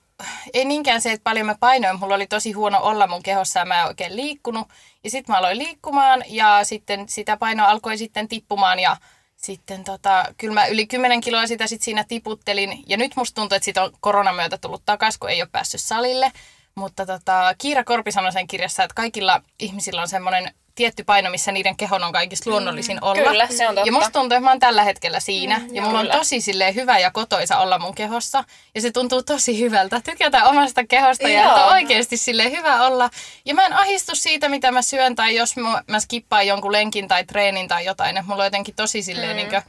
ei 0.54 0.66
niinkään 0.66 1.02
se, 1.02 1.12
että 1.12 1.24
paljon 1.24 1.46
mä 1.46 1.56
painoin. 1.60 2.00
Mulla 2.00 2.16
oli 2.16 2.28
tosi 2.28 2.52
huono 2.52 2.80
olla 2.82 3.08
mun 3.08 3.24
kehossa 3.24 3.60
ja 3.60 3.66
mä 3.66 3.80
en 3.82 3.88
oikein 3.88 4.16
liikkunut. 4.16 4.68
Ja 5.04 5.10
sitten 5.10 5.34
mä 5.34 5.38
aloin 5.40 5.58
liikkumaan 5.58 6.24
ja 6.28 6.60
sitten 6.64 7.10
sitä 7.10 7.38
painoa 7.38 7.68
alkoi 7.68 7.98
sitten 7.98 8.28
tippumaan 8.28 8.80
ja 8.80 8.98
sitten 9.36 9.84
tota, 9.84 10.26
kyllä 10.38 10.54
mä 10.54 10.66
yli 10.66 10.88
10 10.88 11.22
kiloa 11.22 11.48
sitä 11.48 11.68
sit 11.68 11.82
siinä 11.82 12.04
tiputtelin. 12.08 12.84
Ja 12.88 12.98
nyt 12.98 13.16
musta 13.16 13.36
tuntuu, 13.42 13.56
että 13.56 13.66
siitä 13.66 13.84
on 13.84 13.92
koronan 14.00 14.36
myötä 14.36 14.58
tullut 14.58 14.82
takaisin, 14.86 15.20
kun 15.20 15.30
ei 15.30 15.42
ole 15.42 15.50
päässyt 15.52 15.82
salille. 15.82 16.32
Mutta 16.76 17.06
tota, 17.06 17.56
Kiira 17.58 17.84
Korpi 17.84 18.12
sanoi 18.12 18.32
sen 18.32 18.48
kirjassa, 18.48 18.84
että 18.84 18.96
kaikilla 18.96 19.42
ihmisillä 19.60 20.02
on 20.02 20.08
semmoinen 20.08 20.54
tietty 20.80 21.04
paino, 21.04 21.30
missä 21.30 21.52
niiden 21.52 21.78
kehon 21.78 22.04
on 22.04 22.12
kaikista 22.12 22.50
luonnollisin 22.50 23.04
olla. 23.04 23.30
Kyllä, 23.30 23.48
se 23.48 23.68
on 23.68 23.76
totta. 23.76 23.88
Ja 23.88 23.92
musta 23.92 24.12
tuntuu, 24.12 24.36
että 24.36 24.44
mä 24.44 24.50
oon 24.50 24.60
tällä 24.60 24.84
hetkellä 24.84 25.20
siinä. 25.20 25.60
Mm, 25.60 25.76
ja 25.76 25.82
mulla 25.82 26.00
kyllä. 26.00 26.14
on 26.14 26.20
tosi 26.20 26.42
silleen 26.42 26.76
hyvä 26.76 27.00
ja 27.00 27.12
kotoisa 27.12 27.58
olla 27.58 27.80
mun 27.80 27.96
kehossa. 27.96 28.44
Ja 28.76 28.82
se 28.82 28.92
tuntuu 28.92 29.24
tosi 29.24 29.60
hyvältä. 29.60 30.02
Tykätään 30.02 30.48
omasta 30.48 30.84
kehosta 30.84 31.28
ja 31.28 31.42
Joo. 31.42 31.50
että 31.50 31.66
on 31.66 31.74
oikeasti 31.74 32.18
silleen 32.18 32.52
hyvä 32.52 32.86
olla. 32.88 33.10
Ja 33.46 33.56
mä 33.56 33.66
en 33.66 33.74
ahistu 33.74 34.16
siitä, 34.16 34.50
mitä 34.50 34.72
mä 34.72 34.82
syön 34.82 35.16
tai 35.16 35.36
jos 35.36 35.58
mä, 35.58 35.84
mä 35.88 36.00
skippaan 36.00 36.48
jonkun 36.48 36.72
lenkin 36.72 37.08
tai 37.08 37.24
treenin 37.24 37.68
tai 37.68 37.86
jotain. 37.86 38.18
Että 38.18 38.30
mulla 38.30 38.44
on 38.44 38.48
jotenkin 38.48 38.76
tosi 38.76 39.04
silleen 39.04 39.30
mm. 39.30 39.36
niinkö, 39.36 39.62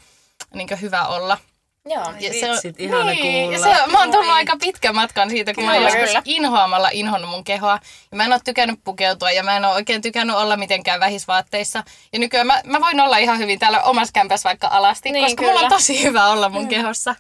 niinkö 0.55 0.77
hyvä 0.77 1.07
olla. 1.07 1.38
Joo. 1.86 2.04
Ja 2.20 2.30
Vitsit, 2.52 2.80
ihana 2.80 3.04
niin, 3.04 3.52
ja 3.52 3.58
kuulla. 3.58 3.74
se, 3.76 3.86
mä 3.92 3.98
oon 3.98 4.10
tullut 4.10 4.32
aika 4.32 4.56
pitkän 4.60 4.94
matkan 4.94 5.30
siitä, 5.30 5.54
kun 5.54 5.64
mä 5.64 5.70
oon 5.70 5.78
Kyllä, 5.78 5.90
joskus 5.90 6.08
kyllä. 6.08 6.22
inhoamalla 6.24 6.88
inhonnut 6.92 7.30
mun 7.30 7.44
kehoa. 7.44 7.78
Ja 8.10 8.16
mä 8.16 8.24
en 8.24 8.32
oo 8.32 8.38
tykännyt 8.44 8.80
pukeutua 8.84 9.30
ja 9.30 9.42
mä 9.42 9.56
en 9.56 9.64
oo 9.64 9.72
oikein 9.74 10.02
tykännyt 10.02 10.36
olla 10.36 10.56
mitenkään 10.56 11.00
vähisvaatteissa. 11.00 11.84
Ja 12.12 12.18
nykyään 12.18 12.46
mä, 12.46 12.60
mä 12.64 12.80
voin 12.80 13.00
olla 13.00 13.16
ihan 13.18 13.38
hyvin 13.38 13.58
täällä 13.58 13.82
omassa 13.82 14.12
kämpässä 14.12 14.48
vaikka 14.48 14.68
alasti, 14.68 15.10
Niin, 15.12 15.24
koska 15.24 15.42
mulla 15.42 15.54
on 15.54 15.58
kyllä. 15.66 15.76
tosi 15.76 16.02
hyvä 16.02 16.26
olla 16.28 16.48
mun 16.48 16.68
kehossa. 16.68 17.14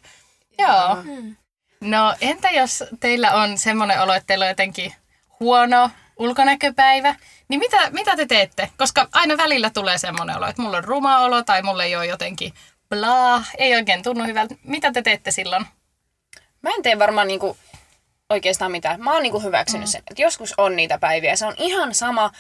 Joo. 0.58 0.96
No 1.80 2.14
entä 2.20 2.50
jos 2.50 2.84
teillä 3.00 3.32
on 3.32 3.58
semmoinen 3.58 4.02
olo, 4.02 4.14
että 4.14 4.26
teillä 4.26 4.44
on 4.44 4.48
jotenkin 4.48 4.94
huono 5.40 5.90
ulkonäköpäivä, 6.16 7.14
niin 7.48 7.58
mitä, 7.60 7.90
mitä 7.90 8.16
te 8.16 8.26
teette? 8.26 8.70
Koska 8.76 9.08
aina 9.12 9.36
välillä 9.36 9.70
tulee 9.70 9.98
semmoinen 9.98 10.36
olo, 10.36 10.46
että 10.46 10.62
mulla 10.62 10.76
on 10.76 10.84
ruma 10.84 11.18
olo 11.18 11.42
tai 11.42 11.62
mulla 11.62 11.84
ei 11.84 11.96
ole 11.96 12.06
jotenkin 12.06 12.52
bla, 12.90 13.44
ei 13.58 13.74
oikein 13.74 14.02
tunnu 14.02 14.24
hyvältä. 14.24 14.54
Mitä 14.64 14.92
te 14.92 15.02
teette 15.02 15.30
silloin? 15.30 15.66
Mä 16.62 16.70
en 16.70 16.82
tee 16.82 16.98
varmaan 16.98 17.28
niinku 17.28 17.56
oikeastaan 18.30 18.70
mitään. 18.70 19.00
Mä 19.00 19.12
oon 19.12 19.22
niinku 19.22 19.40
hyväksynyt 19.40 19.88
sen. 19.88 20.02
Että 20.10 20.22
joskus 20.22 20.54
on 20.56 20.76
niitä 20.76 20.98
päiviä. 20.98 21.36
Se 21.36 21.46
on 21.46 21.54
ihan 21.56 21.94
sama, 21.94 22.30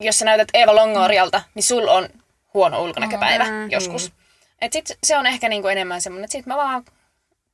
jos 0.00 0.18
sä 0.18 0.24
näytät 0.24 0.48
Eeva 0.54 0.74
Longorialta, 0.74 1.42
niin 1.54 1.62
sul 1.62 1.88
on 1.88 2.08
huono 2.54 2.82
ulkonäköpäivä 2.82 3.44
joskus. 3.70 4.12
Et 4.60 4.72
sit 4.72 4.98
se 5.04 5.18
on 5.18 5.26
ehkä 5.26 5.48
niinku 5.48 5.68
enemmän 5.68 6.00
semmonen, 6.00 6.24
että 6.24 6.32
sit 6.32 6.46
mä 6.46 6.56
vaan, 6.56 6.84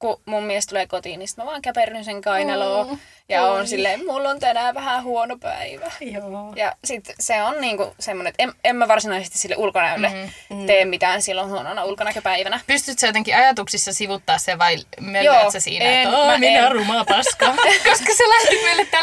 kun 0.03 0.21
mun 0.27 0.43
mies 0.45 0.67
tulee 0.67 0.87
kotiin, 0.87 1.19
niin 1.19 1.29
mä 1.37 1.47
vaan 1.47 1.62
käperryn 1.62 2.05
sen 2.05 2.21
kainaloon. 2.21 2.99
Ja 3.29 3.43
on 3.47 3.69
silleen, 3.69 4.07
mulla 4.07 4.29
on 4.29 4.41
tänään 4.41 4.75
vähän 4.75 5.03
huono 5.05 5.37
päivä. 5.38 5.91
Joo. 6.01 6.53
Ja 6.57 6.77
sit 6.85 7.05
se 7.21 7.43
on 7.43 7.61
niinku 7.61 7.95
semmonen, 7.99 8.31
että 8.31 8.43
en, 8.43 8.53
en 8.65 8.77
mä 8.77 8.88
varsinaisesti 8.88 9.38
sille 9.38 9.57
ulkonäölle 9.57 10.12
mm, 10.51 10.67
tee 10.67 10.85
mitään 10.85 11.23
silloin 11.23 11.49
huonona 11.49 11.85
ulkonäköpäivänä. 11.85 12.61
Pystytkö 12.67 13.01
sä 13.01 13.07
jotenkin 13.07 13.37
ajatuksissa 13.37 13.93
sivuttaa 13.93 14.38
se 14.38 14.59
vai 14.59 14.75
Joo, 14.75 14.85
möllöät 15.01 15.51
sä 15.53 15.61
siinä, 15.61 15.85
en, 15.85 16.03
että 16.07 16.19
"Oo, 16.19 16.27
mä 16.27 16.38
minä 16.38 16.67
en." 16.67 16.73
ruma 16.73 17.05
paska? 17.05 17.47
Koska 17.88 18.15
se 18.17 18.29
lähti 18.29 18.55
meille 18.55 18.61
tällä 18.61 18.62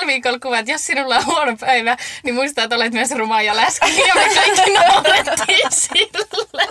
viikolla 0.10 0.40
kuva, 0.40 0.60
että 0.60 0.72
jos 0.72 0.86
sinulla 0.86 1.18
on 1.18 1.26
huono 1.26 1.58
päivä, 1.60 1.98
niin 2.24 2.36
muista, 2.36 2.64
että 2.64 2.76
olet 2.76 2.94
myös 2.94 3.12
ruma 3.12 3.42
ja 3.42 3.56
läski. 3.56 4.00
Ja 4.08 4.16
me 4.16 4.36
kaikki 4.36 4.72
naurettiin 4.74 5.72
sille. 5.72 6.68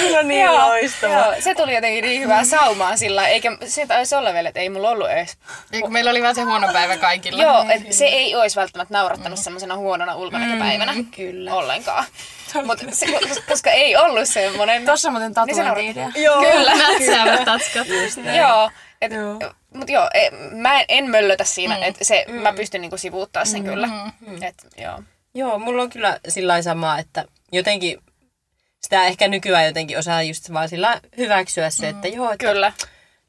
Kyllä 0.00 0.22
niin 0.22 0.44
Joo, 0.44 0.68
loistavaa. 0.68 1.26
Joo, 1.26 1.34
se 1.40 1.54
tuli 1.54 1.74
jotenkin 1.74 2.04
niin 2.04 2.22
hyvää 2.22 2.44
saumaa 2.44 2.96
sillä, 2.96 3.28
eikä 3.28 3.58
se 3.64 3.86
taisi 3.86 4.14
olla 4.14 4.32
vielä, 4.32 4.48
että 4.48 4.60
ei 4.60 4.68
mulla 4.70 4.90
ollut 4.90 5.10
edes. 5.10 5.36
Ei, 5.72 5.80
kun 5.80 5.92
meillä 5.92 6.10
oli 6.10 6.22
vaan 6.22 6.34
se 6.34 6.42
huono 6.42 6.72
päivä 6.72 6.96
kaikilla. 6.96 7.42
Joo, 7.42 7.66
et 7.68 7.92
se 7.92 8.04
ei 8.04 8.36
olisi 8.36 8.56
välttämättä 8.56 8.94
naurattanut 8.94 9.38
semmoisena 9.38 9.76
huonona 9.76 10.14
ulkonäköpäivänä 10.16 10.94
kyllä. 11.16 11.54
ollenkaan. 11.54 12.04
Mut 12.64 12.78
se, 12.92 13.06
koska 13.48 13.70
ei 13.70 13.96
ollut 13.96 14.28
semmoinen. 14.28 14.84
Tossa 14.84 15.10
muuten 15.10 15.32
Niin 15.46 15.56
se 15.56 15.62
tatuointi-idea. 15.62 16.08
Joo. 16.16 16.42
Kyllä, 16.42 16.74
mätsäävät 16.76 17.44
tatskat. 17.44 17.86
Joo. 18.36 18.70
Et, 19.02 19.12
Joo. 19.12 19.38
Mut 19.78 19.90
joo, 19.90 20.10
e, 20.14 20.30
mä 20.54 20.80
en, 20.80 20.84
en 20.88 21.10
möllötä 21.10 21.44
siinä, 21.44 21.76
mm. 21.76 21.82
että 21.82 22.04
se, 22.04 22.24
mm. 22.28 22.34
mä 22.34 22.52
pystyn 22.52 22.80
niinku 22.80 22.96
sivuuttaa 22.96 23.44
sen 23.44 23.62
mm. 23.62 23.68
kyllä. 23.68 23.88
Et, 24.42 24.66
joo. 24.76 25.02
Joo, 25.34 25.58
mulla 25.58 25.82
on 25.82 25.90
kyllä 25.90 26.20
sillä 26.28 26.62
samaa, 26.62 26.98
että 26.98 27.24
jotenkin 27.52 27.98
sitä 28.80 29.06
ehkä 29.06 29.28
nykyään 29.28 29.66
jotenkin 29.66 29.98
osaa 29.98 30.22
just 30.22 30.52
vaan 30.52 30.68
sillä 30.68 31.00
hyväksyä 31.16 31.70
se, 31.70 31.88
että 31.88 32.08
joo, 32.08 32.32
että 32.32 32.46
Kyllä. 32.46 32.72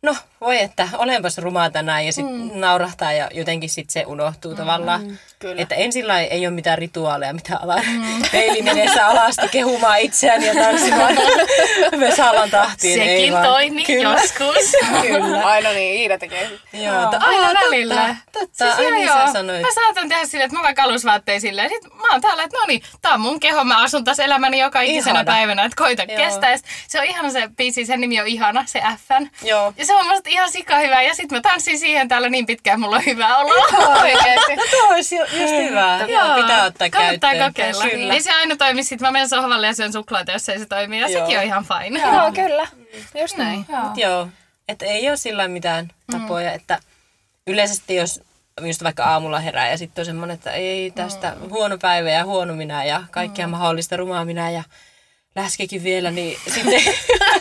no 0.02 0.16
voi, 0.42 0.60
että 0.62 0.88
olenpas 0.98 1.38
rumaa 1.38 1.70
tänään 1.70 2.06
ja 2.06 2.14
sitten 2.14 2.36
mm. 2.36 2.52
naurahtaa 2.60 3.14
ja 3.14 3.30
jotenkin 3.34 3.70
sitten 3.70 3.94
se 3.94 4.06
unohtuu 4.06 4.52
mm. 4.52 4.58
tavallaan. 4.58 5.20
Kyllä. 5.40 5.62
Että 5.62 5.76
ensin 5.76 6.06
ei 6.30 6.48
ole 6.48 6.56
mitään 6.56 6.78
rituaaleja, 6.78 7.34
mitä 7.34 7.58
ala 7.62 7.76
mm. 7.88 8.22
peilin 8.32 8.68
edessä 8.68 9.08
alasti 9.08 9.48
kehumaan 9.52 10.00
itseään 10.00 10.44
ja 10.44 10.54
tanssimaan 10.54 11.16
Vesalan 12.00 12.50
tahtiin. 12.50 13.02
ei 13.02 13.18
Sekin 13.20 13.34
vaan. 13.34 13.46
toimi 13.46 13.84
Kyllä. 13.84 14.12
joskus. 14.22 14.72
Kyllä. 15.02 15.46
Aina 15.48 15.70
niin, 15.70 15.96
Iida 16.02 16.18
tekee. 16.18 16.50
Joo, 16.74 17.02
to- 17.12 17.18
Aina 17.20 17.48
aa, 17.48 17.54
välillä. 17.54 18.16
Totta, 18.32 18.40
totta. 18.40 18.66
Siis 18.76 18.88
Ai 18.88 18.92
niin 18.92 19.08
joo, 19.08 19.18
sä 19.28 19.34
sanoit. 19.34 19.62
Mä 19.62 19.68
saatan 19.76 20.10
tehdä 20.10 20.26
silleen, 20.26 20.46
että 20.46 20.58
mä 20.58 20.64
vaikka 20.64 20.84
alusvaattein 20.84 21.42
silleen, 21.42 21.70
sit 21.70 21.84
mä 21.94 22.12
oon 22.12 22.22
täällä, 22.22 22.44
että 22.44 22.58
no 22.58 22.64
niin, 22.68 22.82
tää 23.02 23.14
on 23.14 23.22
mun 23.22 23.40
keho, 23.40 23.64
mä 23.64 23.82
asun 23.84 24.04
tässä 24.04 24.24
elämäni 24.24 24.60
joka 24.60 24.82
ikisenä 24.82 25.20
Ihana. 25.20 25.32
päivänä, 25.34 25.64
että 25.66 25.76
koita 25.84 26.04
Joo. 26.04 26.18
kestää. 26.18 26.52
Ja 26.52 26.58
Se 26.88 27.00
on 27.00 27.06
ihana 27.06 27.30
se 27.30 27.50
biisi, 27.58 27.86
sen 27.86 28.02
nimi 28.02 28.22
on 28.22 28.28
ihana, 28.28 28.64
se 28.66 28.82
FN. 29.08 29.48
Joo. 29.48 29.74
Ja 29.78 29.86
se 29.86 29.96
on 29.96 30.08
musta 30.08 30.29
ihan 30.30 30.52
sika 30.52 30.80
hyvä, 30.80 31.02
ja 31.02 31.16
sit 31.16 31.32
mä 31.32 31.42
tanssin 31.42 31.80
siihen 31.80 32.08
täällä 32.08 32.30
niin 32.30 32.46
pitkään, 32.46 32.80
mulla 32.80 32.96
on 32.96 33.06
hyvä 33.06 33.38
olo. 33.38 33.54
Oikeesti. 34.02 34.56
No 34.60 34.64
tuo 34.72 34.88
olisi 34.90 35.16
ju- 35.16 35.22
just 35.42 35.54
hyvä. 35.54 36.00
Joo. 36.08 36.36
Pitää 36.42 36.64
ottaa 36.64 36.90
Kannattaa 36.90 37.32
käyttöön. 37.32 37.50
kokeilla. 37.54 37.84
Kyllä. 37.90 38.14
Ei 38.14 38.22
se 38.22 38.32
aina 38.32 38.56
toimi, 38.56 38.84
sit 38.84 39.02
mä 39.02 39.12
menen 39.12 39.30
sohvalle 39.30 39.68
ja 39.68 39.74
syön 39.74 39.94
suklaata, 39.94 40.32
jos 40.32 40.50
ei 40.50 40.60
se 40.60 40.66
toimi, 40.66 41.00
ja 41.02 41.08
Joo. 41.08 41.22
sekin 41.22 41.40
on 41.40 41.46
ihan 41.46 41.66
fine. 41.66 42.00
Joo, 42.00 42.32
kyllä. 42.32 42.68
Just 43.22 43.38
näin. 43.38 43.66
Joo. 43.70 43.82
Joo, 43.96 44.28
että 44.68 44.86
ei 44.86 45.10
ole 45.10 45.18
sillä 45.18 45.48
mitään 45.48 45.88
tapoja, 46.12 46.52
että 46.52 46.80
yleisesti 47.48 47.96
jos 47.96 48.22
just 48.62 48.84
vaikka 48.84 49.04
aamulla 49.04 49.40
herää 49.40 49.70
ja 49.70 49.78
sitten 49.78 50.02
on 50.02 50.06
semmoinen, 50.06 50.36
että 50.36 50.52
ei 50.52 50.92
tästä 50.92 51.36
huono 51.50 51.78
päivä 51.78 52.10
ja 52.10 52.26
huono 52.26 52.54
minä 52.56 52.84
ja 52.84 53.04
kaikkea 53.12 53.48
mahdollista 53.48 53.98
rumaa 53.98 54.26
minä 54.26 54.50
ja 54.52 54.64
läskekin 55.36 55.84
vielä, 55.84 56.12
niin 56.12 56.38
sitten 56.54 56.82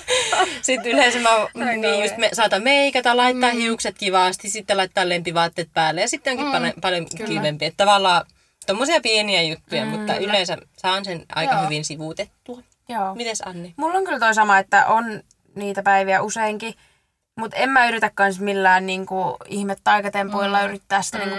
sit 0.62 0.86
yleensä 0.86 1.18
mä 1.18 1.28
niin 1.76 2.02
just 2.02 2.16
me, 2.16 2.28
saatan 2.32 2.62
meikata, 2.62 3.16
laittaa 3.16 3.50
hiukset 3.50 3.98
kivasti, 3.98 4.50
sitten 4.50 4.76
laittaa 4.76 5.08
lempivaatteet 5.08 5.68
päälle 5.74 6.00
ja 6.00 6.08
sitten 6.08 6.30
onkin 6.30 6.52
paljon, 6.52 6.72
paljon 6.80 7.06
kivempi. 7.26 7.64
Että 7.64 7.84
tavallaan 7.84 8.24
tommosia 8.66 9.00
pieniä 9.00 9.42
juttuja, 9.42 9.84
mutta 9.84 10.16
yleensä 10.16 10.58
saan 10.76 11.04
sen 11.04 11.24
aika 11.34 11.54
Joo. 11.54 11.64
hyvin 11.64 11.84
sivuutettua. 11.84 12.62
Joo. 12.88 13.14
Mites 13.14 13.42
Anni? 13.46 13.74
Mulla 13.76 13.98
on 13.98 14.04
kyllä 14.04 14.18
toi 14.18 14.34
sama, 14.34 14.58
että 14.58 14.86
on 14.86 15.22
niitä 15.54 15.82
päiviä 15.82 16.22
useinkin, 16.22 16.74
mutta 17.36 17.56
en 17.56 17.70
mä 17.70 17.88
yritä 17.88 18.10
kans 18.14 18.40
millään 18.40 18.86
niinku 18.86 19.36
ihme 19.46 19.76
taikatempuilla 19.84 20.58
mm. 20.58 20.64
yrittää 20.64 21.02
sitä 21.02 21.18
niinku 21.18 21.38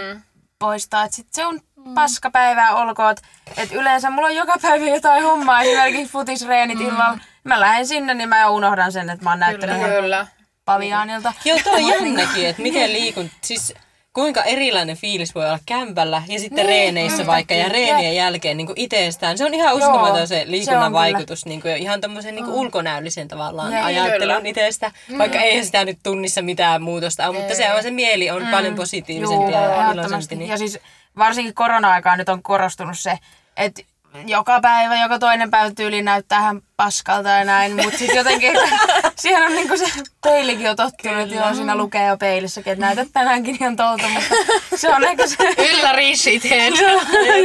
poistaa. 0.58 1.04
Et 1.04 1.12
sit 1.12 1.26
se 1.30 1.46
on 1.46 1.60
paskapäivää 1.94 2.74
olkoot. 2.74 3.20
Et 3.56 3.72
yleensä 3.72 4.10
mulla 4.10 4.28
on 4.28 4.34
joka 4.34 4.54
päivä 4.62 4.84
jotain 4.84 5.22
hommaa, 5.22 5.62
esimerkiksi 5.62 6.12
futisreenit 6.12 6.80
illalla. 6.80 7.18
Mä 7.44 7.60
lähden 7.60 7.86
sinne, 7.86 8.14
niin 8.14 8.28
mä 8.28 8.40
jo 8.40 8.50
unohdan 8.50 8.92
sen, 8.92 9.10
että 9.10 9.24
mä 9.24 9.30
oon 9.30 9.38
näyttänyt 9.38 9.76
ihan 9.76 9.90
Kyllä. 9.90 10.26
paviaanilta. 10.64 11.32
Joo, 11.44 11.58
tuo 11.64 11.72
on 11.72 11.88
jännäkin, 11.92 12.46
että 12.46 12.62
miten 12.62 12.92
liikun, 12.92 13.30
siis 13.42 13.74
kuinka 14.12 14.42
erilainen 14.42 14.96
fiilis 14.96 15.34
voi 15.34 15.44
olla 15.46 15.58
kämpällä 15.66 16.22
ja 16.28 16.38
sitten 16.40 16.56
niin, 16.56 16.68
reeneissä 16.68 17.26
vaikka 17.26 17.54
ja 17.54 17.68
reenien 17.68 18.16
jälkeen 18.16 18.56
niin 18.56 18.66
kuin 18.66 18.80
itsestään. 18.80 19.38
Se 19.38 19.44
on 19.44 19.54
ihan 19.54 19.74
uskomaton 19.74 20.16
Joo, 20.18 20.26
se 20.26 20.44
se 20.44 20.50
liikunnan 20.50 20.86
on 20.86 20.92
vaikutus, 20.92 21.46
niin 21.46 21.62
kuin, 21.62 21.76
ihan 21.76 22.00
tämmöisen 22.00 22.34
niin 22.34 22.44
kuin 22.44 22.54
ulkonäöllisen 22.56 23.28
tavallaan 23.28 23.70
Niin, 23.70 23.84
ajattelun 23.84 24.18
kyllä. 24.18 24.40
itsestä. 24.44 24.92
Vaikka 25.18 25.38
eihän 25.38 25.64
sitä 25.66 25.84
nyt 25.84 25.98
tunnissa 26.02 26.42
mitään 26.42 26.82
muutosta 26.82 27.28
ole, 27.28 27.38
mutta 27.38 27.54
se 27.54 27.72
on 27.72 27.82
se 27.82 27.90
mieli 27.90 28.30
on 28.30 28.46
paljon 28.50 28.74
positiivisempi 28.74 29.52
ja 29.52 29.92
iloisempi. 29.92 30.36
Niin. 30.36 30.50
Ja 30.50 30.58
siis 30.58 30.78
varsinkin 31.18 31.54
korona-aikaan 31.54 32.18
nyt 32.18 32.28
on 32.28 32.42
korostunut 32.42 32.98
se, 32.98 33.18
että 33.56 33.82
joka 34.26 34.60
päivä, 34.60 35.02
joka 35.02 35.18
toinen 35.18 35.50
päivä 35.50 35.70
tyyli 35.76 36.02
näyttää 36.02 36.54
paskalta 36.80 37.28
ja 37.28 37.44
näin, 37.44 37.76
mutta 37.76 37.98
sitten 37.98 38.16
jotenkin 38.16 38.52
siihen 39.20 39.42
on 39.42 39.52
niinku 39.52 39.76
se 39.76 39.84
peilikin 40.22 40.66
jo 40.66 40.74
tottunut, 40.74 41.20
että 41.20 41.34
joo, 41.34 41.54
siinä 41.54 41.76
lukee 41.76 42.06
jo 42.06 42.16
peilissäkin, 42.16 42.72
että 42.72 42.86
näytät 42.86 43.08
tänäänkin 43.12 43.56
ihan 43.60 43.76
tolta, 43.76 44.08
mutta 44.08 44.34
se 44.76 44.88
on 44.88 45.04
ehkä 45.04 45.26
se, 45.26 45.36
Yllä 45.72 45.92
rishit 45.92 46.50
head. 46.50 46.72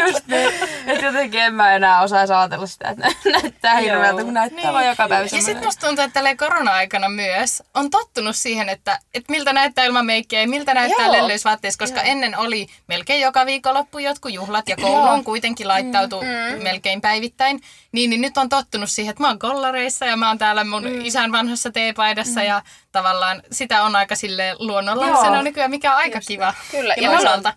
just 0.08 0.28
niin, 0.28 0.52
että 0.88 1.06
jotenkin 1.06 1.40
en 1.40 1.54
mä 1.54 1.76
enää 1.76 2.02
osaisi 2.02 2.34
ajatella 2.34 2.68
sitä, 2.68 2.90
että 2.90 3.08
nä- 3.08 3.32
näyttää 3.32 3.76
hirveältä, 3.78 4.24
kun 4.24 4.34
näyttää 4.34 4.74
vaan 4.74 4.88
joka 4.88 5.08
päivä 5.10 5.28
Ja 5.32 5.42
sitten 5.42 5.66
musta 5.66 5.88
tuntuu, 5.88 6.06
että 6.06 6.36
korona-aikana 6.36 7.10
myös 7.10 7.64
on 7.74 7.90
tottunut 7.90 8.36
siihen, 8.36 8.70
että, 8.70 9.00
että 9.14 9.32
miltä 9.32 9.54
näyttää 9.54 9.86
ilman 9.86 10.06
meikkiä 10.06 10.42
ja 10.42 10.48
miltä 10.48 10.74
näyttää 10.74 11.06
Joo. 11.06 11.14
lelleysvaatteissa, 11.14 11.80
koska 11.80 12.02
ennen 12.02 12.38
oli 12.38 12.68
melkein 12.88 13.22
joka 13.22 13.46
viikonloppu 13.46 14.00
jotkut 14.00 14.34
juhlat 14.34 14.70
ja 14.70 14.76
kouluun 14.76 15.24
kuitenkin 15.24 15.68
laittautu 15.68 16.24
melkein 16.64 17.02
päivittäin. 17.02 17.62
Niin, 17.96 18.10
niin 18.10 18.22
nyt 18.22 18.38
on 18.38 18.50
tottunut 18.50 18.90
siihen, 18.90 19.10
että 19.10 19.24
mä 19.24 19.28
oon 19.28 19.40
kollareissa 19.40 20.06
ja 20.06 20.18
mä 20.18 20.28
oon 20.28 20.38
täällä 20.38 20.64
mun 20.64 20.88
isän 20.88 21.32
vanhassa 21.32 21.72
teepaidassa 21.72 22.44
ja 22.44 22.62
tavallaan 22.92 23.44
sitä 23.52 23.84
on 23.84 23.96
aika 23.96 24.16
sille 24.16 24.56
luonnonlaisena 24.60 25.42
nykyään, 25.42 25.72
mikä 25.72 25.92
on 25.92 25.98
aika 25.98 26.20
kiva. 26.28 26.54
Kyllä. 26.72 26.94
Ja 26.98 27.06
Ja 27.06 27.12
mä 27.12 27.22
luonnolta. 27.22 27.54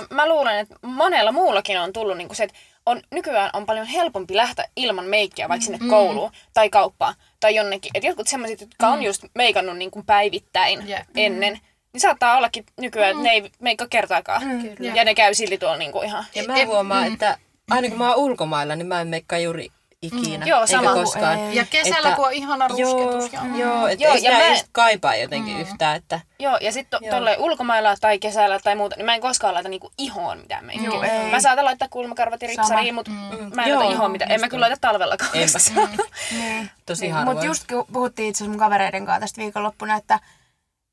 Joo. 0.00 0.06
Mä 0.10 0.28
luulen, 0.28 0.58
että 0.58 0.74
monella 0.82 1.32
muullakin 1.32 1.80
on 1.80 1.92
tullut 1.92 2.16
niinku 2.16 2.34
se, 2.34 2.44
että 2.44 2.58
on, 2.86 3.02
nykyään 3.10 3.50
on 3.52 3.66
paljon 3.66 3.86
helpompi 3.86 4.36
lähteä 4.36 4.64
ilman 4.76 5.04
meikkiä 5.04 5.48
vaikka 5.48 5.64
sinne 5.64 5.78
kouluun 5.88 6.32
tai 6.54 6.70
kauppaan 6.70 7.14
tai 7.40 7.54
jonnekin. 7.54 7.90
Että 7.94 8.06
jotkut 8.06 8.28
sellaiset, 8.28 8.60
jotka 8.60 8.88
on 8.88 9.02
just 9.02 9.24
meikannut 9.34 9.76
niinku 9.76 10.02
päivittäin 10.02 10.88
Jep. 10.88 11.06
ennen, 11.16 11.60
niin 11.92 12.00
saattaa 12.00 12.36
ollakin 12.36 12.66
nykyään, 12.76 13.10
että 13.10 13.22
ne 13.22 13.30
ei 13.30 13.50
meikkaa 13.60 13.88
kertaakaan. 13.88 14.42
Ja 14.94 15.04
ne 15.04 15.14
käy 15.14 15.34
silti 15.34 15.58
tuolla 15.58 15.76
niinku 15.76 16.02
ihan... 16.02 16.24
Ja 16.34 16.44
mä 16.44 16.64
huomaan, 16.66 17.12
että 17.12 17.38
aina 17.70 17.88
kun 17.88 17.98
mä 17.98 18.08
oon 18.14 18.16
ulkomailla, 18.18 18.76
niin 18.76 18.86
mä 18.86 19.00
en 19.00 19.08
meikkaa 19.08 19.38
juuri 19.38 19.68
ikinä. 20.02 20.46
Joo, 20.46 20.60
Eikä 20.60 20.72
sama. 20.72 20.94
koskaan. 20.94 21.38
Ei. 21.38 21.56
Ja 21.56 21.64
kesällä, 21.70 21.96
Että- 21.98 22.16
kun 22.16 22.26
on 22.26 22.32
ihana 22.32 22.68
rusketus. 22.68 23.32
Joo, 23.32 23.44
Ja... 23.44 23.56
joo, 23.58 23.86
että 23.86 24.04
Joo, 24.04 24.14
ei 24.14 24.22
ja 24.22 24.30
mä- 24.32 24.46
just 24.48 24.66
kaipaa 24.72 25.16
jotenkin 25.16 25.60
yhtään, 25.60 25.96
että 25.96 26.20
Joo, 26.38 26.58
ja 26.60 26.72
sitten 26.72 27.00
to, 27.00 27.06
Joo. 27.06 27.14
tolle 27.16 27.36
ulkomailla 27.38 27.96
tai 28.00 28.18
kesällä 28.18 28.58
tai 28.60 28.76
muuta, 28.76 28.96
niin 28.96 29.06
mä 29.06 29.14
en 29.14 29.20
koskaan 29.20 29.54
laita 29.54 29.68
niinku 29.68 29.92
ihoon 29.98 30.38
mitään 30.38 30.64
meikkiä. 30.64 30.88
Joo, 30.90 31.02
ei. 31.02 31.30
Mä 31.30 31.40
saatan 31.40 31.64
laittaa 31.64 31.88
kulmakarvat 31.88 32.42
ja 32.42 32.48
ripsariin, 32.48 32.94
mutta 32.94 33.10
mä 33.10 33.28
en 33.32 33.48
laita 33.56 33.68
Joo, 33.68 33.90
ihoon 33.90 34.10
mitään. 34.10 34.30
En 34.30 34.40
mä 34.40 34.48
kyllä 34.48 34.60
laita 34.64 34.76
talvellakaan. 34.80 35.30
Enpä. 35.34 35.58
Niin. 36.38 36.70
tosi 36.86 37.08
harvoin. 37.08 37.34
Mutta 37.34 37.46
just 37.46 37.66
kun 37.66 37.86
puhuttiin 37.92 38.28
itse 38.28 38.38
asiassa 38.44 38.50
mun 38.50 38.58
kavereiden 38.60 39.06
kanssa 39.06 39.20
tästä 39.20 39.40
viikonloppuna, 39.42 39.96
että, 39.96 40.20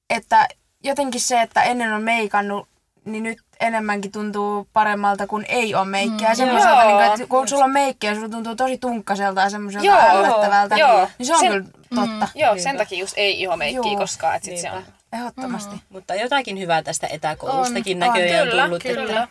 että 0.09 0.47
jotenkin 0.83 1.21
se, 1.21 1.41
että 1.41 1.63
ennen 1.63 1.93
on 1.93 2.03
meikannut, 2.03 2.67
niin 3.05 3.23
nyt 3.23 3.42
enemmänkin 3.59 4.11
tuntuu 4.11 4.67
paremmalta, 4.73 5.27
kun 5.27 5.45
ei 5.47 5.75
ole 5.75 5.85
meikkiä. 5.85 6.29
Ja 6.29 6.35
semmoiselta, 6.35 6.83
Joo. 6.83 6.99
niin 6.99 7.11
että 7.11 7.27
kun 7.27 7.47
sulla 7.47 7.63
on 7.65 7.71
meikkiä, 7.71 8.15
sulla 8.15 8.29
tuntuu 8.29 8.55
tosi 8.55 8.77
tunkkaselta 8.77 9.41
ja 9.41 9.49
semmoiselta 9.49 9.85
Joo, 9.85 9.99
ällöttävältä. 9.99 10.75
joo. 10.75 11.09
Niin 11.17 11.25
se 11.25 11.33
on 11.33 11.39
Sen- 11.39 11.51
kyllä 11.51 11.65
totta. 11.95 12.27
Joo, 12.35 12.57
sen 12.57 12.77
takia 12.77 12.99
just 12.99 13.13
ei 13.17 13.41
ihomeikkiä 13.41 13.91
Joo. 13.91 13.97
koskaan, 13.97 14.35
että 14.35 14.45
sit 14.45 14.57
se 14.57 14.71
on... 14.71 14.83
Ehdottomasti. 15.13 15.75
Mutta 15.89 16.15
jotakin 16.15 16.59
hyvää 16.59 16.83
tästä 16.83 17.07
etäkoulustakin 17.07 18.03
On, 18.03 18.07
näköjään 18.07 18.47
Kyllä, 18.47 18.63
tullut. 18.63 18.85
Että, 18.85 19.01
kyllä. 19.01 19.27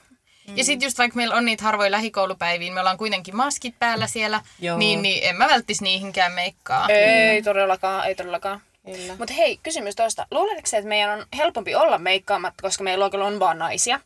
Ja 0.57 0.65
sitten 0.65 0.87
just 0.87 0.99
vaikka 0.99 1.17
meillä 1.17 1.35
on 1.35 1.45
niitä 1.45 1.65
harvoja 1.65 1.91
lähikoulupäiviä, 1.91 2.73
me 2.73 2.81
ollaan 2.81 2.99
kuitenkin 2.99 3.37
maskit 3.37 3.75
päällä 3.79 4.07
siellä, 4.07 4.41
Joo. 4.61 4.79
niin, 4.79 5.03
niin 5.03 5.29
en 5.29 5.37
mä 5.37 5.49
välttis 5.49 5.81
niihinkään 5.81 6.33
meikkaa. 6.33 6.89
Ei 6.89 7.43
todellakaan, 7.43 8.07
ei 8.07 8.15
todellakaan. 8.15 8.61
Kyllä. 8.87 9.15
Mutta 9.19 9.35
hei, 9.35 9.59
kysymys 9.63 9.97
tuosta. 9.97 10.27
Luuletko 10.31 10.69
että 10.73 10.89
meidän 10.89 11.19
on 11.21 11.27
helpompi 11.37 11.75
olla 11.75 11.99
meikkaamatta, 11.99 12.63
koska 12.63 12.85
meidän 12.85 13.01
luokalla 13.01 13.27
on 13.27 13.41
vaan 13.41 13.59
naisia? 13.59 14.01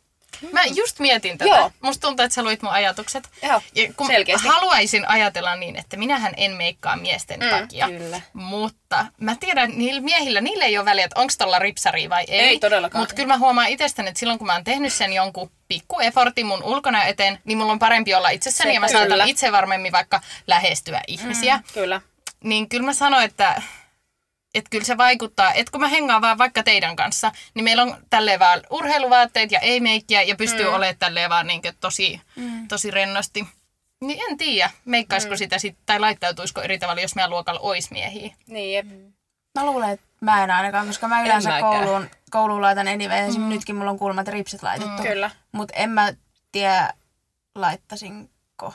Mä 0.51 0.63
just 0.63 0.99
mietin 0.99 1.37
tätä. 1.37 1.49
Joo. 1.49 1.71
Musta 1.81 2.07
tuntuu, 2.07 2.23
että 2.23 2.35
sä 2.35 2.43
luit 2.43 2.61
mun 2.61 2.71
ajatukset. 2.71 3.29
Joo, 3.43 3.61
ja 3.75 3.93
kun 3.93 4.07
selkeästi. 4.07 4.47
haluaisin 4.47 5.07
ajatella 5.07 5.55
niin, 5.55 5.75
että 5.75 5.97
minähän 5.97 6.33
en 6.37 6.51
meikkaa 6.51 6.95
miesten 6.95 7.39
mm, 7.39 7.49
takia. 7.49 7.87
kyllä. 7.87 8.21
Mutta 8.33 9.05
mä 9.19 9.35
tiedän, 9.39 9.71
niillä 9.75 10.01
miehillä, 10.01 10.41
niillä 10.41 10.65
ei 10.65 10.77
ole 10.77 10.85
väliä, 10.85 11.05
että 11.05 11.19
onko 11.19 11.33
tuolla 11.37 11.59
ripsari 11.59 12.09
vai 12.09 12.25
ei. 12.27 12.39
Ei 12.39 12.59
todellakaan. 12.59 13.01
Mutta 13.01 13.15
kyllä 13.15 13.27
mä 13.27 13.37
huomaan 13.37 13.69
itsestäni, 13.69 14.07
että 14.07 14.19
silloin 14.19 14.39
kun 14.39 14.47
mä 14.47 14.53
oon 14.53 14.63
tehnyt 14.63 14.93
sen 14.93 15.13
jonkun 15.13 15.51
pikku 15.67 15.99
effortin 15.99 16.45
mun 16.45 16.63
ulkona 16.63 17.03
eteen, 17.03 17.39
niin 17.43 17.57
mulla 17.57 17.71
on 17.71 17.79
parempi 17.79 18.13
olla 18.13 18.29
itsessäni 18.29 18.73
ja 18.73 18.79
mä 18.79 18.87
saatan 18.87 19.27
itse 19.27 19.51
varmemmin 19.51 19.91
vaikka 19.91 20.21
lähestyä 20.47 21.01
ihmisiä. 21.07 21.59
Kyllä. 21.73 22.01
Niin 22.43 22.69
kyllä 22.69 22.85
mä 22.85 22.93
sanoin, 22.93 23.25
että, 23.25 23.61
että 24.53 24.69
kyllä 24.69 24.85
se 24.85 24.97
vaikuttaa, 24.97 25.53
että 25.53 25.71
kun 25.71 25.81
mä 25.81 25.87
hengaan 25.87 26.21
vaan 26.21 26.37
vaikka 26.37 26.63
teidän 26.63 26.95
kanssa, 26.95 27.31
niin 27.53 27.63
meillä 27.63 27.83
on 27.83 27.97
tälleen 28.09 28.39
vaan 28.39 28.61
urheiluvaatteet 28.69 29.51
ja 29.51 29.59
ei 29.59 29.79
meikkiä 29.79 30.21
ja 30.21 30.35
pystyy 30.35 30.65
mm. 30.65 30.73
olemaan 30.73 30.95
tälleen 30.99 31.29
vaan 31.29 31.47
niin 31.47 31.61
tosi, 31.79 32.21
mm. 32.35 32.67
tosi 32.67 32.91
rennosti. 32.91 33.47
Niin 34.01 34.19
en 34.29 34.37
tiedä, 34.37 34.71
meikkaisiko 34.85 35.33
mm. 35.33 35.37
sitä 35.37 35.59
sit, 35.59 35.77
tai 35.85 35.99
laittautuisiko 35.99 36.61
eri 36.61 36.79
tavalla, 36.79 37.01
jos 37.01 37.15
meidän 37.15 37.29
luokalla 37.29 37.59
olisi 37.59 37.91
miehiä. 37.91 38.35
Niin, 38.47 38.73
jep. 38.73 38.85
Mä 39.59 39.65
luulen, 39.65 39.89
että 39.89 40.05
mä 40.21 40.43
en 40.43 40.51
ainakaan, 40.51 40.87
koska 40.87 41.07
mä 41.07 41.21
yleensä 41.21 41.59
kouluun, 41.59 42.09
kouluun 42.31 42.61
laitan 42.61 42.87
anyway. 42.87 43.31
Mm. 43.37 43.49
Nytkin 43.49 43.75
mulla 43.75 43.91
on 43.91 43.99
kulmat 43.99 44.27
ja 44.27 44.33
ripsit 44.33 44.63
laitettu. 44.63 45.03
Kyllä. 45.03 45.31
Mutta 45.51 45.73
en 45.77 45.89
mä 45.89 46.13
tiedä, 46.51 46.93
laittasinko. 47.55 48.73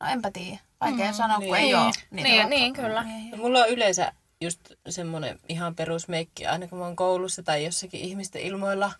No 0.00 0.06
enpä 0.10 0.30
tiedä. 0.30 0.58
Vaikea 0.80 1.06
mm, 1.06 1.12
sanoa, 1.12 1.38
kun 1.38 1.56
ei 1.56 1.62
Niin. 1.62 1.76
ole 1.76 1.92
niitä 2.10 2.28
Niin, 2.28 2.50
niin, 2.50 2.72
kyllä. 2.72 3.02
miehiä. 3.02 3.36
Mulla 3.36 3.58
on 3.58 3.68
yleensä 3.68 4.12
just 4.44 4.60
semmoinen 4.88 5.40
ihan 5.48 5.74
perusmeikki, 5.74 6.46
aina 6.46 6.66
kun 6.68 6.78
mä 6.78 6.84
oon 6.84 6.96
koulussa 6.96 7.42
tai 7.42 7.64
jossakin 7.64 8.00
ihmisten 8.00 8.42
ilmoilla. 8.42 8.92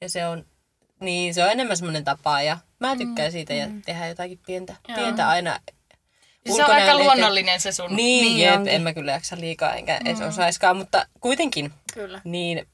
Ja 0.00 0.08
se 0.08 0.26
on, 0.26 0.44
niin 1.00 1.34
se 1.34 1.44
on 1.44 1.50
enemmän 1.50 1.76
semmoinen 1.76 2.04
tapa 2.04 2.42
ja 2.42 2.58
mä 2.80 2.96
tykkään 2.96 3.32
siitä 3.32 3.54
ja 3.54 3.66
tehdään 3.86 4.08
jotakin 4.08 4.40
pientä, 4.46 4.76
pientä 4.94 5.28
aina. 5.28 5.58
Se 6.56 6.64
on 6.64 6.70
aika 6.70 6.98
luonnollinen 6.98 7.60
se 7.60 7.72
sun. 7.72 7.96
Niin, 7.96 8.24
Niin 8.24 8.38
jep, 8.38 8.54
onkin. 8.54 8.72
en 8.72 8.82
mä 8.82 8.94
kyllä 8.94 9.12
jaksa 9.12 9.36
liikaa 9.40 9.74
enkä 9.74 10.00
edes 10.04 10.20
osaiskaan, 10.20 10.76
mutta 10.76 11.06
kuitenkin. 11.20 11.72
Kyllä. 11.94 12.20
Niin 12.24 12.66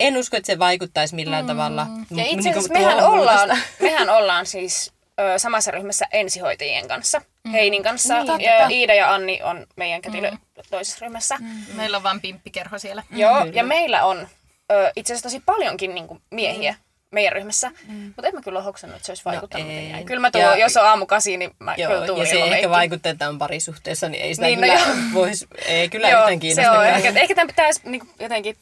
en 0.00 0.16
usko, 0.16 0.36
että 0.36 0.46
se 0.46 0.58
vaikuttaisi 0.58 1.14
millään 1.14 1.46
tavalla. 1.46 1.86
Ja 2.10 2.24
itse 2.24 2.36
niinku 2.36 2.48
asiassa 2.58 2.72
mehän 2.74 3.04
ollaan, 3.06 3.58
mehän 3.80 4.10
ollaan 4.10 4.46
siis 4.46 4.92
ö, 5.20 5.38
samassa 5.38 5.70
ryhmässä 5.70 6.06
ensihoitajien 6.12 6.88
kanssa. 6.88 7.22
Heinin 7.52 7.82
kanssa. 7.82 8.14
Niin, 8.22 8.40
ja 8.40 8.52
totta. 8.52 8.68
Iida 8.70 8.94
ja 8.94 9.14
Anni 9.14 9.40
on 9.42 9.66
meidän 9.76 10.02
kätilö 10.02 10.32
toisessa 10.70 10.98
ryhmässä. 11.00 11.38
Meillä 11.74 11.96
on 11.96 12.02
vaan 12.02 12.20
pimppikerho 12.20 12.78
siellä. 12.78 13.02
Joo, 13.10 13.44
ja 13.52 13.64
meillä 13.64 14.04
on 14.04 14.28
ö, 14.72 14.92
itse 14.96 15.12
asiassa 15.12 15.28
tosi 15.28 15.42
paljonkin 15.46 15.94
niin 15.94 16.06
kuin, 16.08 16.22
miehiä 16.30 16.74
meidän 17.10 17.32
ryhmässä. 17.32 17.70
Mutta 18.06 18.28
en 18.28 18.34
mä 18.34 18.42
kyllä 18.42 18.58
ole 18.58 18.64
hoksannut, 18.64 18.96
että 18.96 19.06
se 19.06 19.12
olisi 19.12 19.24
vaikuttanut 19.24 19.66
ei. 19.68 19.74
mitenkään. 19.74 20.04
Kyllä 20.04 20.20
mä 20.20 20.30
tuun, 20.30 20.44
Ja- 20.44 20.56
jos 20.56 20.76
on 20.76 20.86
aamu 20.86 21.06
kasi, 21.06 21.36
niin 21.36 21.50
mä 21.58 21.74
kyllä 21.74 21.94
Joo, 21.94 22.06
tuun 22.06 22.18
ja 22.20 22.26
se 22.26 22.36
ehkä 22.36 22.50
meikkiä. 22.50 22.70
vaikuttaa, 22.70 23.12
että 23.12 23.28
on 23.28 23.38
parisuhteessa, 23.38 24.08
niin 24.08 24.22
ei 24.24 24.34
sitä 24.34 24.46
Niin, 24.46 24.60
niin, 24.60 24.72
no 24.72 24.78
kyllä 24.84 24.94
joo. 24.94 25.04
vois, 25.14 25.46
ei 25.66 25.88
kyllä 25.88 26.08
Joo, 26.08 26.20
yhtään 26.20 26.34
se 26.36 26.40
kiinnosta. 26.40 26.72
on. 26.72 26.78
kyllä. 26.78 26.96
Ehkä, 26.96 27.20
ehkä 27.20 27.34
tämän 27.34 27.46
pitäisi 27.46 27.80
niin 27.84 28.00
kuin, 28.00 28.10
jotenkin 28.20 28.56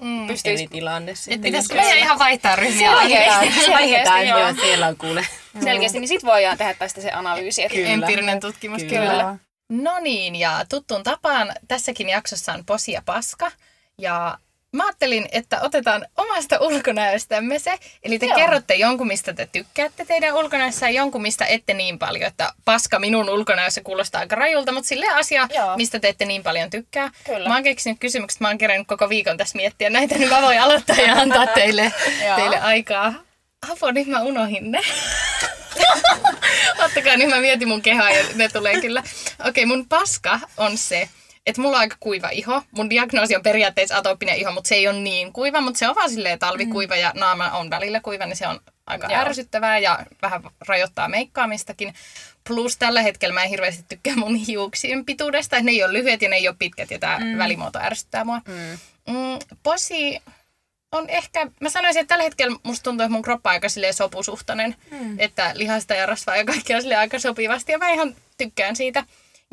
Mm, 0.00 0.26
pystyisi... 0.26 0.62
eri 0.64 0.68
tilanne 0.72 1.12
Et 1.12 1.18
sitten. 1.18 1.40
pitäisikö 1.42 1.74
meidän 1.74 1.98
ihan 1.98 2.18
vaihtaa 2.18 2.56
ryhmiä? 2.56 2.90
Selkeästi, 2.98 3.30
Vaihdetaan, 3.70 3.78
selkeästi, 3.78 4.28
joo. 4.28 4.38
joo, 4.38 4.54
siellä 4.54 4.86
on 4.86 4.96
kuule. 4.96 5.26
Selkeästi, 5.64 6.00
niin 6.00 6.08
sit 6.08 6.24
voidaan 6.24 6.58
tehdä 6.58 6.74
tästä 6.74 7.00
se 7.00 7.10
analyysi. 7.12 7.62
Että 7.62 7.74
Kyllä. 7.74 7.88
Empiirinen 7.90 8.40
tutkimus, 8.40 8.82
Kyllä. 8.84 9.10
kyllä. 9.10 9.36
No 9.68 9.98
niin, 10.00 10.36
ja 10.36 10.64
tuttuun 10.68 11.02
tapaan 11.02 11.52
tässäkin 11.68 12.08
jaksossa 12.08 12.52
on 12.52 12.64
posi 12.64 12.92
ja 12.92 13.02
paska. 13.06 13.50
Ja 13.98 14.38
mä 14.74 14.84
ajattelin, 14.84 15.28
että 15.32 15.60
otetaan 15.60 16.06
omasta 16.16 16.58
ulkonäöstämme 16.60 17.58
se. 17.58 17.78
Eli 18.02 18.18
te 18.18 18.26
Joo. 18.26 18.36
kerrotte 18.36 18.74
jonkun, 18.74 19.06
mistä 19.06 19.32
te 19.32 19.48
tykkäätte 19.52 20.04
teidän 20.04 20.34
ulkonäössä 20.34 20.88
ja 20.88 20.94
jonkun, 20.94 21.22
mistä 21.22 21.44
ette 21.46 21.74
niin 21.74 21.98
paljon. 21.98 22.26
Että 22.26 22.52
paska 22.64 22.98
minun 22.98 23.30
ulkonäössä 23.30 23.80
kuulostaa 23.80 24.20
aika 24.20 24.36
rajulta, 24.36 24.72
mutta 24.72 24.88
sille 24.88 25.08
asia, 25.08 25.48
Joo. 25.54 25.76
mistä 25.76 26.00
te 26.00 26.08
ette 26.08 26.24
niin 26.24 26.42
paljon 26.42 26.70
tykkää. 26.70 27.10
Kyllä. 27.24 27.48
Mä 27.48 27.54
oon 27.54 27.62
keksinyt 27.62 28.00
kysymykset, 28.00 28.40
mä 28.40 28.48
oon 28.48 28.58
kerännyt 28.58 28.88
koko 28.88 29.08
viikon 29.08 29.36
tässä 29.36 29.56
miettiä 29.56 29.90
näitä, 29.90 30.14
niin 30.18 30.30
mä 30.30 30.42
voin 30.42 30.60
aloittaa 30.60 30.96
ja 30.96 31.14
antaa 31.14 31.46
teille, 31.46 31.92
teille 32.36 32.60
aikaa. 32.60 33.14
Apua, 33.72 33.92
nyt 33.92 34.06
mä 34.06 34.22
unohin 34.22 34.70
ne. 34.70 34.80
Ottakaa, 36.84 37.16
niin 37.16 37.30
mä 37.30 37.40
mietin 37.40 37.68
mun 37.68 37.82
kehaa 37.82 38.10
ja 38.10 38.24
ne 38.34 38.48
tulee 38.48 38.80
kyllä. 38.80 39.02
Okei, 39.48 39.66
mun 39.66 39.88
paska 39.88 40.40
on 40.56 40.78
se, 40.78 41.08
että 41.46 41.62
mulla 41.62 41.76
on 41.76 41.80
aika 41.80 41.96
kuiva 42.00 42.28
iho. 42.28 42.62
Mun 42.70 42.90
diagnoosi 42.90 43.36
on 43.36 43.42
periaatteessa 43.42 43.96
atooppinen 43.96 44.36
iho, 44.36 44.52
mutta 44.52 44.68
se 44.68 44.74
ei 44.74 44.88
ole 44.88 44.98
niin 44.98 45.32
kuiva, 45.32 45.60
mutta 45.60 45.78
se 45.78 45.88
on 45.88 45.94
vaan 45.94 46.10
silleen 46.10 46.38
talvikuiva 46.38 46.96
ja 46.96 47.12
naama 47.14 47.50
on 47.50 47.70
välillä 47.70 48.00
kuiva, 48.00 48.26
niin 48.26 48.36
se 48.36 48.48
on 48.48 48.60
aika 48.86 49.06
Joo. 49.06 49.20
ärsyttävää 49.20 49.78
ja 49.78 50.06
vähän 50.22 50.42
rajoittaa 50.68 51.08
meikkaamistakin. 51.08 51.94
Plus 52.48 52.76
tällä 52.76 53.02
hetkellä 53.02 53.34
mä 53.34 53.42
en 53.42 53.50
hirveästi 53.50 53.84
tykkää 53.88 54.16
mun 54.16 54.34
hiuksien 54.34 55.04
pituudesta, 55.04 55.56
että 55.56 55.64
ne 55.64 55.70
ei 55.70 55.84
ole 55.84 55.92
lyhyet 55.92 56.22
ja 56.22 56.28
ne 56.28 56.36
ei 56.36 56.48
ole 56.48 56.56
pitkät 56.58 56.90
ja 56.90 56.98
tää 56.98 57.18
mm. 57.18 57.38
välimuoto 57.38 57.78
ärsyttää 57.78 58.24
mua. 58.24 58.40
Mm. 58.48 58.78
Mm, 59.14 59.38
posi 59.62 60.22
on 60.92 61.10
ehkä, 61.10 61.46
mä 61.60 61.68
sanoisin, 61.68 62.00
että 62.00 62.08
tällä 62.08 62.24
hetkellä 62.24 62.58
musta 62.62 62.84
tuntuu, 62.84 63.04
että 63.04 63.12
mun 63.12 63.22
kroppa 63.22 63.50
on 63.50 63.52
aika 63.52 63.68
sopusuhtainen. 63.92 64.76
Mm. 64.90 65.20
Että 65.20 65.50
lihasta 65.54 65.94
ja 65.94 66.06
rasvaa 66.06 66.36
ja 66.36 66.44
kaikkea 66.44 66.80
sille 66.80 66.96
aika 66.96 67.18
sopivasti 67.18 67.72
ja 67.72 67.78
mä 67.78 67.90
ihan 67.90 68.14
tykkään 68.38 68.76
siitä. 68.76 69.04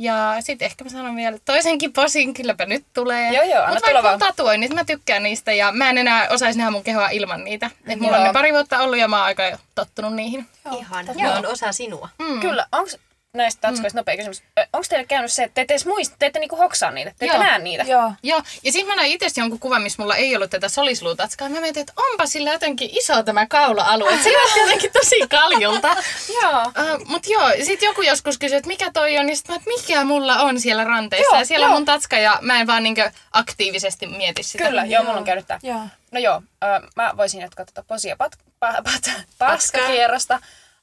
Ja 0.01 0.35
sitten 0.39 0.65
ehkä 0.65 0.83
mä 0.83 0.89
sanon 0.89 1.15
vielä 1.15 1.37
toisenkin 1.45 1.93
posin, 1.93 2.33
kylläpä 2.33 2.65
nyt 2.65 2.85
tulee. 2.93 3.33
Joo, 3.33 3.43
joo, 3.43 3.59
anna 3.63 3.73
Mutta 3.73 3.87
tulla 3.87 4.03
vaikka 4.03 4.19
vaan. 4.19 4.33
tatuoinnit, 4.35 4.73
mä 4.73 4.85
tykkään 4.85 5.23
niistä 5.23 5.53
ja 5.53 5.71
mä 5.71 5.89
en 5.89 5.97
enää 5.97 6.27
osaisi 6.29 6.57
nähdä 6.57 6.71
mun 6.71 6.83
kehoa 6.83 7.09
ilman 7.09 7.43
niitä. 7.43 7.71
Et 7.87 7.99
mulla 7.99 8.17
on 8.17 8.23
Joo. 8.23 8.27
ne 8.27 8.33
pari 8.33 8.51
vuotta 8.53 8.79
ollut 8.79 8.97
ja 8.97 9.07
mä 9.07 9.17
oon 9.17 9.25
aika 9.25 9.43
jo 9.43 9.57
tottunut 9.75 10.13
niihin. 10.13 10.45
Ihan, 10.79 11.05
Joo. 11.05 11.15
ne 11.15 11.29
on 11.37 11.45
osa 11.45 11.71
sinua. 11.71 12.09
Mm. 12.19 12.39
Kyllä, 12.39 12.65
onko 12.71 12.91
näistä 13.33 13.61
tatskoista 13.61 13.99
nopea 13.99 14.17
kysymys. 14.17 14.43
Onko 14.73 14.85
teille 14.89 15.05
käynyt 15.05 15.31
se, 15.31 15.43
että 15.43 15.53
te 15.53 15.61
ette 15.61 15.73
edes 15.73 15.85
muista, 15.85 16.15
te 16.19 16.25
ette 16.25 16.39
niinku 16.39 16.55
hoksaa 16.55 16.91
niitä, 16.91 17.09
te 17.09 17.25
ette 17.25 17.37
Joo. 17.37 17.43
näe 17.43 17.59
niitä? 17.59 17.83
Joo. 17.83 18.13
Joo, 18.23 18.41
ja 18.63 18.71
sitten 18.71 18.87
mä 18.87 18.95
näin 18.95 19.11
itse 19.11 19.27
jonkun 19.37 19.59
kuvan, 19.59 19.81
missä 19.81 20.01
mulla 20.01 20.15
ei 20.15 20.35
ollut 20.35 20.49
tätä 20.49 20.69
solisluutatskaa. 20.69 21.49
Mä 21.49 21.61
mietin, 21.61 21.81
että 21.81 21.93
onpa 21.95 22.25
sillä 22.25 22.51
jotenkin 22.51 22.89
iso 22.91 23.23
tämä 23.23 23.45
kaula-alue. 23.47 24.17
Se 24.23 24.31
näytti 24.31 24.59
jotenkin 24.59 24.91
tosi 24.91 25.15
kaljulta. 25.29 25.87
Joo. 26.41 26.61
Uh, 26.65 27.05
mut 27.07 27.27
joo, 27.27 27.49
sit 27.65 27.81
joku 27.81 28.01
joskus 28.01 28.37
kysyi, 28.37 28.57
että 28.57 28.67
mikä 28.67 28.91
toi 28.91 29.17
on, 29.17 29.25
niin 29.25 29.37
sit 29.37 29.47
mä, 29.47 29.55
että 29.55 29.69
mikä 29.69 30.03
mulla 30.03 30.39
on 30.39 30.59
siellä 30.59 30.83
ranteessa. 30.83 31.35
Joo, 31.35 31.41
ja 31.41 31.45
siellä 31.45 31.65
joo. 31.65 31.71
on 31.71 31.79
mun 31.79 31.85
tatska 31.85 32.17
ja 32.17 32.37
mä 32.41 32.59
en 32.59 32.67
vaan 32.67 32.83
niinkö 32.83 33.11
aktiivisesti 33.31 34.07
mieti 34.07 34.43
sitä. 34.43 34.63
Kyllä, 34.63 34.85
joo, 34.85 35.03
mulla 35.03 35.17
on 35.17 35.23
käynyt 35.23 35.47
tää. 35.47 35.59
Joo. 35.63 35.81
No 36.11 36.19
joo, 36.19 36.41
ö, 36.63 36.87
mä 36.95 37.13
voisin 37.17 37.41
jatkaa 37.41 37.65
tuota 37.65 37.83
posia 37.87 38.15
pat, 38.15 38.31
pa, 38.59 38.73
pat, 38.83 39.11
paskakierrosta. 39.37 40.39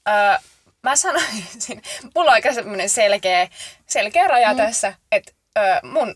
Ö, 0.09 0.41
mä 0.83 0.97
sanoisin, 0.97 1.83
mulla 2.15 2.31
on 2.31 2.35
aika 2.35 2.55
semmoinen 2.55 2.89
selkeä, 2.89 3.49
selkeä 3.87 4.29
raja 4.29 4.51
mm. 4.51 4.57
tässä, 4.57 4.95
että 5.13 5.33
ö, 5.59 5.61
mun 5.87 6.15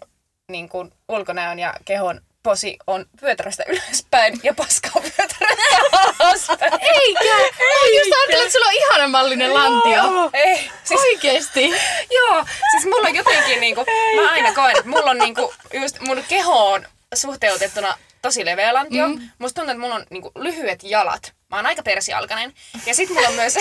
niin 0.49 0.69
kuin, 0.69 0.93
ulkonäön 1.09 1.59
ja 1.59 1.75
kehon 1.85 2.21
posi 2.43 2.77
on 2.87 3.07
vyötäröstä 3.23 3.65
ylöspäin 3.69 4.41
ja 4.43 4.55
paska 4.55 4.89
on 4.95 5.03
vyötäröstä 5.03 6.15
alaspäin. 6.19 6.73
Eikä! 6.81 7.37
Mä 7.37 7.99
just 7.99 8.13
ajattelin, 8.13 8.43
että 8.43 8.53
sulla 8.53 8.67
on 8.67 8.73
ihana 8.73 9.09
mallinen 9.09 9.55
lantio. 9.55 10.31
Ei, 10.33 10.71
siis 10.85 11.01
Oikeesti. 11.01 11.73
Joo, 12.11 12.45
siis 12.71 12.85
mulla 12.85 13.09
on 13.09 13.15
jotenkin 13.15 13.61
niinku, 13.61 13.85
mä 14.17 14.31
aina 14.31 14.53
koen, 14.53 14.77
että 14.77 14.89
mulla 14.89 15.11
on 15.11 15.19
niinku, 15.19 15.55
just 15.75 16.01
mun 16.01 16.25
kehoon 16.29 16.87
suhteutettuna 17.15 17.99
tosi 18.23 18.45
leveä 18.45 18.75
lantio. 18.75 19.09
Mm. 19.09 19.29
Musta 19.39 19.61
tuntuu, 19.61 19.71
että 19.71 19.81
mulla 19.81 19.95
on 19.95 20.07
niinku 20.11 20.33
lyhyet 20.35 20.83
jalat. 20.83 21.35
Mä 21.53 21.59
oon 21.59 21.67
aika 21.67 21.83
persialkainen. 21.83 22.55
Ja 22.87 22.95
sit 22.95 23.09
mulla 23.11 23.29
on 23.29 23.35
myös 23.35 23.55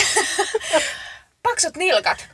paksut 1.44 1.78
nilkat. 1.78 2.28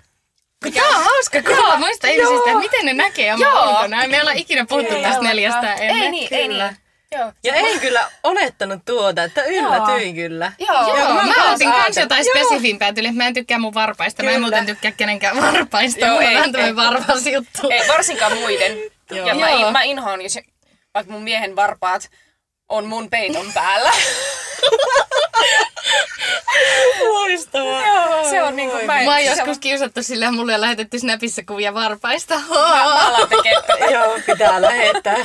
Tää 0.74 0.88
on 0.88 1.04
hauska 1.04 1.42
kuva 1.42 1.78
muista 1.78 2.08
ihmisistä, 2.08 2.50
että 2.50 2.60
miten 2.60 2.86
ne 2.86 2.94
näkee 2.94 3.34
oman 3.34 3.48
Joo. 3.48 3.70
ulkonäön. 3.70 4.10
Me 4.10 4.20
ollaan 4.20 4.38
ikinä 4.38 4.66
puhuttu 4.70 4.96
Ei 4.96 5.04
tästä 5.04 5.22
neljästä 5.22 5.74
ennen. 5.74 6.04
Ei 6.04 6.12
niin, 6.12 6.28
ei 6.34 6.48
niin. 6.48 6.78
Joo. 7.12 7.32
Ja 7.44 7.56
en 7.56 7.80
kyllä 7.80 8.12
olettanut 8.24 8.82
tuota, 8.86 9.24
että 9.24 9.44
yllätyin 9.44 10.16
kyllä. 10.16 10.52
Joo. 10.60 10.98
Joo, 10.98 11.14
mä 11.14 11.24
mä 11.24 11.52
otin 11.54 11.72
kans 11.72 11.98
jotain 11.98 12.26
Joo. 12.26 12.46
spesifimpää 12.46 12.94
tyyliä, 12.94 13.10
että 13.10 13.24
mä 13.24 13.28
en 13.28 13.34
tykkää 13.34 13.58
mun 13.60 13.74
varpaista. 13.74 14.24
Mä 14.24 14.30
en 14.30 14.36
Kyllä. 14.36 14.46
muuten 14.48 14.66
tykkää 14.66 14.92
kenenkään 14.92 15.42
varpaista. 15.42 16.06
Joo, 16.06 16.16
Mulla 16.16 16.40
on 16.40 16.56
ei, 16.56 16.64
ei. 16.64 16.76
varpas 16.76 17.26
juttu. 17.26 17.70
Ei, 17.70 17.88
varsinkaan 17.88 18.38
muiden. 18.38 18.78
Joo. 19.12 19.28
Ja 19.28 19.36
mä, 19.36 19.50
Joo. 19.50 19.68
in, 19.68 19.74
mä 19.74 19.82
inhoan, 19.82 20.22
jos 20.22 20.40
vaikka 20.94 21.14
mun 21.14 21.24
miehen 21.24 21.56
varpaat 21.56 22.10
on 22.70 22.86
mun 22.86 23.10
peiton 23.10 23.54
päällä. 23.54 23.92
Loistavaa. 27.04 28.30
Se 28.30 28.44
on 28.44 28.54
mä 28.86 29.00
en, 29.00 29.06
Mä 29.06 29.12
oon 29.12 29.20
se 29.24 29.30
joskus 29.30 29.60
kiusattu 29.60 30.04
sillä 30.04 30.32
mulle 30.32 30.56
on 30.56 30.62
lähetetty 30.62 31.00
Snapissa 31.00 31.42
kuvia 31.48 31.74
varpaista. 31.74 32.36
Mä. 32.50 33.88
Joo, 33.94 34.20
pitää 34.26 34.62
lähettää. 34.62 35.18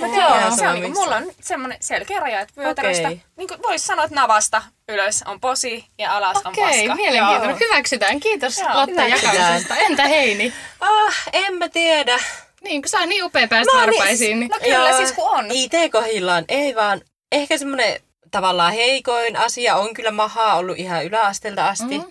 Mut 0.00 0.16
Joo, 0.16 0.40
joo, 0.40 0.50
se 0.50 0.56
se 0.56 0.62
on 0.62 0.68
on 0.68 0.74
niinku, 0.74 0.88
missä. 0.88 1.02
mulla 1.04 1.16
on 1.16 1.26
semmonen 1.40 1.78
selkeä 1.80 2.20
raja, 2.20 2.40
että 2.40 2.54
vyötäröstä, 2.60 3.08
Okei. 3.08 3.22
niin 3.36 3.48
kuin 3.48 3.62
vois 3.62 3.86
sanoa, 3.86 4.04
että 4.04 4.14
navasta 4.14 4.62
ylös 4.88 5.22
on 5.26 5.40
posi 5.40 5.84
ja 5.98 6.16
alas 6.16 6.36
on 6.44 6.46
Okei, 6.52 6.64
paska. 6.64 6.94
mielenkiintoinen. 6.94 7.48
Joo. 7.60 7.68
Hyväksytään. 7.70 8.20
Kiitos 8.20 8.58
Joo, 8.58 8.68
Lotta 8.74 9.02
jakamisesta. 9.02 9.76
Entä 9.76 10.02
Heini? 10.08 10.52
Ah, 10.80 11.14
en 11.32 11.54
mä 11.54 11.68
tiedä. 11.68 12.18
Niin, 12.60 12.82
kun 12.82 12.88
sä 12.88 12.98
oot 12.98 13.08
niin 13.08 13.24
upea 13.24 13.48
päästä 13.48 13.72
Mä 13.72 13.80
oon 13.80 13.90
niin- 13.90 13.98
varpaisiin. 13.98 14.40
Niin... 14.40 14.50
No 14.50 14.58
kyllä, 14.64 14.96
siis 14.96 15.12
kun 15.12 15.24
on. 15.30 15.46
IT-kohdillaan 15.50 16.44
ei 16.48 16.74
vaan, 16.74 17.00
ehkä 17.32 17.58
semmonen 17.58 18.00
tavallaan 18.30 18.72
heikoin 18.72 19.36
asia 19.36 19.76
on 19.76 19.94
kyllä 19.94 20.10
mahaa 20.10 20.56
ollut 20.56 20.78
ihan 20.78 21.04
yläasteelta 21.04 21.68
asti. 21.68 21.98
Mhm. 21.98 22.08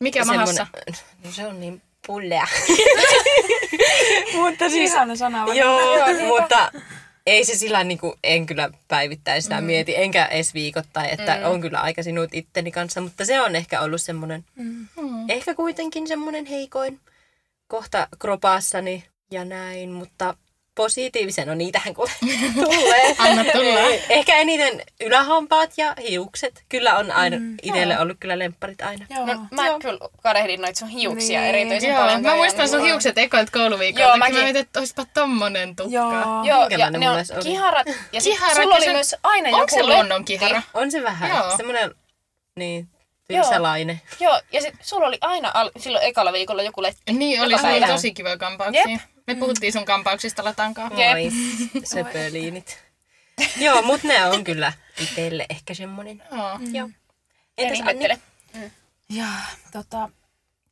Mikä 0.00 0.18
Ja 0.20 0.24
mahassa? 0.24 0.66
No 1.24 1.32
se 1.32 1.46
on 1.46 1.60
niin 1.60 1.82
pullea. 2.06 2.46
mutta 4.34 4.68
siis, 4.70 4.90
Ihana 4.92 5.16
sana. 5.16 5.46
vaikka. 5.46 5.64
joo, 5.64 6.06
mutta 6.26 6.72
ei 7.26 7.44
se 7.44 7.54
sillä 7.54 7.84
niinku, 7.84 8.14
en 8.24 8.46
kyllä 8.46 8.70
päivittäin 8.88 9.42
sitä 9.42 9.60
mm. 9.60 9.64
mieti, 9.66 9.96
enkä 9.96 10.26
edes 10.26 10.54
viikoittain, 10.54 11.10
että 11.10 11.36
mm. 11.36 11.44
on 11.44 11.60
kyllä 11.60 11.80
aika 11.80 12.02
sinut 12.02 12.30
itteni 12.32 12.70
kanssa, 12.70 13.00
mutta 13.00 13.24
se 13.24 13.40
on 13.40 13.56
ehkä 13.56 13.80
ollut 13.80 14.00
semmoinen, 14.00 14.44
Mm. 14.56 14.86
ehkä 15.28 15.54
kuitenkin 15.54 16.08
semmoinen 16.08 16.46
heikoin 16.46 17.00
kohta 17.66 18.08
kropassani 18.18 19.04
ja 19.30 19.44
näin, 19.44 19.90
mutta 19.90 20.34
positiivisen 20.74 21.50
on 21.50 21.58
niitähän 21.58 21.94
kuule 21.94 22.10
tulee. 22.64 23.14
Anna 23.18 23.44
tulla. 23.52 23.80
Ehkä 24.08 24.34
eniten 24.36 24.82
ylähampaat 25.00 25.70
ja 25.76 25.94
hiukset. 26.08 26.64
Kyllä 26.68 26.96
on 26.98 27.10
aina 27.10 27.36
mm, 27.38 27.56
itselle 27.62 27.98
ollut 27.98 28.16
kyllä 28.20 28.38
lempparit 28.38 28.80
aina. 28.82 29.06
Joo. 29.10 29.26
No, 29.26 29.40
mä 29.50 29.66
Joo. 29.66 29.78
kyllä 29.78 29.98
kadehdin 30.22 30.60
noita 30.60 30.78
sun 30.78 30.88
hiuksia 30.88 31.40
Niin. 31.40 31.54
erityisen 31.54 31.90
Joo, 31.90 31.98
paljon. 32.00 32.22
mä 32.22 32.34
muistan 32.34 32.60
niin 32.60 32.68
sun 32.70 32.82
hiukset 32.82 33.18
ekoilta 33.18 33.52
kouluviikolta. 33.52 34.02
Joo, 34.08 34.10
Mä 34.16 34.16
mäkin. 34.16 34.34
mietin, 34.42 34.56
että 34.62 34.78
olisipa 34.78 35.04
tommonen 35.14 35.76
tukka. 35.76 35.92
Joo. 35.92 36.12
Joo, 36.44 36.68
ja 36.78 36.90
ne 36.90 37.10
on 37.10 37.16
oli? 37.16 37.42
kiharat. 37.42 37.86
Ja 38.12 38.20
sit 38.20 38.32
Kiharat 38.32 38.56
sulla 38.62 38.74
oli 38.76 38.84
se- 38.84 38.92
myös 38.92 39.14
aina 39.22 39.48
Onko 39.48 39.58
joku 39.60 39.74
se 39.74 39.82
luonnon 39.82 40.24
kihara? 40.24 40.62
On 40.74 40.90
se 40.90 41.02
vähän. 41.02 41.30
Joo. 41.30 41.56
Semmoinen, 41.56 41.94
niin, 42.56 42.88
Joo. 43.28 43.42
tylsälainen. 43.42 44.00
Joo, 44.20 44.40
ja 44.52 44.60
sit 44.60 44.74
sulla 44.82 45.06
oli 45.06 45.18
aina 45.20 45.50
al- 45.54 45.70
silloin 45.76 46.04
ekalla 46.04 46.32
viikolla 46.32 46.62
joku 46.62 46.82
letti. 46.82 47.12
Niin, 47.12 47.40
oli 47.40 47.50
sulla 47.58 47.62
päivä. 47.70 47.86
tosi 47.86 48.12
kivoja 48.14 48.36
kampauksia. 48.36 48.82
Jep. 48.88 49.00
Me 49.26 49.34
puhuttiin 49.34 49.72
sun 49.72 49.84
kampauksista 49.84 50.44
Latankaa. 50.44 50.90
Moi, 50.90 51.30
söpöliinit. 51.94 52.78
Joo, 53.56 53.82
mut 53.82 54.02
ne 54.02 54.24
on 54.26 54.44
kyllä 54.44 54.72
itselle 55.00 55.46
ehkä 55.50 55.74
semmonen. 55.74 56.22
Joo. 56.32 56.58
Joo. 56.72 56.90
En 57.58 57.66
Entäs 57.66 57.80
Anni? 57.80 58.04
ihmettele. 58.04 58.20
Ja 59.08 59.26
tota, 59.72 60.08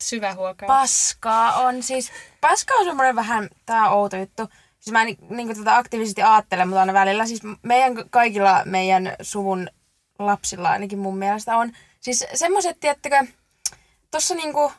Syvä 0.03 0.34
huokaus. 0.34 0.66
paskaa 0.66 1.53
on 1.53 1.82
siis, 1.82 2.12
paska 2.40 2.74
on 2.74 2.84
semmoinen 2.84 3.16
vähän, 3.16 3.48
tää 3.66 3.90
on 3.90 3.98
outo 3.98 4.16
juttu. 4.16 4.48
Siis 4.80 4.92
mä 4.92 5.03
en 5.03 5.16
niin 5.30 5.57
tätä 5.57 5.76
aktiivisesti 5.76 6.22
ajattele, 6.22 6.64
mutta 6.64 6.80
aina 6.80 6.92
välillä. 6.92 7.26
Siis 7.26 7.40
meidän 7.62 8.11
kaikilla 8.11 8.62
meidän 8.64 9.16
suvun 9.22 9.70
lapsilla 10.18 10.70
ainakin 10.70 10.98
mun 10.98 11.18
mielestä 11.18 11.57
on. 11.57 11.72
Siis 12.01 12.24
semmoiset, 12.34 12.80
tiettäkö, 12.80 13.26
tossa 14.11 14.34
niinku, 14.34 14.72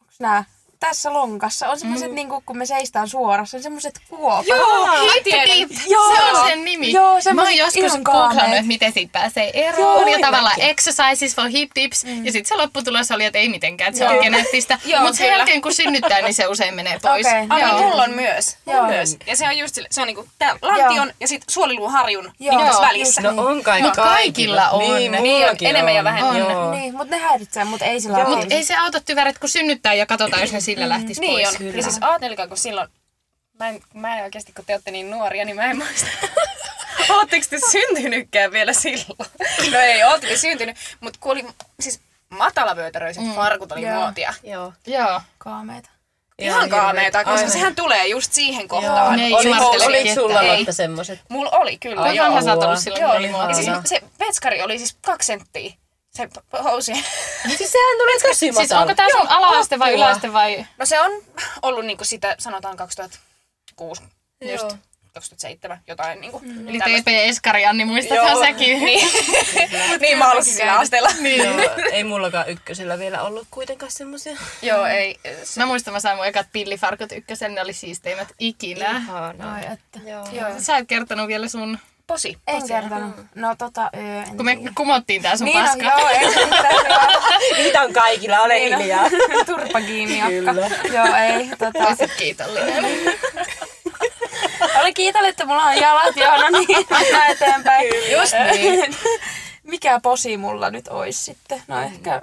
onks 0.00 0.20
nää, 0.20 0.44
tässä 0.80 1.12
lonkassa 1.12 1.68
on 1.68 1.78
semmoiset, 1.78 2.08
mm. 2.08 2.14
niinku, 2.14 2.42
kun 2.46 2.58
me 2.58 2.66
seistään 2.66 3.08
suorassa, 3.08 3.56
on 3.56 3.62
semmoiset 3.62 4.00
kuopat. 4.08 4.46
Joo, 4.46 4.86
mä 4.86 5.12
hip 5.14 5.24
tiedän. 5.24 5.48
dip. 5.56 5.70
Joo. 5.88 6.16
Se 6.16 6.22
on 6.22 6.48
sen 6.48 6.64
nimi. 6.64 6.92
Joo, 6.92 7.18
mä 7.34 7.42
oon 7.42 7.56
joskus 7.56 7.92
googlannut, 8.02 8.54
että 8.54 8.62
miten 8.62 8.92
siitä 8.92 9.12
pääsee 9.12 9.66
eroon. 9.66 10.00
Joo, 10.00 10.08
ja 10.08 10.18
tavallaan 10.26 10.60
exercises 10.60 11.36
for 11.36 11.48
hip 11.48 11.70
dips. 11.74 12.04
Mm. 12.04 12.26
Ja 12.26 12.32
sitten 12.32 12.48
se 12.48 12.54
lopputulos 12.54 13.10
oli, 13.10 13.24
että 13.24 13.38
ei 13.38 13.48
mitenkään, 13.48 13.88
että 13.88 13.98
se 13.98 14.08
on 14.08 14.22
geneettistä. 14.22 14.78
Mutta 15.00 15.16
sen 15.16 15.26
jälkeen 15.26 15.62
kun 15.62 15.74
synnyttää, 15.74 16.22
niin 16.22 16.34
se 16.34 16.46
usein 16.46 16.74
menee 16.74 16.98
pois. 17.02 17.26
Okei. 17.26 17.46
Ai, 17.48 17.60
Joo. 17.60 17.82
mulla 17.82 18.02
on 18.02 18.10
myös. 18.10 18.56
Joo. 18.66 18.80
on 18.80 18.86
myös. 18.86 19.16
Ja 19.26 19.36
se 19.36 19.48
on 19.48 19.58
just 19.58 19.74
sille, 19.74 19.88
se 19.90 20.00
on 20.00 20.06
niinku 20.06 20.28
tää 20.38 20.56
lantion 20.62 21.12
ja 21.20 21.28
sit 21.28 21.42
suoliluun 21.48 21.92
harjun 21.92 22.32
niin 22.38 22.60
tässä 22.60 22.82
välissä. 22.82 23.20
No 23.20 23.46
on 23.46 23.62
kai 23.62 23.82
Mut 23.82 23.96
kaikilla 23.96 24.70
on. 24.70 24.96
Niin, 24.96 25.12
Niin 25.12 25.44
enemmän 25.60 25.94
ja 25.94 26.04
vähemmän. 26.04 26.70
Niin, 26.70 26.96
mutta 26.96 27.16
ne 27.16 27.22
häiritsee, 27.22 27.64
mutta 27.64 27.84
ei 27.84 28.00
sillä. 28.00 28.24
Mutta 28.24 28.54
ei 28.54 28.64
se 28.64 28.76
auta 28.76 29.00
tyväret, 29.00 29.38
kun 29.38 29.48
synnyttää 29.48 29.94
ja 29.94 30.06
katsotaan, 30.06 30.42
jos 30.42 30.52
ne 30.52 30.60
sillä 30.72 30.88
lähtisi 30.88 31.20
Niin 31.20 31.32
pois. 31.32 31.48
on. 31.48 31.56
Kyllä. 31.58 31.76
Ja 31.76 31.82
siis 31.82 31.98
ajatelkaa, 32.00 32.48
kun 32.48 32.56
silloin, 32.56 32.88
mä 33.58 33.68
en, 33.68 33.80
mä 33.94 34.18
en 34.18 34.24
oikeasti, 34.24 34.52
kun 34.52 34.64
te 34.64 34.72
olette 34.74 34.90
niin 34.90 35.10
nuoria, 35.10 35.44
niin 35.44 35.56
mä 35.56 35.64
en 35.70 35.76
muista. 35.76 36.06
Oletteko 37.14 37.46
te 37.50 37.58
syntynytkään 37.70 38.52
vielä 38.52 38.72
silloin? 38.72 39.30
No 39.72 39.78
ei, 39.78 40.04
ootte 40.04 40.36
syntynyt. 40.36 40.76
Mutta 41.00 41.18
kun 41.22 41.32
oli 41.32 41.46
siis 41.80 42.00
matalavyötäröiset 42.28 43.24
mm. 43.24 43.32
farkut 43.34 43.72
oli 43.72 43.82
Joo. 43.82 43.94
muotia. 44.00 44.34
Joo. 44.42 44.72
Joo. 44.86 45.20
Kaameita. 45.38 45.90
Ihan 46.38 46.70
kaameita, 46.70 47.18
koska 47.24 47.36
Aivan. 47.38 47.50
sehän 47.50 47.74
tulee 47.74 48.06
just 48.06 48.32
siihen 48.32 48.68
kohtaan. 48.68 49.16
Ne 49.16 49.24
ei 49.26 49.32
Oli 49.34 49.44
ketään. 49.44 49.62
Oliko 49.64 50.14
sulla. 50.14 50.56
Lotta 50.56 50.72
semmoset? 50.72 51.20
Mulla 51.28 51.50
oli 51.50 51.78
kyllä, 51.78 52.02
Ai, 52.02 52.16
joo. 52.16 52.42
Sä 52.42 52.52
oot 52.54 52.62
ollut 52.62 52.62
Joo. 52.62 52.76
silloin, 52.76 53.00
Joo, 53.02 53.10
kun 53.10 53.18
oli 53.18 53.26
ja 53.26 53.32
muotia. 53.32 53.54
siis 53.54 53.66
Joo. 53.66 53.80
se 53.84 54.00
vetskari 54.20 54.62
oli 54.62 54.78
siis 54.78 54.96
kaksi 55.06 55.26
senttiä. 55.26 55.72
Se 56.18 56.28
housujen. 56.64 57.04
Siis 57.58 57.72
sehän 57.72 57.98
tulee 57.98 58.18
tosi 58.22 58.34
Siis 58.34 58.54
matala. 58.54 58.80
onko 58.80 58.94
tää 58.94 59.06
sun 59.12 59.28
ala-aste 59.28 59.78
vai 59.78 59.94
yläaste 59.94 60.32
vai? 60.32 60.66
No 60.78 60.86
se 60.86 61.00
on 61.00 61.10
ollut 61.62 61.84
niinku 61.86 62.04
sitä, 62.04 62.36
sanotaan 62.38 62.76
2006, 62.76 64.02
Joo. 64.40 64.52
just 64.52 64.76
2007, 65.14 65.80
jotain 65.86 66.20
niinku. 66.20 66.38
Mm. 66.38 66.68
Eli 66.68 66.78
TP 66.78 67.08
Eskari 67.08 67.66
Anni, 67.66 67.84
muistathan 67.84 68.30
Joo. 68.30 68.44
säkin? 68.44 68.78
Niin, 68.84 69.08
niin 70.00 70.18
mä 70.18 70.30
ollutkin 70.30 70.54
sillä 70.54 70.78
asteella. 70.78 71.10
Joo, 71.44 71.76
ei 71.92 72.04
mullakaan 72.04 72.48
ykkösellä 72.48 72.98
vielä 72.98 73.22
ollut 73.22 73.46
kuitenkaan 73.50 73.92
semmosia. 73.92 74.36
Joo, 74.62 74.86
ei. 74.86 75.20
Mä 75.56 75.66
muistan, 75.66 75.94
mä 75.94 76.00
sain 76.00 76.16
mun 76.16 76.26
ekat 76.26 76.46
pillifarkut 76.52 77.12
ykkösen, 77.12 77.54
ne 77.54 77.60
oli 77.60 77.72
siisteimmät 77.72 78.28
ikinä. 78.38 78.90
Ihanaa. 78.90 79.54
Ai 79.54 79.62
että. 79.72 80.10
Joo. 80.10 80.28
Joo. 80.32 80.50
Sä 80.58 80.76
et 80.76 80.88
kertonut 80.88 81.28
vielä 81.28 81.48
sun, 81.48 81.78
Posi. 82.08 82.38
En 82.46 82.68
kertonut. 82.68 83.16
No 83.34 83.54
tota, 83.58 83.90
öö, 83.96 84.22
en 84.22 84.36
kun 84.36 84.44
me 84.44 84.56
tiedä. 84.56 84.70
kumottiin 84.74 85.22
tää 85.22 85.36
sun 85.36 85.44
Niin 85.44 85.58
on, 85.58 85.64
paska. 85.64 85.82
joo, 85.84 86.08
ei 86.08 86.34
se 86.34 86.44
mitään. 86.46 86.74
joo. 86.90 87.56
Niitä 87.56 87.82
on 87.82 87.92
kaikilla, 87.92 88.40
ole 88.40 88.54
Niin 88.54 88.74
on. 88.74 88.80
hiljaa. 88.80 89.04
Turpa 89.46 89.80
kiinni. 89.80 90.20
Kyllä. 90.28 90.70
Joo, 90.92 91.16
ei. 91.16 91.48
Tota, 91.58 91.86
Olisit 91.88 92.10
kiitollinen. 92.18 92.84
Olen 94.80 94.94
kiitollinen, 94.94 95.30
että 95.30 95.46
mulla 95.46 95.62
on 95.64 95.76
jalat 95.76 96.16
joo, 96.16 96.36
no 96.36 96.48
niin, 96.58 96.86
mennään 96.90 97.30
eteenpäin. 97.30 97.88
Just 98.12 98.32
niin. 98.52 98.96
Mikä 99.62 100.00
posi 100.02 100.36
mulla 100.36 100.70
nyt 100.70 100.88
ois 100.88 101.24
sitten? 101.24 101.62
No 101.68 101.82
ehkä, 101.82 102.22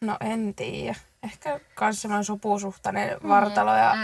no 0.00 0.16
en 0.20 0.54
tiedä. 0.54 0.94
Ehkä 1.32 1.60
kans 1.74 2.02
semmoinen 2.02 2.24
sopusuhtainen 2.24 3.16
vartalo 3.28 3.74
ja 3.76 3.94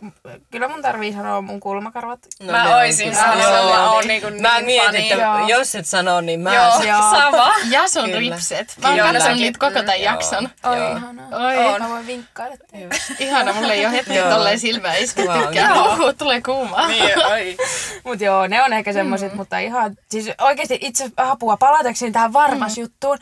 mm. 0.00 0.12
kyllä 0.50 0.68
mun 0.68 0.82
tarvii 0.82 1.12
sanoa 1.12 1.40
mun 1.40 1.60
kulmakarvat. 1.60 2.18
No, 2.40 2.52
Mä 2.52 2.64
ne 2.64 2.74
oisin 2.74 3.14
sanonut, 3.14 3.70
mä 3.74 3.90
oon 3.90 4.06
niinku 4.06 4.28
Mä 4.40 4.54
niin 4.56 4.66
mietin, 4.66 4.86
fani. 4.86 5.10
että 5.12 5.24
Joo. 5.24 5.48
jos 5.48 5.74
et 5.74 5.86
sano, 5.86 6.20
niin 6.20 6.40
mä... 6.40 6.54
Joo, 6.54 6.82
Joo. 6.82 7.10
sama. 7.10 7.52
Ja 7.70 7.88
sun 7.88 8.04
Kyllä. 8.04 8.18
ripset. 8.36 8.76
Mä 8.82 8.88
oon 8.88 8.98
katsonut 9.12 9.38
niitä 9.38 9.58
koko 9.58 9.72
tämän 9.72 10.02
Joo. 10.02 10.12
jakson. 10.12 10.48
Oi 10.64 10.78
Joo. 10.78 10.96
ihanaa. 10.96 11.46
Oi. 11.46 11.56
On. 11.58 11.82
Mä 11.82 11.88
voin 11.88 12.06
vinkkailla 12.06 12.56
teille. 12.70 12.94
Ihana, 13.18 13.52
mulle 13.52 13.72
ei 13.72 13.86
ole 13.86 13.92
heti 13.92 14.14
Joo. 14.14 14.30
tolleen 14.30 14.58
silmää 14.58 14.94
Joo. 14.96 15.96
puhua, 15.96 16.12
tulee 16.12 16.42
kuumaa. 16.42 16.88
Niin, 16.88 17.26
oi. 17.26 17.56
Mut 18.04 18.20
joo, 18.20 18.46
ne 18.46 18.62
on 18.62 18.72
ehkä 18.72 18.92
semmoiset, 18.92 19.34
mutta 19.34 19.58
ihan, 19.58 19.96
siis 20.10 20.30
oikeesti 20.40 20.78
itse 20.80 21.10
apua 21.16 21.56
palatakseni 21.56 22.12
tähän 22.12 22.32
varmas 22.32 22.78
juttuun. 22.78 23.18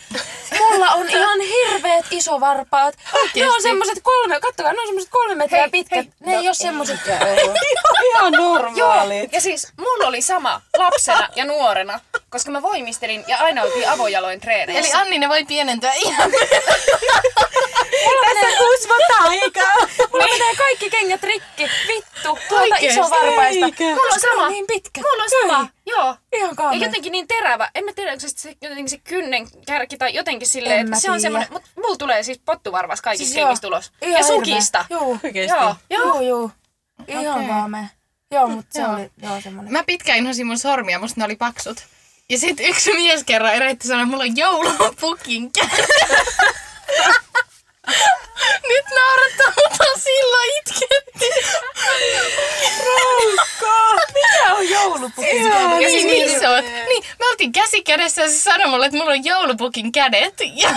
Mulla 0.59 0.93
on 0.93 1.11
ihan 1.11 1.39
hirveet 1.41 1.78
isovarpaat. 2.19 2.95
Ne 3.37 3.51
on 3.51 3.63
semmoiset 3.63 3.99
kolme, 4.03 4.41
kattokaa, 4.41 4.73
ne 4.73 4.81
on 4.81 4.87
semmoiset 4.87 5.11
kolme 5.11 5.35
metriä 5.35 5.61
Hei, 5.61 5.71
pitkät. 5.71 5.97
hei. 6.07 6.13
Ne 6.21 6.37
ei 6.37 6.49
oo 6.49 6.55
semmoset. 6.55 7.01
Ihan 8.15 8.33
normaalit. 8.33 9.33
Ja 9.33 9.41
siis 9.41 9.73
mulla 9.77 10.09
oli 10.09 10.23
sama 10.23 10.61
lapsena 10.79 11.29
ja 11.37 11.45
nuorena, 11.45 12.01
koska 12.31 12.51
mä 12.51 12.63
voimistelin 12.63 13.25
ja 13.29 13.39
aina 13.39 13.63
oltiin 13.63 13.89
avojaloin 13.89 14.41
treeneissä. 14.41 14.97
Eli 14.97 15.03
Anni, 15.03 15.19
ne 15.19 15.29
voi 15.29 15.45
pienentyä 15.45 15.93
ihan. 15.93 16.31
Tässä 18.35 18.57
kusva 18.59 18.95
aikaa. 19.29 19.73
Mulla 20.13 20.27
menee 20.27 20.57
kaikki 20.57 20.91
kengät 20.91 21.23
rikki. 21.23 21.71
Vittu, 21.89 22.23
tuolta 22.23 22.55
Oikeesti? 22.55 22.87
isovarpaista. 22.87 23.65
Eikä. 23.67 23.85
Mulla 23.85 24.15
on 24.15 24.21
sama. 24.21 24.49
Niin 24.49 24.67
pitkä. 24.67 25.01
Mulla 25.01 25.23
on 25.25 25.31
sama, 25.31 25.69
joo. 25.87 26.17
Ihan 26.33 26.51
Ja 26.51 26.55
kaamea. 26.57 26.79
jotenkin 26.87 27.13
niin 27.13 27.29
terävä. 27.29 27.71
En 27.75 27.85
mä 27.85 27.93
tiedä, 27.93 28.13
onko 28.13 28.25
se, 28.27 28.55
jotenkin 28.63 28.89
se 28.89 28.99
kynnen 28.99 29.47
kärki 29.67 29.97
tai 29.97 30.15
jotenkin 30.15 30.49
silleen, 30.49 30.87
että 30.87 31.01
se 31.01 31.11
on 31.11 31.21
semmoinen, 31.21 31.49
mutta 31.53 31.69
mulla 31.77 31.97
tulee 31.97 32.23
siis 32.23 32.39
pottuvarvas 32.45 33.03
kaikista 33.03 33.33
Siis 33.35 33.45
kengistä 33.45 33.67
ulos. 33.69 33.93
Ihan 34.03 34.13
ja 34.21 34.25
hirveä. 34.27 34.37
sukista. 34.37 34.85
Joo. 34.91 35.19
Oikeesti? 35.25 35.57
Joo, 35.59 35.75
joo. 35.91 36.11
Joo, 36.15 36.21
joo. 36.21 36.51
Ihan 37.09 37.35
Okei. 37.37 37.49
kaamea. 37.49 37.85
Joo, 38.31 38.49
mutta 38.49 38.71
se 38.73 38.81
Joo. 38.81 38.93
oli 38.95 39.11
joo 39.23 39.41
semmonen. 39.41 39.73
Mä 39.73 39.85
pitkään 39.85 40.19
inhosin 40.19 40.47
mun 40.47 40.59
sormia, 40.59 40.99
musta 40.99 41.21
ne 41.21 41.25
oli 41.25 41.37
paksut. 41.37 41.87
Ja 42.31 42.39
sit 42.39 42.57
yksi 42.61 42.93
mies 42.93 43.25
kerran 43.25 43.55
eräitti 43.55 43.89
sanoa, 43.89 44.03
että 44.03 44.11
mulla 44.11 44.25
on 44.25 44.37
joulupukin. 44.37 45.51
Nyt 48.69 48.85
naurattaa, 48.97 49.53
mutta 49.57 49.85
silloin 49.99 50.49
itkettiin. 50.59 51.45
Mikä 54.15 54.55
on 54.55 54.71
joulupukki? 54.71 55.37
Ja 55.37 55.69
niin, 55.79 55.91
siis 55.91 56.05
niin, 56.05 56.29
isot. 56.29 56.65
Niin, 56.89 57.05
me 57.19 57.29
oltiin 57.31 57.53
käsi 57.53 57.83
kädessä 57.83 58.23
ja 58.23 58.29
se 58.29 58.39
sanoi 58.39 58.69
mulle, 58.69 58.87
että 58.87 58.99
mulla 58.99 59.11
on 59.11 59.25
joulupukin 59.25 59.93
kädet. 59.93 60.35
Ja 60.55 60.71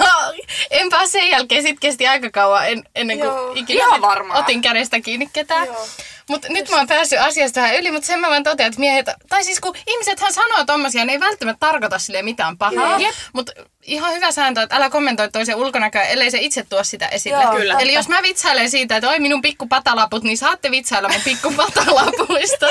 enpä 0.72 1.06
sen 1.06 1.30
jälkeen 1.30 1.64
sit 1.64 1.80
kesti 1.80 2.08
aika 2.08 2.30
kauan 2.30 2.68
en, 2.68 2.84
ennen 2.96 3.18
kuin 3.18 3.28
Joo. 3.28 3.54
ikinä 3.56 3.86
Ihan 3.86 4.32
otin 4.32 4.62
kädestä 4.62 5.00
kiinni 5.00 5.30
ketään. 5.34 5.68
Joo. 5.68 5.88
Mutta 6.32 6.48
nyt 6.50 6.70
mä 6.70 6.78
oon 6.78 6.88
päässyt 6.88 7.20
asiasta 7.20 7.62
vähän 7.62 7.76
yli, 7.76 7.92
mutta 7.92 8.08
sen 8.08 8.20
mä 8.20 8.30
vaan 8.30 8.44
totean, 8.44 8.68
että 8.68 8.80
miehet, 8.80 9.06
tai 9.30 9.44
siis 9.44 9.60
kun 9.60 9.76
ihmisethän 9.88 10.34
sanoo 10.34 10.66
tommosia, 10.66 11.06
ne 11.06 11.12
ei 11.12 11.20
välttämättä 11.20 11.60
tarkoita 11.60 12.00
sille 12.00 12.22
mitään 12.22 12.58
pahaa. 12.58 13.00
Jep. 13.00 13.16
Mutta 13.34 13.52
ihan 13.84 14.14
hyvä 14.14 14.32
sääntö, 14.32 14.62
että 14.62 14.76
älä 14.76 14.90
kommentoi 14.90 15.32
toisen 15.32 15.56
ulkonäköä, 15.56 16.04
ellei 16.04 16.32
se 16.32 16.38
itse 16.42 16.64
tuo 16.70 16.84
sitä 16.84 17.08
esille. 17.08 17.44
Joo, 17.44 17.52
Kyllä. 17.52 17.74
totta. 17.74 17.84
Eli 17.84 17.94
jos 17.94 18.08
mä 18.08 18.22
vitsailen 18.22 18.70
siitä, 18.70 18.96
että 18.96 19.10
oi 19.10 19.20
minun 19.20 19.42
pikku 19.42 19.68
patalaput, 19.68 20.24
niin 20.24 20.38
saatte 20.38 20.72
vitsailla 20.72 21.10
mun 21.10 21.22
pikku 21.24 21.54
patalapuista. 21.66 22.68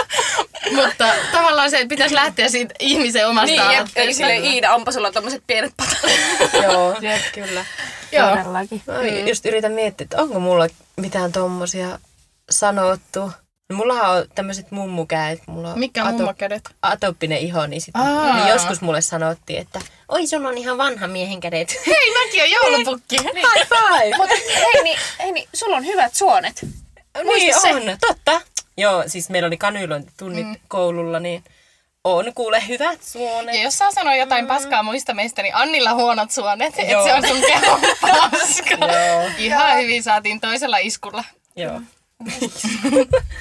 Mutta 0.75 1.07
tavallaan 1.33 1.71
se 1.71 1.87
pitäisi 1.89 2.15
lähteä 2.15 2.49
siitä 2.49 2.75
ihmisen 2.79 3.29
omasta 3.29 3.47
Niin, 3.47 3.71
jep. 3.73 3.87
Eli 3.97 4.15
silleen 4.15 4.45
Iida, 4.45 4.75
onpa 4.75 4.93
sulla 4.93 5.13
tommoset 5.13 5.43
pienet 5.47 5.73
patat. 5.77 5.99
Joo, 6.65 6.97
kyllä. 7.35 7.65
Joo. 8.13 8.37
Todellakin. 8.37 8.83
Mä 8.87 9.29
just 9.29 9.47
yritän 9.47 9.73
miettiä, 9.73 10.05
että 10.05 10.23
onko 10.23 10.41
mulla 10.41 10.67
mitään 10.97 11.33
tommosia 11.33 11.99
sanottu. 12.51 13.33
No, 13.71 13.77
mullahan 13.77 14.11
on 14.11 14.25
tämmöiset 14.35 14.71
mummukäet. 14.71 15.43
Mulla 15.47 15.73
on 15.73 15.79
Mikä 15.79 16.05
on 16.05 16.15
mummokädet? 16.15 16.63
Atooppinen 16.83 17.39
iho, 17.39 17.67
niin, 17.67 17.81
sit, 17.81 17.97
Aa. 17.97 18.37
niin 18.37 18.49
joskus 18.49 18.81
mulle 18.81 19.01
sanottiin, 19.01 19.59
että 19.59 19.81
oi 20.09 20.27
sun 20.27 20.47
on 20.47 20.59
ihan 20.59 20.79
vanha 20.79 21.07
miehen 21.07 21.41
kädet. 21.41 21.75
Hei, 21.87 22.27
mäkin 22.27 22.43
on 22.43 22.51
joulupukki. 22.51 23.17
High 23.19 23.69
five! 23.69 24.17
Mutta 24.17 24.35
hei, 24.55 24.83
niin, 24.83 24.99
hei, 25.19 25.33
niin, 25.33 25.49
sulla 25.55 25.77
on 25.77 25.85
hyvät 25.85 26.15
suonet. 26.15 26.63
niin 26.63 27.27
Muista 27.27 27.61
se. 27.61 27.75
on, 27.75 27.83
totta. 28.01 28.41
Joo, 28.77 29.05
siis 29.07 29.31
meillä 29.31 29.47
oli 29.47 29.57
kanylointitunnit 29.57 30.47
mm. 30.47 30.57
koululla, 30.69 31.21
niin 31.21 31.45
on 32.05 32.33
kuule 32.35 32.63
hyvät 32.69 33.03
suonet. 33.03 33.55
Ja 33.55 33.63
jos 33.63 33.79
saa 33.79 33.93
sanoa 33.93 34.17
jotain 34.17 34.47
paskaa 34.47 34.83
muista 34.83 35.15
meistä, 35.15 35.43
niin 35.43 35.57
Annilla 35.57 35.95
huonot 35.95 36.31
suonet, 36.31 36.75
että 36.79 36.93
Joo. 36.93 37.05
se 37.05 37.15
on 37.15 37.29
sun 37.29 37.41
kehon 37.41 37.81
paska. 38.01 38.87
Joo. 38.97 39.31
Ihan 39.39 39.77
hyvin 39.77 40.03
saatiin 40.03 40.41
toisella 40.41 40.79
iskulla. 40.79 41.25
Joo. 41.57 41.81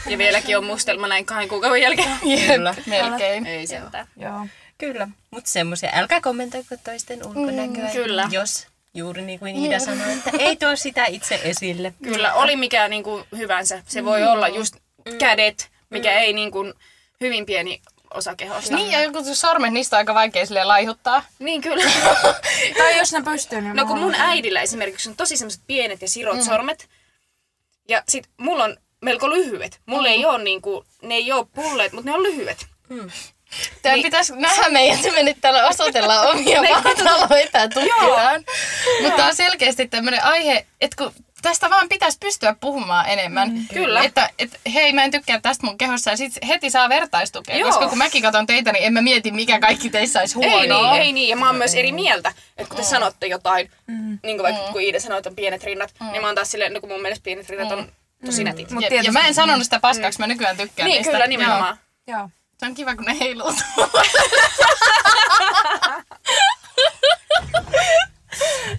Ja 0.10 0.18
vieläkin 0.18 0.58
on 0.58 0.64
mustelma 0.64 1.08
näin 1.08 1.26
kahden 1.26 1.50
kuukauden 1.50 1.82
jälkeen. 1.82 2.18
Kyllä. 2.48 2.76
Melkein. 2.86 3.46
Ei 3.46 3.68
sentään. 3.68 4.08
Joo. 4.18 4.48
Kyllä. 4.78 5.08
Mutta 5.32 5.50
semmoisia, 5.50 5.90
älkää 5.94 6.22
kommentoiko 6.22 6.76
toisten 6.84 7.28
ulkonäköä. 7.28 7.86
Mm, 7.86 7.92
kyllä. 7.92 8.28
Jos 8.32 8.68
juuri 8.94 9.22
niin 9.22 9.40
kuin 9.40 9.56
Iida 9.56 9.80
sanoi, 9.80 10.14
että 10.14 10.32
ei 10.40 10.56
tuo 10.56 10.76
sitä 10.76 11.06
itse 11.06 11.42
esille. 11.44 11.94
Kyllä, 12.04 12.34
oli 12.34 12.56
mikä 12.56 12.88
niinku 12.88 13.24
hyvänsä. 13.38 13.84
Se 13.88 14.06
voi 14.06 14.24
olla 14.24 14.48
just 14.48 14.76
kädet, 15.20 15.70
mikä 15.90 16.20
ei 16.20 16.34
niinku 16.34 16.74
hyvin 17.22 17.46
pieni 17.46 17.82
osa 18.14 18.36
kehosta. 18.36 18.76
Niin, 18.76 18.92
ja 18.92 19.02
joku 19.02 19.20
sormet, 19.34 19.74
niistä 19.74 19.96
on 19.96 19.98
aika 19.98 20.14
vaikea 20.14 20.46
sille 20.46 20.64
laihuttaa. 20.64 21.24
Niin 21.40 21.62
kyllä. 21.62 21.84
Tai 22.78 22.98
jos 22.98 23.14
ne 23.14 23.22
pystyy, 23.22 23.62
niin 23.62 23.76
No 23.76 23.86
kun 23.86 24.00
mun 24.00 24.16
äidillä 24.16 24.62
esimerkiksi 24.62 25.10
on 25.10 25.16
tosi 25.16 25.38
semmoiset 25.38 25.62
pienet 25.68 26.02
ja 26.02 26.10
sirot 26.10 26.38
mm. 26.38 26.44
sormet. 26.44 26.90
Ja 27.90 28.04
sit 28.10 28.30
mulla 28.38 28.64
on 28.64 28.78
melko 29.02 29.30
lyhyet. 29.30 29.80
Mulla 29.86 30.10
ei 30.10 30.26
oo 30.26 30.38
niinku, 30.38 30.86
ne 31.02 31.16
ei 31.16 31.32
oo 31.32 31.46
pulleet, 31.46 31.92
mutta 31.94 32.12
ne 32.12 32.18
on 32.18 32.24
lyhyet. 32.24 32.68
Tämä 33.82 33.96
Niin. 33.96 34.04
pitäisi 34.04 34.36
nähdä 34.36 34.70
meidän, 34.70 34.98
että 34.98 35.12
me 35.12 35.24
nyt 35.24 35.38
täällä 35.42 35.68
osoitellaan 35.68 36.28
omia 36.28 36.62
vataloita 36.84 37.58
ja 37.58 37.68
tutkitaan. 37.70 38.44
Mutta 39.02 39.26
on 39.26 39.36
selkeästi 39.36 39.88
tämmöinen 39.88 40.24
aihe, 40.24 40.66
että 40.82 40.96
kun 41.04 41.14
tästä 41.42 41.70
vaan 41.70 41.90
pitäisi 41.90 42.18
pystyä 42.22 42.56
puhumaan 42.62 43.10
enemmän. 43.10 43.50
Mm, 43.50 43.66
kyllä. 43.74 44.04
Että 44.04 44.30
et, 44.40 44.60
hei, 44.74 44.94
mä 44.94 45.04
en 45.04 45.12
tykkää 45.12 45.40
tästä 45.42 45.66
mun 45.66 45.78
kehossa 45.78 46.12
ja 46.12 46.18
sit 46.18 46.34
heti 46.48 46.70
saa 46.70 46.90
vertaistukea. 46.90 47.58
Joo. 47.58 47.70
Koska 47.70 47.88
kun 47.90 47.98
mäkin 47.98 48.22
katson 48.24 48.46
teitä, 48.46 48.72
niin 48.72 48.84
en 48.86 48.94
mä 48.94 49.02
mieti, 49.02 49.32
mikä 49.32 49.60
kaikki 49.60 49.90
teissä 49.90 50.20
olisi 50.20 50.36
huonoa. 50.36 50.62
Ei 50.62 50.68
niin, 50.68 51.02
ei 51.02 51.14
niin. 51.14 51.30
Ja 51.30 51.36
mä 51.36 51.48
oon 51.48 51.56
myös 51.56 51.74
eri 51.76 51.92
mieltä. 51.92 52.30
Että 52.58 52.70
kun 52.70 52.78
te 52.78 52.84
sanotte 52.84 53.28
jotain, 53.28 53.72
niin 54.24 54.38
kuin 54.38 54.44
vaikka 54.44 54.72
kun 54.72 54.82
Iida 54.82 55.00
sanoi, 55.00 55.18
että 55.18 55.30
on 55.30 55.36
pienet 55.36 55.64
rinnat, 55.64 55.94
niin 56.12 56.22
mä 56.22 56.28
oon 56.28 56.36
taas 56.36 56.52
silleen, 56.52 56.74
no 56.74 56.80
kun 56.80 56.90
mun 56.90 57.02
mielestä 57.02 57.24
pienet 57.24 57.50
rinnat 57.50 57.72
on 57.72 57.92
tosi 58.26 58.44
nätit. 58.44 58.72
Mut 58.72 58.84
Ja, 58.84 59.02
ja 59.02 59.12
mä 59.12 59.28
en 59.28 59.34
sanonut 59.34 59.64
sitä 59.64 59.80
paskaksi, 59.80 60.20
mä 60.20 60.28
nykyään 60.28 60.58
tykkään 60.58 60.88
Niin, 60.90 60.98
niistä. 60.98 61.12
kyllä 61.12 61.28
nimenomaan. 61.28 61.78
Joo. 62.08 62.30
Se 62.58 62.66
on 62.66 62.76
kiva, 62.76 62.96
kun 62.96 63.06
ne 63.06 63.20
heiluu. 63.20 63.54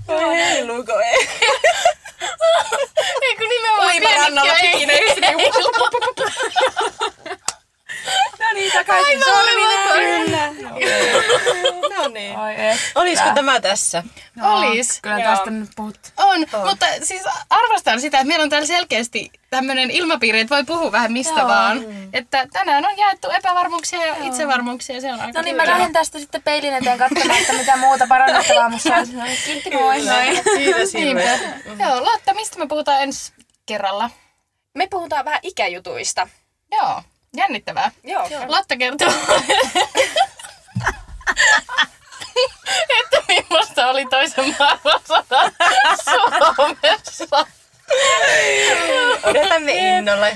Heiluuko 0.08 1.00
ei? 1.00 1.28
ei 3.22 3.36
kun 3.36 3.48
nimenomaan 3.48 3.86
Uimarannalla 3.86 4.52
pienetkin 4.60 4.90
ei 4.90 4.98
heilu. 5.36 5.70
No 8.38 8.46
niin, 8.54 8.72
takaisin 8.72 9.20
sormille. 9.24 9.74
Kyllä. 9.94 10.50
No 11.96 12.08
niin. 12.08 12.38
Oi 12.38 12.54
et. 12.58 12.80
Olisiko 12.94 13.28
tämä 13.34 13.60
tässä? 13.60 14.02
Olis. 14.42 14.98
Kyllä 15.02 15.18
Joo. 15.18 15.30
tästä 15.34 15.50
nyt 15.50 15.70
puhut. 15.76 15.98
On, 16.16 16.46
mutta 16.68 16.86
siis 17.02 17.22
arvostan 17.50 18.00
sitä, 18.00 18.18
että 18.18 18.28
meillä 18.28 18.42
on 18.42 18.50
täällä 18.50 18.66
selkeästi 18.66 19.30
tämmöinen 19.50 19.90
ilmapiiri, 19.90 20.40
että 20.40 20.54
voi 20.54 20.64
puhua 20.64 20.92
vähän 20.92 21.12
mistä 21.12 21.40
Joo. 21.40 21.48
vaan. 21.48 21.84
Että 22.12 22.46
tänään 22.52 22.84
on 22.86 22.98
jaettu 22.98 23.30
epävarmuuksia 23.30 24.06
ja 24.06 24.14
itsevarmuuksia, 24.24 25.00
se 25.00 25.12
on 25.12 25.20
aika 25.20 25.38
No 25.38 25.42
niin, 25.42 25.56
mä 25.56 25.62
hyvä. 25.62 25.72
lähden 25.74 25.92
tästä 25.92 26.18
sitten 26.18 26.42
peilin 26.42 26.74
eteen 26.74 26.98
katsomaan, 26.98 27.38
että 27.40 27.52
mitä 27.52 27.76
muuta 27.76 28.06
parannettavaa 28.08 28.68
musta. 28.68 28.90
No 29.12 29.24
niin, 29.24 29.38
Kiitti, 29.44 29.70
moi. 29.70 29.96
Niinpä. 29.96 30.50
hirveästi. 30.58 30.98
Joo, 31.78 32.04
Lotta, 32.04 32.34
mistä 32.34 32.58
me 32.58 32.66
puhutaan 32.66 33.02
ensi 33.02 33.32
kerralla? 33.66 34.10
Me 34.74 34.86
puhutaan 34.90 35.24
vähän 35.24 35.40
ikäjutuista. 35.42 36.28
Joo, 36.72 37.02
jännittävää. 37.36 37.90
Joo. 38.04 38.28
Lotta 38.46 38.76
kertoo, 38.76 39.08
että 43.00 43.22
millaista 43.28 43.86
oli 43.90 44.06
toisen 44.06 44.56
maailmansodan 44.58 45.52
Suomessa. 46.04 47.46
Odotamme 49.22 49.72
innolla. 49.72 50.26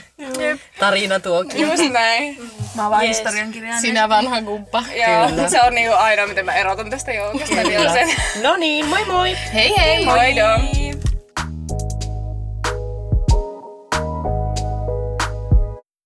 Tarina 0.78 1.20
tuokin. 1.20 1.60
Just 1.70 1.82
näin. 1.92 2.50
Mä 2.74 2.82
oon 2.82 2.90
vaan 2.90 3.04
Yes. 3.06 3.18
historiankirjaan. 3.18 3.80
Sinä 3.80 4.08
vanha 4.08 4.42
kumppa. 4.42 4.82
Joo, 5.06 5.28
Kyllä. 5.28 5.48
se 5.48 5.62
on 5.62 5.74
niinku 5.74 5.94
ainoa, 5.96 6.26
miten 6.26 6.44
mä 6.44 6.54
erotan 6.54 6.90
tästä 6.90 7.12
joukosta 7.12 7.56
vielä 7.68 7.92
sen. 7.92 8.08
No 8.42 8.56
niin, 8.56 8.86
moi 8.86 9.04
moi! 9.04 9.36
Hei 9.54 9.74
hei! 9.78 10.04
Moido! 10.04 10.44